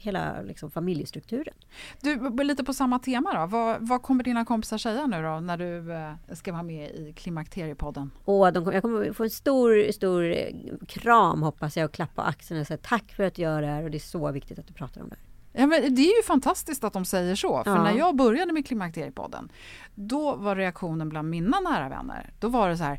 hela 0.05 0.43
liksom, 0.43 0.71
familjestrukturen. 0.71 1.55
Du, 2.01 2.45
lite 2.45 2.65
på 2.65 2.75
samma 2.75 2.99
tema 2.99 3.41
då. 3.41 3.47
Vad, 3.47 3.89
vad 3.89 4.03
kommer 4.03 4.25
dina 4.25 4.45
kompisar 4.45 4.79
säga 4.79 5.07
nu 5.07 5.23
då 5.23 5.41
när 5.41 5.57
du 5.57 5.93
eh, 5.93 6.35
ska 6.35 6.53
vara 6.53 6.63
med 6.63 6.91
i 6.91 7.13
Klimakteriepodden? 7.13 8.11
Åh, 8.25 8.53
de, 8.53 8.73
jag 8.73 8.83
kommer 8.83 9.13
få 9.13 9.25
en 9.25 9.31
stor, 9.31 9.93
stor 9.93 10.25
eh, 10.25 10.47
kram 10.89 11.43
hoppas 11.43 11.77
jag 11.77 11.85
och 11.85 11.93
klappa 11.93 12.23
axeln 12.23 12.61
och 12.61 12.67
säga 12.67 12.79
tack 12.83 13.13
för 13.13 13.25
att 13.25 13.35
du 13.35 13.43
gör 13.43 13.63
det 13.63 13.69
här 13.69 13.83
och 13.83 13.91
det 13.91 13.97
är 13.97 13.99
så 13.99 14.33
viktigt 14.33 14.59
att 14.59 14.67
du 14.67 14.75
pratar 14.75 15.01
om 15.01 15.09
det 15.09 15.15
här. 15.15 15.25
Ja, 15.57 15.67
men 15.67 15.95
det 15.95 16.03
är 16.03 16.17
ju 16.17 16.23
fantastiskt 16.23 16.85
att 16.85 16.93
de 16.93 17.05
säger 17.05 17.35
så. 17.35 17.65
För 17.65 17.71
ja. 17.71 17.83
när 17.83 17.99
jag 17.99 18.17
började 18.17 18.53
med 18.53 18.67
Klimakteriepodden, 18.67 19.49
då 19.95 20.37
var 20.37 20.57
reaktionen 20.57 21.09
bland 21.09 21.31
mina 21.31 21.61
nära 21.61 21.89
vänner, 21.89 22.33
då 22.41 22.49
var 22.49 22.69
det 22.69 22.77
så 22.77 22.85
här 22.85 22.99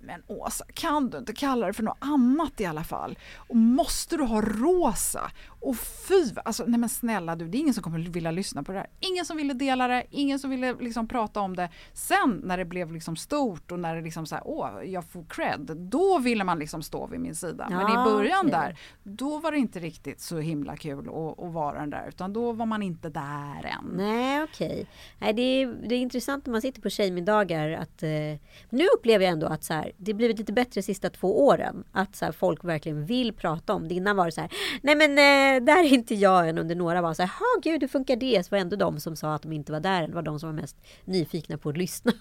men 0.00 0.22
Åsa, 0.26 0.64
kan 0.74 1.10
du 1.10 1.18
inte 1.18 1.32
kalla 1.32 1.66
det 1.66 1.72
för 1.72 1.82
något 1.82 1.98
annat 1.98 2.60
i 2.60 2.66
alla 2.66 2.84
fall? 2.84 3.18
Och 3.36 3.56
måste 3.56 4.16
du 4.16 4.22
ha 4.22 4.40
rosa? 4.40 5.30
Och 5.60 5.76
fy, 5.76 6.24
alltså 6.44 6.64
nej 6.66 6.80
men 6.80 6.88
snälla 6.88 7.36
du, 7.36 7.48
det 7.48 7.58
är 7.58 7.60
ingen 7.60 7.74
som 7.74 7.82
kommer 7.82 7.98
vilja 7.98 8.30
lyssna 8.30 8.62
på 8.62 8.72
det 8.72 8.78
här. 8.78 8.86
Ingen 9.00 9.24
som 9.24 9.36
ville 9.36 9.54
dela 9.54 9.88
det, 9.88 10.06
ingen 10.10 10.38
som 10.38 10.50
ville 10.50 10.74
liksom 10.74 11.08
prata 11.08 11.40
om 11.40 11.56
det. 11.56 11.68
Sen 11.92 12.40
när 12.44 12.58
det 12.58 12.64
blev 12.64 12.92
liksom 12.92 13.16
stort 13.16 13.72
och 13.72 13.78
när 13.78 13.96
det 13.96 14.02
liksom 14.02 14.26
så 14.26 14.34
här, 14.34 14.42
åh, 14.46 14.70
jag 14.84 15.04
får 15.04 15.24
cred, 15.28 15.76
då 15.76 16.18
ville 16.18 16.44
man 16.44 16.58
liksom 16.58 16.82
stå 16.82 17.06
vid 17.06 17.20
min 17.20 17.34
sida. 17.34 17.66
Ja, 17.70 17.76
men 17.76 17.90
i 17.90 18.10
början 18.10 18.46
okay. 18.46 18.60
där, 18.60 18.78
då 19.02 19.38
var 19.38 19.52
det 19.52 19.58
inte 19.58 19.80
riktigt 19.80 20.20
så 20.20 20.38
himla 20.38 20.76
kul 20.76 21.08
att, 21.08 21.38
att, 21.38 21.52
vara 21.52 21.80
den 21.80 21.90
där, 21.90 22.08
utan 22.08 22.32
då 22.32 22.52
var 22.52 22.66
man 22.66 22.82
inte 22.82 23.08
där 23.08 23.66
än. 23.66 23.92
Nej, 23.92 24.42
okej. 24.42 24.66
Okay. 24.68 24.86
Nej, 25.18 25.32
det 25.32 25.42
är, 25.42 25.66
det 25.88 25.94
är 25.94 25.98
intressant 25.98 26.46
när 26.46 26.52
man 26.52 26.62
sitter 26.62 26.82
på 26.82 26.90
tjejmiddagar 26.90 27.70
att 27.70 28.02
eh, 28.02 28.08
nu 28.70 28.86
upplever 28.96 29.24
jag 29.24 29.32
ändå 29.32 29.46
att 29.46 29.64
så 29.64 29.74
här, 29.74 29.87
det 29.96 30.14
blivit 30.14 30.38
lite 30.38 30.52
bättre 30.52 30.70
de 30.74 30.82
sista 30.82 31.10
två 31.10 31.46
åren. 31.46 31.84
Att 31.92 32.16
så 32.16 32.24
här, 32.24 32.32
folk 32.32 32.64
verkligen 32.64 33.06
vill 33.06 33.32
prata 33.32 33.74
om 33.74 33.88
det. 33.88 33.94
Innan 33.94 34.16
var 34.16 34.26
det 34.26 34.32
så 34.32 34.40
här, 34.40 34.50
nej 34.82 34.96
men 34.96 35.10
eh, 35.10 35.64
där 35.64 35.84
är 35.84 35.94
inte 35.94 36.14
jag 36.14 36.48
än. 36.48 36.58
Under 36.58 36.74
några 36.74 37.02
var 37.02 37.14
så 37.14 37.22
här, 37.22 37.30
ha 37.38 37.60
gud 37.62 37.80
hur 37.80 37.88
funkar 37.88 38.16
det? 38.16 38.46
Så 38.46 38.50
var 38.50 38.58
ändå 38.58 38.76
de 38.76 39.00
som 39.00 39.16
sa 39.16 39.34
att 39.34 39.42
de 39.42 39.52
inte 39.52 39.72
var 39.72 39.80
där. 39.80 40.08
Det 40.08 40.14
var 40.14 40.22
de 40.22 40.40
som 40.40 40.48
var 40.48 40.60
mest 40.60 40.76
nyfikna 41.04 41.58
på 41.58 41.68
att 41.68 41.76
lyssna. 41.76 42.12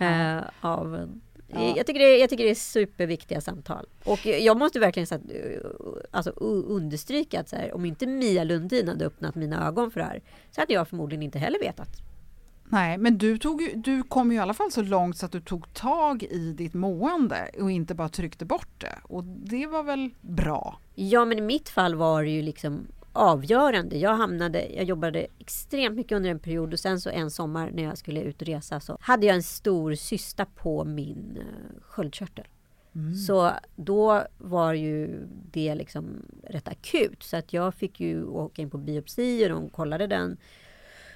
uh, 0.00 0.44
av, 0.60 1.08
Ja. 1.52 1.74
Jag, 1.76 1.86
tycker 1.86 2.00
det, 2.00 2.16
jag 2.16 2.30
tycker 2.30 2.44
det 2.44 2.50
är 2.50 2.54
superviktiga 2.54 3.40
samtal. 3.40 3.86
Och 4.04 4.26
jag 4.26 4.58
måste 4.58 4.80
verkligen 4.80 5.06
så 5.06 5.14
att, 5.14 5.20
eh, 5.20 5.70
alltså, 6.10 6.30
understryka 6.30 7.40
att 7.40 7.48
så 7.48 7.56
här, 7.56 7.74
om 7.74 7.84
inte 7.84 8.06
Mia 8.06 8.44
Lundin 8.44 8.88
hade 8.88 9.06
öppnat 9.06 9.34
mina 9.34 9.66
ögon 9.66 9.90
för 9.90 10.00
det 10.00 10.06
här 10.06 10.22
så 10.50 10.60
hade 10.60 10.72
jag 10.72 10.88
förmodligen 10.88 11.22
inte 11.22 11.38
heller 11.38 11.58
vetat. 11.58 12.09
Nej, 12.72 12.98
men 12.98 13.18
du, 13.18 13.38
tog, 13.38 13.72
du 13.76 14.02
kom 14.02 14.30
ju 14.30 14.36
i 14.36 14.40
alla 14.40 14.54
fall 14.54 14.72
så 14.72 14.82
långt 14.82 15.16
så 15.16 15.26
att 15.26 15.32
du 15.32 15.40
tog 15.40 15.74
tag 15.74 16.22
i 16.22 16.52
ditt 16.52 16.74
mående 16.74 17.50
och 17.60 17.70
inte 17.70 17.94
bara 17.94 18.08
tryckte 18.08 18.44
bort 18.44 18.80
det. 18.80 18.98
Och 19.02 19.24
det 19.24 19.66
var 19.66 19.82
väl 19.82 20.10
bra? 20.20 20.78
Ja, 20.94 21.24
men 21.24 21.38
i 21.38 21.40
mitt 21.40 21.68
fall 21.68 21.94
var 21.94 22.24
det 22.24 22.30
ju 22.30 22.42
liksom 22.42 22.86
avgörande. 23.12 23.98
Jag 23.98 24.14
hamnade, 24.14 24.74
jag 24.74 24.84
jobbade 24.84 25.26
extremt 25.38 25.96
mycket 25.96 26.16
under 26.16 26.30
en 26.30 26.38
period 26.38 26.72
och 26.72 26.80
sen 26.80 27.00
så 27.00 27.10
en 27.10 27.30
sommar 27.30 27.70
när 27.70 27.82
jag 27.82 27.98
skulle 27.98 28.20
ut 28.22 28.42
och 28.42 28.48
resa 28.48 28.80
så 28.80 28.96
hade 29.00 29.26
jag 29.26 29.36
en 29.36 29.42
stor 29.42 29.94
cysta 29.94 30.46
på 30.46 30.84
min 30.84 31.38
uh, 31.38 31.80
sköldkörtel. 31.82 32.46
Mm. 32.94 33.14
Så 33.14 33.50
då 33.76 34.22
var 34.38 34.72
ju 34.72 35.26
det 35.52 35.74
liksom 35.74 36.26
rätt 36.48 36.68
akut 36.68 37.22
så 37.22 37.36
att 37.36 37.52
jag 37.52 37.74
fick 37.74 38.00
ju 38.00 38.24
åka 38.24 38.62
in 38.62 38.70
på 38.70 38.78
biopsi 38.78 39.44
och 39.44 39.48
de 39.48 39.68
kollade 39.68 40.06
den 40.06 40.36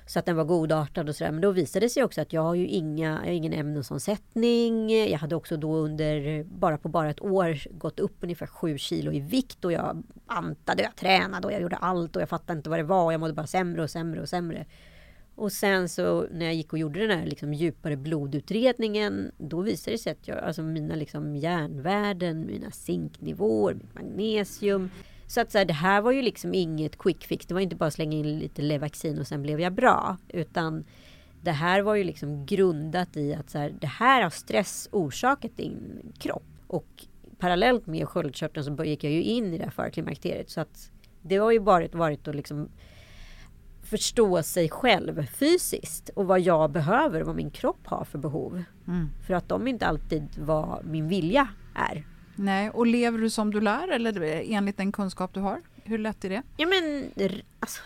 så 0.07 0.18
att 0.18 0.26
den 0.26 0.36
var 0.36 0.44
godartad 0.44 1.09
och 1.09 1.16
sådär. 1.16 1.32
Men 1.32 1.40
då 1.40 1.50
visade 1.50 1.86
det 1.86 1.90
sig 1.90 2.05
också 2.05 2.20
att 2.20 2.32
jag 2.32 2.42
har 2.42 2.55
ju 2.55 2.66
inga, 2.66 3.11
jag 3.11 3.18
har 3.18 3.32
ingen 3.32 3.52
ämnesomsättning. 3.52 4.90
Jag 5.11 5.18
hade 5.18 5.36
också 5.36 5.57
då 5.57 5.76
under, 5.76 6.44
bara 6.44 6.78
på 6.78 6.88
bara 6.88 7.11
ett 7.11 7.20
år, 7.20 7.78
gått 7.78 8.00
upp 8.00 8.16
ungefär 8.20 8.46
sju 8.46 8.78
kilo 8.78 9.12
i 9.12 9.20
vikt 9.20 9.64
och 9.64 9.72
jag 9.72 10.02
bantade, 10.26 10.82
jag 10.82 10.96
tränade 10.96 11.46
och 11.46 11.52
jag 11.52 11.62
gjorde 11.62 11.76
allt 11.76 12.16
och 12.16 12.22
jag 12.22 12.28
fattade 12.28 12.57
inte 12.57 12.70
vad 12.70 12.78
det 12.78 12.82
var. 12.82 13.12
Jag 13.12 13.20
mådde 13.20 13.34
bara 13.34 13.46
sämre 13.46 13.82
och 13.82 13.90
sämre 13.90 14.20
och 14.20 14.28
sämre. 14.28 14.66
Och 15.36 15.52
sen 15.52 15.88
så 15.88 16.26
när 16.30 16.46
jag 16.46 16.55
gick 16.55 16.72
och 16.72 16.78
gjorde 16.78 17.07
den 17.07 17.18
här 17.18 17.26
liksom 17.26 17.55
djupare 17.55 17.96
blodutredningen, 17.96 19.32
då 19.38 19.61
visade 19.61 19.94
det 19.94 19.98
sig 19.98 20.12
att 20.12 20.28
jag, 20.28 20.38
alltså 20.38 20.62
mina 20.62 20.94
liksom 20.94 21.36
järnvärden, 21.36 22.46
mina 22.46 22.70
zinknivåer, 22.70 23.74
mitt 23.74 23.94
magnesium, 23.94 24.90
så 25.35 25.41
att 25.41 25.53
så 25.53 25.59
här, 25.59 25.64
det 25.64 25.74
här 25.74 26.01
var 26.01 26.12
ju 26.12 26.22
liksom 26.22 26.55
inget 26.55 26.99
quick 26.99 27.24
fix. 27.24 27.47
Det 27.47 27.55
var 27.55 27.61
inte 27.61 27.76
bara 27.76 27.91
slänga 27.91 28.16
in 28.16 28.39
lite 28.39 28.62
Levaxin 28.62 29.18
och 29.18 29.26
sen 29.26 29.43
blev 29.43 29.61
jag 29.61 29.72
bra. 29.72 30.16
Utan 30.28 30.85
det 31.43 31.51
här 31.51 31.82
var 31.82 31.95
ju 31.95 32.05
liksom 32.05 32.47
grundat 32.47 33.16
i 33.16 33.35
att 33.35 33.51
så 33.51 33.59
här, 33.59 33.74
det 33.80 33.87
här 33.87 34.22
har 34.22 34.30
stress 34.30 34.89
orsakat 34.93 35.57
din 35.57 36.12
kropp. 36.18 36.47
Och 36.66 37.05
parallellt 37.39 37.87
med 37.87 38.09
sköldkörteln 38.09 38.76
så 38.76 38.85
gick 38.85 39.05
jag 39.05 39.12
ju 39.12 39.22
in 39.22 39.55
i 39.55 39.59
det 39.59 39.64
här 39.64 39.70
förklimakteriet. 39.70 40.51
Så 40.51 40.61
att 40.61 40.91
det 41.22 41.37
har 41.37 41.51
ju 41.51 41.59
varit, 41.59 41.95
varit 41.95 42.28
att 42.28 42.35
liksom 42.35 42.68
förstå 43.82 44.43
sig 44.43 44.68
själv 44.68 45.26
fysiskt 45.26 46.09
och 46.09 46.26
vad 46.26 46.41
jag 46.41 46.70
behöver 46.70 47.20
och 47.20 47.26
vad 47.26 47.37
min 47.37 47.51
kropp 47.51 47.87
har 47.87 48.05
för 48.05 48.18
behov. 48.18 48.62
Mm. 48.87 49.09
För 49.26 49.35
att 49.35 49.49
de 49.49 49.68
inte 49.68 49.87
alltid 49.87 50.28
vad 50.39 50.85
min 50.85 51.09
vilja 51.09 51.49
är. 51.74 52.05
Nej, 52.37 52.70
och 52.70 52.87
lever 52.87 53.18
du 53.18 53.30
som 53.30 53.51
du 53.53 53.61
lär 53.61 53.89
eller 53.89 54.43
enligt 54.51 54.76
den 54.76 54.93
kunskap 54.93 55.35
du 55.35 55.41
har? 55.41 55.62
Hur 55.85 55.99
lätt 55.99 56.24
är 56.24 56.28
det? 56.28 56.43
Ja, 56.57 56.66
men, 56.66 57.11
alltså, 57.61 57.80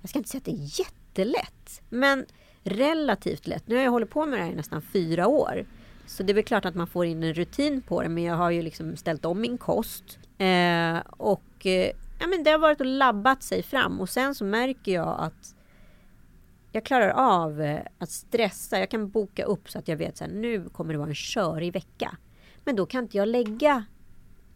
jag 0.00 0.10
ska 0.10 0.18
inte 0.18 0.30
säga 0.30 0.38
att 0.38 0.44
det 0.44 0.50
är 0.50 0.80
jättelätt, 0.80 1.82
men 1.88 2.26
relativt 2.64 3.46
lätt. 3.46 3.66
Nu 3.66 3.76
har 3.76 3.82
jag 3.82 3.90
hållit 3.90 4.10
på 4.10 4.26
med 4.26 4.38
det 4.38 4.44
här 4.44 4.52
i 4.52 4.54
nästan 4.54 4.82
fyra 4.82 5.26
år. 5.26 5.66
Så 6.06 6.22
det 6.22 6.32
är 6.32 6.34
väl 6.34 6.44
klart 6.44 6.64
att 6.64 6.74
man 6.74 6.86
får 6.86 7.06
in 7.06 7.22
en 7.22 7.34
rutin 7.34 7.82
på 7.82 8.02
det, 8.02 8.08
men 8.08 8.24
jag 8.24 8.36
har 8.36 8.50
ju 8.50 8.62
liksom 8.62 8.96
ställt 8.96 9.24
om 9.24 9.40
min 9.40 9.58
kost. 9.58 10.18
Eh, 10.38 10.96
och 11.06 11.66
eh, 11.66 11.90
ja, 12.20 12.26
men 12.26 12.44
det 12.44 12.50
har 12.50 12.58
varit 12.58 12.80
och 12.80 12.86
labbat 12.86 13.42
sig 13.42 13.62
fram 13.62 14.00
och 14.00 14.08
sen 14.08 14.34
så 14.34 14.44
märker 14.44 14.92
jag 14.92 15.16
att 15.18 15.54
jag 16.72 16.84
klarar 16.84 17.08
av 17.10 17.60
eh, 17.60 17.80
att 17.98 18.10
stressa. 18.10 18.78
Jag 18.78 18.90
kan 18.90 19.10
boka 19.10 19.44
upp 19.44 19.70
så 19.70 19.78
att 19.78 19.88
jag 19.88 19.96
vet 19.96 20.22
att 20.22 20.30
nu 20.30 20.68
kommer 20.68 20.92
det 20.92 20.98
vara 20.98 21.08
en 21.08 21.14
körig 21.14 21.72
vecka. 21.72 22.16
Men 22.64 22.76
då 22.76 22.86
kan 22.86 23.04
inte 23.04 23.16
jag 23.16 23.28
lägga 23.28 23.84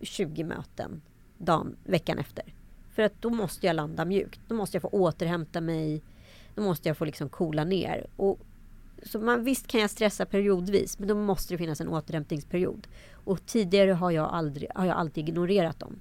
20 0.00 0.44
möten 0.44 1.02
dagen, 1.38 1.76
veckan 1.84 2.18
efter. 2.18 2.54
För 2.90 3.02
att 3.02 3.22
då 3.22 3.30
måste 3.30 3.66
jag 3.66 3.76
landa 3.76 4.04
mjukt. 4.04 4.40
Då 4.48 4.54
måste 4.54 4.76
jag 4.76 4.82
få 4.82 4.88
återhämta 4.88 5.60
mig. 5.60 6.02
Då 6.54 6.62
måste 6.62 6.88
jag 6.88 6.96
få 6.96 7.04
liksom 7.04 7.28
coola 7.28 7.64
ner. 7.64 8.06
Och, 8.16 8.40
så 9.02 9.18
man, 9.18 9.44
visst 9.44 9.66
kan 9.66 9.80
jag 9.80 9.90
stressa 9.90 10.26
periodvis, 10.26 10.98
men 10.98 11.08
då 11.08 11.14
måste 11.14 11.54
det 11.54 11.58
finnas 11.58 11.80
en 11.80 11.88
återhämtningsperiod. 11.88 12.86
Och 13.12 13.46
tidigare 13.46 13.92
har 13.92 14.10
jag, 14.10 14.30
aldrig, 14.32 14.70
har 14.74 14.86
jag 14.86 14.96
alltid 14.96 15.28
ignorerat 15.28 15.80
dem. 15.80 16.00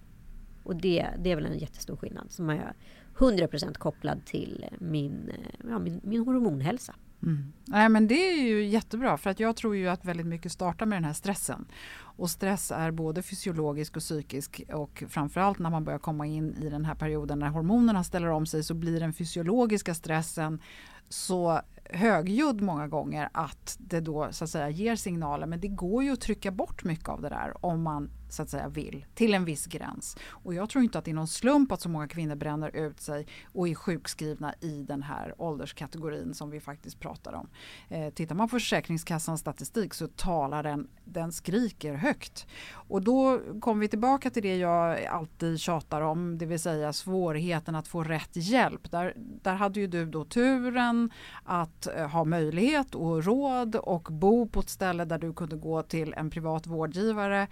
Och 0.64 0.76
det, 0.76 1.10
det 1.20 1.32
är 1.32 1.36
väl 1.36 1.46
en 1.46 1.58
jättestor 1.58 1.96
skillnad 1.96 2.32
som 2.32 2.50
är 2.50 2.74
100% 3.18 3.74
kopplad 3.74 4.26
till 4.26 4.66
min, 4.80 5.30
eh, 5.30 5.70
ja, 5.70 5.80
min, 5.80 6.02
min 6.04 6.26
hormonhälsa. 6.26 6.96
Mm. 7.26 7.54
Nej, 7.66 7.90
men 7.90 8.08
det 8.08 8.30
är 8.30 8.42
ju 8.42 8.66
jättebra 8.66 9.18
för 9.18 9.30
att 9.30 9.40
jag 9.40 9.56
tror 9.56 9.76
ju 9.76 9.88
att 9.88 10.06
väldigt 10.06 10.26
mycket 10.26 10.52
startar 10.52 10.86
med 10.86 10.96
den 10.98 11.04
här 11.04 11.14
stressen. 11.14 11.66
Och 11.98 12.30
stress 12.30 12.72
är 12.72 12.92
både 12.92 13.22
fysiologisk 13.22 13.96
och 13.96 14.02
psykisk 14.02 14.62
och 14.74 15.04
framförallt 15.10 15.60
när 15.60 15.70
man 15.70 15.84
börjar 15.84 16.00
komma 16.00 16.26
in 16.26 16.56
i 16.62 16.70
den 16.70 16.86
här 16.86 16.96
perioden 16.96 17.40
när 17.40 17.50
hormonerna 17.50 18.04
ställer 18.04 18.28
om 18.28 18.46
sig 18.46 18.64
så 18.64 18.74
blir 18.74 19.00
den 19.00 19.14
fysiologiska 19.14 19.94
stressen 19.94 20.62
så 21.10 21.62
högljudd 21.90 22.62
många 22.62 22.88
gånger 22.88 23.30
att 23.32 23.78
det 23.80 24.00
då 24.00 24.28
så 24.32 24.44
att 24.44 24.50
säga 24.50 24.70
ger 24.70 24.96
signaler 24.96 25.48
men 25.48 25.60
det 25.60 25.68
går 25.68 26.04
ju 26.04 26.14
att 26.14 26.22
trycka 26.22 26.52
bort 26.52 26.84
mycket 26.84 27.10
av 27.10 27.22
det 27.22 27.30
där 27.30 27.66
om 27.66 27.82
man 27.82 28.10
så 28.30 28.42
att 28.42 28.50
säga 28.50 28.68
vill 28.68 29.06
till 29.14 29.34
en 29.34 29.46
viss 29.46 29.66
gräns. 29.66 30.18
Och 30.30 30.54
jag 30.54 30.70
tror 30.70 30.84
inte 30.84 31.00
att 31.00 31.06
det 31.06 31.12
är 31.12 31.16
någon 31.16 31.28
slump 31.28 31.72
att 31.72 31.82
så 31.82 31.90
många 31.90 32.08
kvinnor 32.08 32.36
bränner 32.36 32.76
ut 32.76 33.02
sig 33.02 33.28
och 33.54 33.68
är 33.68 33.76
sjukskrivna 33.76 34.54
i 34.62 34.84
den 34.84 35.04
här 35.04 35.34
ålderskategorin 35.38 36.34
som 36.34 36.50
vi 36.50 36.60
faktiskt 36.60 37.00
pratar 37.00 37.34
om. 37.34 37.50
Eh, 37.90 38.10
tittar 38.14 38.36
man 38.36 38.50
på 38.50 38.56
Försäkringskassans 38.56 39.42
statistik 39.42 39.94
så 39.94 40.08
talar 40.08 40.64
den, 40.64 40.88
den 41.04 41.32
skriker 41.32 41.94
högt. 41.94 42.48
Och 42.74 43.02
då 43.02 43.42
kommer 43.60 43.82
vi 43.82 43.88
tillbaka 43.88 44.30
till 44.30 44.44
det 44.44 44.58
jag 44.58 45.06
alltid 45.06 45.60
tjatar 45.60 46.02
om, 46.02 46.38
det 46.38 46.46
vill 46.46 46.60
säga 46.60 46.94
svårigheten 46.94 47.76
att 47.76 47.88
få 47.88 48.04
rätt 48.04 48.32
hjälp. 48.34 48.92
Där, 48.92 49.14
där 49.16 49.56
hade 49.56 49.80
ju 49.80 49.88
du 49.88 50.06
då 50.06 50.26
turen 50.26 51.12
att 51.44 51.88
eh, 51.88 52.08
ha 52.08 52.24
möjlighet 52.24 52.96
och 52.96 53.24
råd 53.24 53.76
och 53.76 54.08
bo 54.12 54.48
på 54.48 54.60
ett 54.60 54.70
ställe 54.70 55.06
där 55.06 55.18
du 55.18 55.34
kunde 55.34 55.56
gå 55.56 55.82
till 55.82 56.14
en 56.14 56.30
privat 56.30 56.68
vårdgivare 56.68 57.48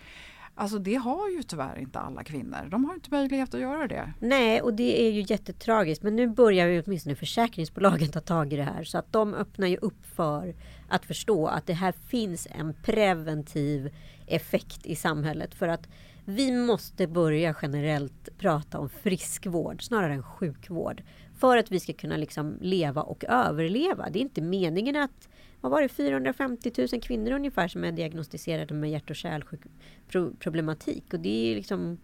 Alltså 0.56 0.80
det 0.80 0.96
har 0.96 1.30
ju 1.30 1.44
tyvärr 1.44 1.80
inte 1.80 2.00
alla 2.00 2.24
kvinnor. 2.24 2.68
De 2.70 2.86
har 2.86 2.94
inte 2.94 3.12
möjlighet 3.12 3.54
att 3.54 3.60
göra 3.60 3.88
det. 3.88 4.14
Nej, 4.20 4.62
och 4.62 4.74
det 4.74 5.08
är 5.08 5.12
ju 5.12 5.26
jättetragiskt. 5.28 6.04
Men 6.04 6.16
nu 6.16 6.28
börjar 6.28 6.68
ju 6.68 6.84
åtminstone 6.86 7.16
försäkringsbolagen 7.16 8.12
ta 8.12 8.20
tag 8.20 8.54
i 8.54 8.56
det 8.56 8.64
här. 8.64 8.84
Så 8.84 8.98
att 8.98 9.14
de 9.14 9.34
öppnar 9.34 9.68
ju 9.68 9.78
upp 9.78 10.06
för 10.06 10.56
att 10.88 11.06
förstå 11.06 11.48
att 11.48 11.68
det 11.68 11.74
här 11.74 11.92
finns 11.92 12.48
en 12.52 12.74
preventiv 12.84 13.90
effekt 14.28 14.86
i 14.86 14.96
samhället. 14.96 15.56
För 15.56 15.68
att 15.68 15.88
vi 16.26 16.52
måste 16.52 17.08
börja 17.08 17.56
generellt 17.62 18.38
prata 18.38 18.80
om 18.80 18.90
friskvård 18.90 19.84
snarare 19.84 20.14
än 20.14 20.24
sjukvård. 20.24 21.04
För 21.38 21.58
att 21.58 21.72
vi 21.72 21.80
ska 21.80 21.94
kunna 21.94 22.18
liksom 22.18 22.58
leva 22.62 23.02
och 23.02 23.24
överleva. 23.28 24.10
Det 24.10 24.20
är 24.20 24.22
inte 24.22 24.42
meningen 24.42 24.96
att 24.96 25.30
vad 25.62 25.72
var 25.72 25.82
det, 25.82 25.90
450 25.90 26.72
000 26.78 27.02
kvinnor 27.02 27.32
ungefär 27.32 27.68
som 27.68 27.84
är 27.84 27.92
diagnostiserade 27.92 28.74
med 28.74 28.92
hjärt 28.92 29.10
och 29.10 29.16
kärlproblematik. 29.16 31.14
Och 31.14 31.20
det 31.20 31.52
är 31.52 31.56
liksom 31.56 31.98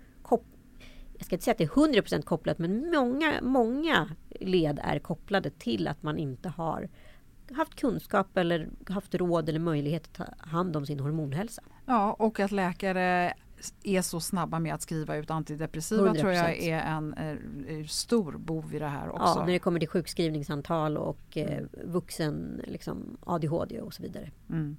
jag 1.19 1.25
ska 1.25 1.35
inte 1.35 1.45
säga 1.45 1.51
att 1.51 1.57
det 1.57 1.63
är 1.63 2.01
100% 2.01 2.21
kopplat, 2.21 2.59
men 2.59 2.91
många, 2.91 3.33
många 3.41 4.09
led 4.39 4.79
är 4.83 4.99
kopplade 4.99 5.49
till 5.49 5.87
att 5.87 6.03
man 6.03 6.17
inte 6.17 6.49
har 6.49 6.89
haft 7.55 7.75
kunskap 7.75 8.37
eller 8.37 8.69
haft 8.89 9.15
råd 9.15 9.49
eller 9.49 9.59
möjlighet 9.59 10.03
att 10.03 10.13
ta 10.13 10.47
hand 10.49 10.75
om 10.75 10.85
sin 10.85 10.99
hormonhälsa. 10.99 11.61
Ja, 11.85 12.13
och 12.13 12.39
att 12.39 12.51
läkare 12.51 13.33
är 13.83 14.01
så 14.01 14.19
snabba 14.19 14.59
med 14.59 14.73
att 14.73 14.81
skriva 14.81 15.15
ut 15.15 15.31
antidepressiva 15.31 16.13
100%. 16.13 16.19
tror 16.19 16.31
jag 16.31 16.57
är 16.57 16.79
en 16.79 17.13
är 17.13 17.83
stor 17.87 18.31
bov 18.31 18.75
i 18.75 18.79
det 18.79 18.87
här 18.87 19.09
också. 19.09 19.39
Ja, 19.39 19.45
när 19.45 19.53
det 19.53 19.59
kommer 19.59 19.79
till 19.79 19.89
sjukskrivningsantal 19.89 20.97
och 20.97 21.37
eh, 21.37 21.63
vuxen 21.83 22.61
liksom, 22.67 23.17
ADHD 23.25 23.81
och 23.81 23.93
så 23.93 24.03
vidare. 24.03 24.31
Mm. 24.49 24.77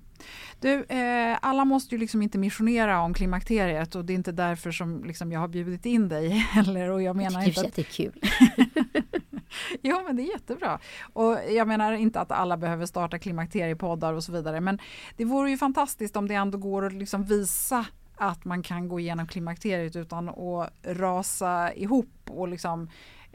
Du, 0.60 0.84
eh, 0.84 1.38
alla 1.42 1.64
måste 1.64 1.94
ju 1.94 1.98
liksom 1.98 2.22
inte 2.22 2.38
missionera 2.38 3.00
om 3.00 3.14
klimakteriet 3.14 3.94
och 3.94 4.04
det 4.04 4.12
är 4.12 4.14
inte 4.14 4.32
därför 4.32 4.70
som 4.70 5.04
liksom 5.04 5.32
jag 5.32 5.40
har 5.40 5.48
bjudit 5.48 5.86
in 5.86 6.08
dig 6.08 6.28
heller. 6.28 6.90
Och 6.90 7.02
jag 7.02 7.16
menar 7.16 7.40
jag 7.40 7.48
inte 7.48 7.60
att 7.60 7.74
det 7.74 7.82
är 7.82 7.84
kul. 7.84 8.20
jo 9.82 10.02
men 10.06 10.16
det 10.16 10.22
är 10.22 10.32
jättebra. 10.32 10.78
Och 11.12 11.38
jag 11.50 11.68
menar 11.68 11.92
inte 11.92 12.20
att 12.20 12.32
alla 12.32 12.56
behöver 12.56 12.86
starta 12.86 13.18
klimakteriepoddar 13.18 14.12
och 14.12 14.24
så 14.24 14.32
vidare 14.32 14.60
men 14.60 14.78
det 15.16 15.24
vore 15.24 15.50
ju 15.50 15.56
fantastiskt 15.56 16.16
om 16.16 16.28
det 16.28 16.34
ändå 16.34 16.58
går 16.58 16.86
att 16.86 16.92
liksom 16.92 17.24
visa 17.24 17.86
att 18.16 18.44
man 18.44 18.62
kan 18.62 18.88
gå 18.88 19.00
igenom 19.00 19.26
klimakteriet 19.26 19.96
utan 19.96 20.28
att 20.28 20.72
rasa 20.82 21.72
ihop 21.72 22.14
och 22.28 22.48
liksom 22.48 22.82
eh, 22.82 22.88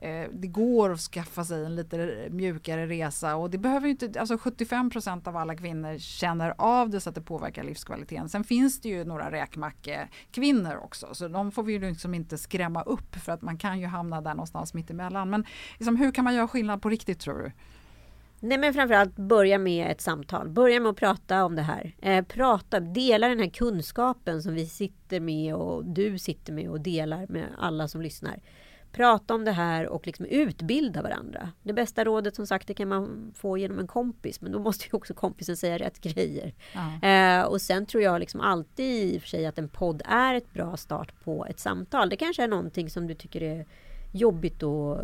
Eh, 0.05 0.29
det 0.33 0.47
går 0.47 0.91
att 0.91 0.99
skaffa 0.99 1.43
sig 1.43 1.65
en 1.65 1.75
lite 1.75 2.27
mjukare 2.29 2.87
resa 2.87 3.35
och 3.35 3.49
det 3.49 3.57
behöver 3.57 3.87
inte, 3.87 4.19
alltså 4.19 4.35
75% 4.35 5.27
av 5.27 5.37
alla 5.37 5.55
kvinnor 5.55 5.97
känner 5.97 6.53
av 6.57 6.89
det 6.89 7.01
så 7.01 7.09
att 7.09 7.15
det 7.15 7.21
påverkar 7.21 7.63
livskvaliteten. 7.63 8.29
Sen 8.29 8.43
finns 8.43 8.81
det 8.81 8.89
ju 8.89 9.03
några 9.03 9.31
räkmackekvinnor 9.31 10.75
också 10.83 11.07
så 11.13 11.27
de 11.27 11.51
får 11.51 11.63
vi 11.63 11.73
ju 11.73 11.79
liksom 11.79 12.13
inte 12.13 12.37
skrämma 12.37 12.81
upp 12.81 13.15
för 13.15 13.31
att 13.31 13.41
man 13.41 13.57
kan 13.57 13.79
ju 13.79 13.85
hamna 13.85 14.21
där 14.21 14.33
någonstans 14.33 14.73
mittemellan. 14.73 15.29
Men 15.29 15.45
liksom, 15.77 15.95
hur 15.95 16.11
kan 16.11 16.23
man 16.23 16.35
göra 16.35 16.47
skillnad 16.47 16.81
på 16.81 16.89
riktigt 16.89 17.19
tror 17.19 17.37
du? 17.37 17.51
Nej 18.39 18.57
men 18.57 18.73
framförallt 18.73 19.15
börja 19.15 19.57
med 19.57 19.91
ett 19.91 20.01
samtal. 20.01 20.49
Börja 20.49 20.79
med 20.79 20.89
att 20.89 20.97
prata 20.97 21.45
om 21.45 21.55
det 21.55 21.61
här. 21.61 21.95
Eh, 22.01 22.25
prata, 22.25 22.79
dela 22.79 23.27
den 23.27 23.39
här 23.39 23.49
kunskapen 23.49 24.43
som 24.43 24.53
vi 24.53 24.65
sitter 24.65 25.19
med 25.19 25.55
och 25.55 25.85
du 25.85 26.19
sitter 26.19 26.53
med 26.53 26.69
och 26.69 26.81
delar 26.81 27.25
med 27.29 27.45
alla 27.57 27.87
som 27.87 28.01
lyssnar. 28.01 28.39
Prata 28.95 29.33
om 29.33 29.45
det 29.45 29.51
här 29.51 29.87
och 29.87 30.07
liksom 30.07 30.25
utbilda 30.25 31.01
varandra. 31.01 31.51
Det 31.63 31.73
bästa 31.73 32.03
rådet 32.03 32.35
som 32.35 32.47
sagt 32.47 32.67
det 32.67 32.73
kan 32.73 32.87
man 32.87 33.33
få 33.35 33.57
genom 33.57 33.79
en 33.79 33.87
kompis 33.87 34.41
men 34.41 34.51
då 34.51 34.59
måste 34.59 34.85
ju 34.85 34.89
också 34.91 35.13
kompisen 35.13 35.57
säga 35.57 35.77
rätt 35.77 36.01
grejer. 36.01 36.53
Ja. 36.73 37.09
Eh, 37.09 37.45
och 37.45 37.61
sen 37.61 37.85
tror 37.85 38.03
jag 38.03 38.19
liksom 38.19 38.41
alltid 38.41 39.13
i 39.13 39.17
och 39.17 39.21
för 39.21 39.29
sig 39.29 39.45
att 39.45 39.57
en 39.57 39.69
podd 39.69 40.01
är 40.05 40.35
ett 40.35 40.53
bra 40.53 40.77
start 40.77 41.23
på 41.23 41.45
ett 41.45 41.59
samtal. 41.59 42.09
Det 42.09 42.15
kanske 42.15 42.43
är 42.43 42.47
någonting 42.47 42.89
som 42.89 43.07
du 43.07 43.13
tycker 43.13 43.43
är 43.43 43.65
jobbigt 44.11 44.63
att 44.63 44.99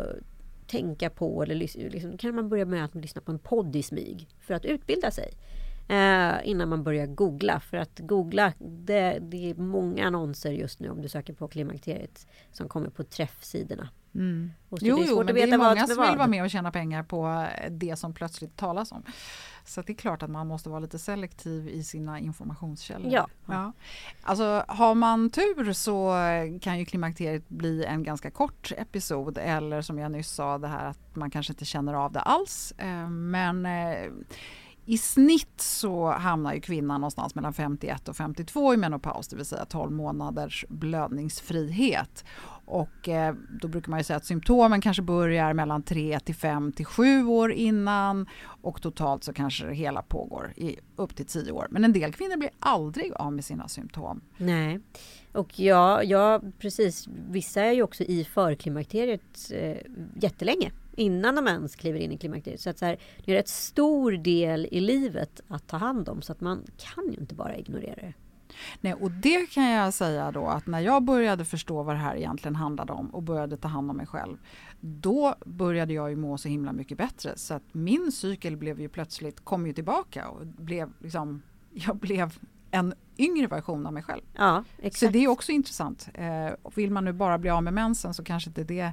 tänka 0.66 1.10
på 1.10 1.42
eller 1.42 1.54
liksom, 1.54 2.18
kan 2.18 2.34
man 2.34 2.48
börja 2.48 2.64
med 2.64 2.84
att 2.84 2.94
lyssna 2.94 3.20
på 3.20 3.32
en 3.32 3.38
podd 3.38 3.76
i 3.76 3.82
smyg 3.82 4.28
för 4.40 4.54
att 4.54 4.64
utbilda 4.64 5.10
sig. 5.10 5.32
Eh, 5.92 6.34
innan 6.44 6.68
man 6.68 6.82
börjar 6.82 7.06
googla. 7.06 7.60
För 7.60 7.76
att 7.76 7.98
googla, 7.98 8.52
det, 8.58 9.18
det, 9.20 9.50
är 9.50 9.54
många 9.54 10.06
annonser 10.06 10.50
just 10.50 10.80
nu 10.80 10.90
om 10.90 11.02
du 11.02 11.08
söker 11.08 11.32
på 11.32 11.48
klimakteriet 11.48 12.26
som 12.52 12.68
kommer 12.68 12.90
på 12.90 13.04
träffsidorna. 13.04 13.88
Mm. 14.14 14.52
Jo, 14.70 15.04
jo, 15.08 15.16
men 15.24 15.34
det 15.34 15.42
är 15.42 15.58
många 15.58 15.86
som 15.86 16.02
vill 16.02 16.18
vara 16.18 16.26
med 16.26 16.42
och 16.42 16.50
tjäna 16.50 16.70
pengar 16.70 17.02
på 17.02 17.46
det 17.70 17.96
som 17.96 18.14
plötsligt 18.14 18.56
talas 18.56 18.92
om. 18.92 19.02
Så 19.64 19.82
det 19.82 19.92
är 19.92 19.96
klart 19.96 20.22
att 20.22 20.30
man 20.30 20.46
måste 20.46 20.68
vara 20.68 20.80
lite 20.80 20.98
selektiv 20.98 21.68
i 21.68 21.84
sina 21.84 22.18
informationskällor. 22.18 23.12
Ja. 23.12 23.28
ja. 23.46 23.72
Alltså, 24.22 24.64
har 24.68 24.94
man 24.94 25.30
tur 25.30 25.72
så 25.72 26.14
kan 26.62 26.78
ju 26.78 26.84
klimakteriet 26.84 27.48
bli 27.48 27.84
en 27.84 28.02
ganska 28.02 28.30
kort 28.30 28.72
episod 28.76 29.38
eller 29.38 29.82
som 29.82 29.98
jag 29.98 30.12
nyss 30.12 30.30
sa 30.30 30.58
det 30.58 30.68
här 30.68 30.86
att 30.86 31.16
man 31.16 31.30
kanske 31.30 31.52
inte 31.52 31.64
känner 31.64 31.94
av 31.94 32.12
det 32.12 32.20
alls. 32.20 32.72
Eh, 32.78 33.08
men 33.08 33.66
eh, 33.66 34.10
i 34.84 34.98
snitt 34.98 35.60
så 35.60 36.10
hamnar 36.10 36.54
ju 36.54 36.60
kvinnan 36.60 37.00
någonstans 37.00 37.34
mellan 37.34 37.52
51 37.52 38.08
och 38.08 38.16
52 38.16 38.74
i 38.74 38.76
menopaus, 38.76 39.28
det 39.28 39.36
vill 39.36 39.44
säga 39.44 39.64
12 39.64 39.92
månaders 39.92 40.64
blödningsfrihet. 40.68 42.24
Och 42.64 43.08
eh, 43.08 43.34
då 43.62 43.68
brukar 43.68 43.90
man 43.90 44.00
ju 44.00 44.04
säga 44.04 44.16
att 44.16 44.24
symptomen 44.24 44.80
kanske 44.80 45.02
börjar 45.02 45.52
mellan 45.52 45.82
3 45.82 46.20
till 46.20 46.34
5 46.34 46.72
till 46.72 46.86
7 46.86 47.24
år 47.24 47.52
innan 47.52 48.26
och 48.62 48.82
totalt 48.82 49.24
så 49.24 49.32
kanske 49.32 49.66
det 49.66 49.74
hela 49.74 50.02
pågår 50.02 50.52
i 50.56 50.76
upp 50.96 51.16
till 51.16 51.26
10 51.26 51.52
år. 51.52 51.66
Men 51.70 51.84
en 51.84 51.92
del 51.92 52.12
kvinnor 52.12 52.36
blir 52.36 52.50
aldrig 52.58 53.12
av 53.12 53.32
med 53.32 53.44
sina 53.44 53.68
symptom. 53.68 54.20
Nej, 54.36 54.80
och 55.32 55.60
ja, 55.60 56.02
ja 56.02 56.40
precis. 56.58 57.08
Vissa 57.28 57.60
är 57.60 57.72
ju 57.72 57.82
också 57.82 58.04
i 58.04 58.24
förklimakteriet 58.24 59.50
eh, 59.50 59.76
jättelänge 60.14 60.70
innan 60.96 61.34
de 61.34 61.48
ens 61.48 61.76
kliver 61.76 62.00
in 62.00 62.12
i 62.12 62.18
klimakteriet. 62.18 62.60
Så, 62.60 62.70
att 62.70 62.78
så 62.78 62.84
här, 62.84 62.98
det 63.24 63.34
är 63.34 63.38
en 63.38 63.46
stor 63.46 64.12
del 64.12 64.68
i 64.70 64.80
livet 64.80 65.40
att 65.48 65.66
ta 65.66 65.76
hand 65.76 66.08
om 66.08 66.22
så 66.22 66.32
att 66.32 66.40
man 66.40 66.64
kan 66.76 67.12
ju 67.12 67.16
inte 67.20 67.34
bara 67.34 67.56
ignorera 67.56 67.94
det. 67.94 68.14
Nej, 68.80 68.94
och 68.94 69.10
det 69.10 69.50
kan 69.50 69.70
jag 69.70 69.94
säga 69.94 70.32
då 70.32 70.46
att 70.46 70.66
när 70.66 70.80
jag 70.80 71.02
började 71.02 71.44
förstå 71.44 71.82
vad 71.82 71.94
det 71.94 71.98
här 71.98 72.16
egentligen 72.16 72.56
handlade 72.56 72.92
om 72.92 73.14
och 73.14 73.22
började 73.22 73.56
ta 73.56 73.68
hand 73.68 73.90
om 73.90 73.96
mig 73.96 74.06
själv, 74.06 74.36
då 74.80 75.34
började 75.46 75.94
jag 75.94 76.10
ju 76.10 76.16
må 76.16 76.38
så 76.38 76.48
himla 76.48 76.72
mycket 76.72 76.98
bättre. 76.98 77.32
Så 77.36 77.54
att 77.54 77.62
min 77.72 78.12
cykel 78.12 78.56
blev 78.56 78.80
ju 78.80 78.88
plötsligt, 78.88 79.44
kom 79.44 79.66
ju 79.66 79.72
tillbaka 79.72 80.28
och 80.28 80.46
blev 80.46 80.92
liksom, 80.98 81.42
jag 81.72 81.96
blev 81.96 82.38
en 82.72 82.94
yngre 83.18 83.46
version 83.46 83.86
av 83.86 83.92
mig 83.92 84.02
själv. 84.02 84.22
Ja, 84.36 84.64
exakt. 84.78 84.98
Så 84.98 85.12
det 85.12 85.24
är 85.24 85.28
också 85.28 85.52
intressant. 85.52 86.08
Eh, 86.14 86.70
vill 86.74 86.90
man 86.90 87.04
nu 87.04 87.12
bara 87.12 87.38
bli 87.38 87.50
av 87.50 87.62
med 87.62 87.72
mensen 87.74 88.14
så 88.14 88.24
kanske 88.24 88.50
inte 88.50 88.64
det 88.64 88.80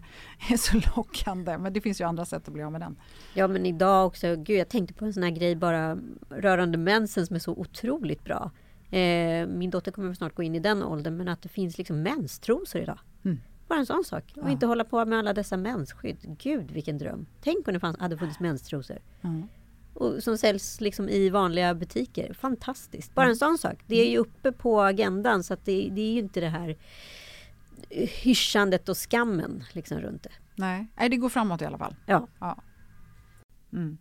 är 0.50 0.58
så 0.58 0.82
lockande. 0.96 1.58
Men 1.58 1.74
det 1.74 1.82
finns 1.82 2.02
ju 2.02 2.06
andra 2.06 2.26
sätt 2.26 2.48
att 2.48 2.54
bli 2.54 2.64
av 2.64 2.72
med 2.72 2.82
den. 2.82 3.00
Ja 3.34 3.48
men 3.48 3.66
idag 3.66 4.08
också, 4.08 4.36
gud 4.36 4.60
jag 4.60 4.70
tänkte 4.70 4.94
på 4.94 5.06
en 5.06 5.14
sån 5.14 5.24
här 5.24 5.30
grej 5.30 5.56
bara 5.56 5.98
rörande 6.30 6.78
mensen 6.78 7.28
som 7.28 7.36
är 7.36 7.40
så 7.40 7.52
otroligt 7.52 8.24
bra. 8.24 8.52
Eh, 8.92 9.48
min 9.48 9.70
dotter 9.70 9.92
kommer 9.92 10.14
snart 10.14 10.36
gå 10.36 10.44
in 10.44 10.56
i 10.56 10.60
den 10.60 10.84
åldern 10.84 11.18
men 11.18 11.28
att 11.28 11.42
det 11.42 11.50
finns 11.50 11.78
liksom 11.78 12.02
menstrosor 12.02 12.82
idag. 12.82 13.00
Mm. 13.26 13.40
Bara 13.68 13.80
en 13.80 13.86
sån 13.86 14.04
sak. 14.04 14.24
Och 14.36 14.48
ja. 14.48 14.52
inte 14.52 14.66
hålla 14.66 14.84
på 14.84 15.06
med 15.06 15.20
alla 15.20 15.34
dessa 15.34 15.58
mensskydd. 15.58 16.38
Gud 16.42 16.72
vilken 16.72 16.98
dröm. 16.98 17.26
Tänk 17.42 17.68
om 17.68 17.74
det 17.74 17.80
fanns, 17.80 18.00
hade 18.00 18.18
funnits 18.18 18.40
menstrosor. 18.40 18.98
Mm. 19.22 19.48
Och 20.00 20.24
som 20.24 20.38
säljs 20.38 20.82
liksom 20.82 21.10
i 21.10 21.30
vanliga 21.30 21.76
butiker. 21.76 22.34
Fantastiskt. 22.34 23.16
Bara 23.16 23.28
en 23.28 23.36
sån 23.36 23.58
sak. 23.58 23.80
Det 23.88 23.96
är 23.96 24.10
ju 24.10 24.18
uppe 24.18 24.52
på 24.52 24.82
agendan 24.82 25.44
så 25.44 25.54
att 25.54 25.66
det, 25.66 25.90
det 25.92 26.02
är 26.02 26.12
ju 26.12 26.20
inte 26.20 26.40
det 26.40 26.50
här 26.50 26.78
hyschandet 28.24 28.90
och 28.90 28.98
skammen 28.98 29.64
liksom 29.72 30.00
runt 30.00 30.24
det. 30.24 30.32
Nej, 30.56 30.88
det 31.10 31.18
går 31.18 31.30
framåt 31.30 31.62
i 31.62 31.66
alla 31.66 31.78
fall. 31.78 31.96
Ja. 32.06 32.28
ja. 32.40 32.58
Mm. 33.74 33.98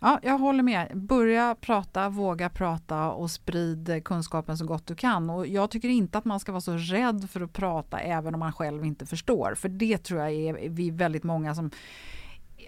Ja, 0.00 0.20
jag 0.22 0.38
håller 0.38 0.62
med. 0.62 0.90
Börja 0.94 1.56
prata, 1.60 2.08
våga 2.08 2.48
prata 2.48 3.10
och 3.10 3.30
sprid 3.30 4.04
kunskapen 4.04 4.58
så 4.58 4.66
gott 4.66 4.86
du 4.86 4.94
kan. 4.94 5.30
Och 5.30 5.46
jag 5.46 5.70
tycker 5.70 5.88
inte 5.88 6.18
att 6.18 6.24
man 6.24 6.40
ska 6.40 6.52
vara 6.52 6.60
så 6.60 6.76
rädd 6.76 7.30
för 7.30 7.40
att 7.40 7.52
prata 7.52 7.98
även 7.98 8.34
om 8.34 8.40
man 8.40 8.52
själv 8.52 8.84
inte 8.84 9.06
förstår. 9.06 9.54
För 9.54 9.68
det 9.68 9.98
tror 9.98 10.20
jag 10.20 10.32
är 10.32 10.68
vi 10.68 10.90
väldigt 10.90 11.24
många 11.24 11.54
som 11.54 11.70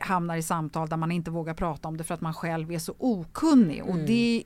hamnar 0.01 0.36
i 0.36 0.42
samtal 0.42 0.88
där 0.88 0.97
man 0.97 1.12
inte 1.12 1.30
vågar 1.30 1.55
prata 1.55 1.88
om 1.88 1.97
det 1.97 2.05
för 2.05 2.14
att 2.14 2.20
man 2.20 2.34
själv 2.34 2.72
är 2.72 2.78
så 2.78 2.94
okunnig. 2.99 3.84
Och 3.84 3.99
det, 3.99 4.44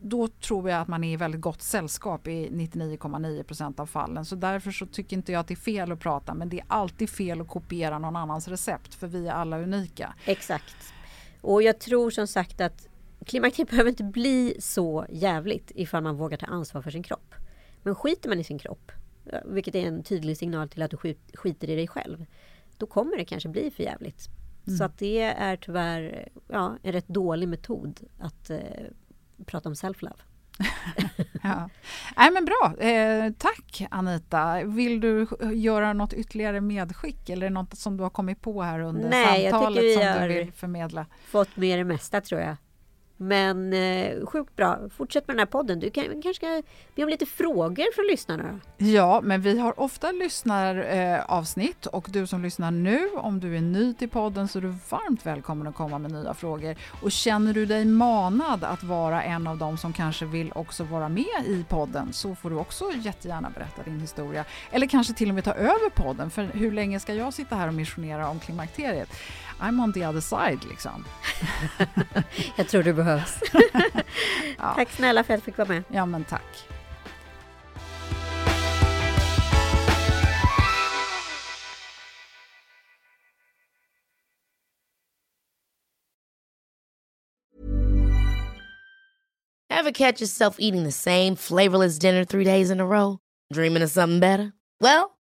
då 0.00 0.28
tror 0.28 0.70
jag 0.70 0.80
att 0.80 0.88
man 0.88 1.04
är 1.04 1.12
i 1.12 1.16
väldigt 1.16 1.40
gott 1.40 1.62
sällskap 1.62 2.28
i 2.28 2.48
99,9 2.50 3.42
procent 3.42 3.80
av 3.80 3.86
fallen. 3.86 4.24
Så 4.24 4.36
därför 4.36 4.70
så 4.70 4.86
tycker 4.86 5.16
inte 5.16 5.32
jag 5.32 5.40
att 5.40 5.48
det 5.48 5.54
är 5.54 5.56
fel 5.56 5.92
att 5.92 6.00
prata 6.00 6.34
men 6.34 6.48
det 6.48 6.60
är 6.60 6.66
alltid 6.68 7.10
fel 7.10 7.40
att 7.40 7.48
kopiera 7.48 7.98
någon 7.98 8.16
annans 8.16 8.48
recept 8.48 8.94
för 8.94 9.06
vi 9.06 9.26
är 9.26 9.32
alla 9.32 9.58
unika. 9.58 10.14
Exakt. 10.24 10.76
Och 11.40 11.62
jag 11.62 11.78
tror 11.78 12.10
som 12.10 12.26
sagt 12.26 12.60
att 12.60 12.88
klimakteriet 13.26 13.70
behöver 13.70 13.90
inte 13.90 14.04
bli 14.04 14.56
så 14.60 15.06
jävligt 15.10 15.72
ifall 15.74 16.02
man 16.02 16.16
vågar 16.16 16.36
ta 16.36 16.46
ansvar 16.46 16.82
för 16.82 16.90
sin 16.90 17.02
kropp. 17.02 17.34
Men 17.82 17.94
skiter 17.94 18.28
man 18.28 18.38
i 18.38 18.44
sin 18.44 18.58
kropp, 18.58 18.92
vilket 19.44 19.74
är 19.74 19.86
en 19.86 20.02
tydlig 20.02 20.36
signal 20.36 20.68
till 20.68 20.82
att 20.82 20.90
du 20.90 20.96
skit- 20.96 21.30
skiter 21.34 21.70
i 21.70 21.76
dig 21.76 21.88
själv, 21.88 22.26
då 22.76 22.86
kommer 22.86 23.16
det 23.16 23.24
kanske 23.24 23.48
bli 23.48 23.70
för 23.70 23.82
jävligt. 23.82 24.28
Så 24.78 24.84
att 24.84 24.98
det 24.98 25.22
är 25.22 25.56
tyvärr 25.56 26.28
ja, 26.48 26.76
en 26.82 26.92
rätt 26.92 27.08
dålig 27.08 27.48
metod 27.48 28.00
att 28.18 28.50
eh, 28.50 28.58
prata 29.46 29.68
om 29.68 29.74
self-love. 29.74 30.20
Ja. 31.42 31.70
Nej 32.16 32.30
men 32.30 32.44
bra, 32.44 32.86
eh, 32.86 33.32
tack 33.38 33.86
Anita. 33.90 34.64
Vill 34.64 35.00
du 35.00 35.26
göra 35.54 35.92
något 35.92 36.12
ytterligare 36.12 36.60
medskick 36.60 37.28
eller 37.28 37.50
något 37.50 37.78
som 37.78 37.96
du 37.96 38.02
har 38.02 38.10
kommit 38.10 38.40
på 38.40 38.62
här 38.62 38.80
under 38.80 39.08
Nej, 39.10 39.42
jag 39.42 39.50
samtalet 39.50 39.78
tycker 39.78 39.88
vi 39.88 39.94
som 40.12 40.20
har- 40.20 40.28
du 40.28 40.34
vill 40.34 40.52
förmedla? 40.52 41.06
Fått 41.26 41.56
med 41.56 41.78
det 41.78 41.84
mesta 41.84 42.20
tror 42.20 42.40
jag. 42.40 42.56
Men 43.22 43.72
eh, 43.72 44.26
sjukt 44.26 44.56
bra. 44.56 44.78
Fortsätt 44.96 45.28
med 45.28 45.36
den 45.36 45.38
här 45.38 45.46
podden. 45.46 45.80
Du 45.80 45.90
kan, 45.90 46.04
kanske 46.04 46.34
ska 46.34 46.62
be 46.94 47.02
om 47.02 47.08
lite 47.08 47.26
frågor 47.26 47.94
från 47.94 48.06
lyssnarna. 48.06 48.60
Ja, 48.76 49.20
men 49.24 49.40
vi 49.40 49.58
har 49.58 49.80
ofta 49.80 50.12
lyssnaravsnitt 50.12 51.86
och 51.86 52.06
du 52.10 52.26
som 52.26 52.42
lyssnar 52.42 52.70
nu, 52.70 53.08
om 53.16 53.40
du 53.40 53.56
är 53.56 53.60
ny 53.60 53.94
till 53.94 54.08
podden 54.08 54.48
så 54.48 54.58
är 54.58 54.62
du 54.62 54.74
varmt 54.90 55.26
välkommen 55.26 55.66
att 55.66 55.74
komma 55.74 55.98
med 55.98 56.12
nya 56.12 56.34
frågor. 56.34 56.76
Och 57.02 57.12
känner 57.12 57.52
du 57.52 57.66
dig 57.66 57.84
manad 57.84 58.64
att 58.64 58.82
vara 58.82 59.22
en 59.22 59.46
av 59.46 59.58
dem 59.58 59.78
som 59.78 59.92
kanske 59.92 60.24
vill 60.24 60.52
också 60.54 60.84
vara 60.84 61.08
med 61.08 61.44
i 61.46 61.64
podden 61.68 62.12
så 62.12 62.34
får 62.34 62.50
du 62.50 62.56
också 62.56 62.84
jättegärna 62.94 63.50
berätta 63.54 63.82
din 63.82 64.00
historia. 64.00 64.44
Eller 64.70 64.86
kanske 64.86 65.14
till 65.14 65.28
och 65.28 65.34
med 65.34 65.44
ta 65.44 65.54
över 65.54 65.90
podden, 65.90 66.30
för 66.30 66.42
hur 66.44 66.72
länge 66.72 67.00
ska 67.00 67.14
jag 67.14 67.34
sitta 67.34 67.56
här 67.56 67.68
och 67.68 67.74
missionera 67.74 68.28
om 68.28 68.38
klimakteriet? 68.38 69.08
I'm 69.60 69.80
on 69.80 69.92
the 69.92 70.04
other 70.04 70.20
side 70.20 70.64
liksom. 70.68 71.04
Jag 72.56 72.68
tror 72.68 72.82
det 72.82 72.92
behövs. 72.92 73.40
Ja. 74.58 74.74
Tack 74.74 74.90
snälla 74.90 75.24
för 75.24 75.34
att 75.34 75.38
jag 75.38 75.44
fick 75.44 75.58
vara 75.58 75.68
med. 75.68 75.82
Ja, 75.88 76.06
men 76.06 76.24
tack. 76.24 76.66
Ever 89.70 89.92
catch 89.92 90.20
yourself 90.20 90.56
eating 90.58 90.84
the 90.84 90.92
same 90.92 91.36
flavorless 91.36 91.98
dinner 91.98 92.24
three 92.24 92.44
days 92.44 92.70
in 92.70 92.80
a 92.80 92.86
row? 92.86 93.18
Dreaming 93.52 93.82
of 93.82 93.90
something 93.90 94.20
better? 94.20 94.52
Well, 94.80 95.18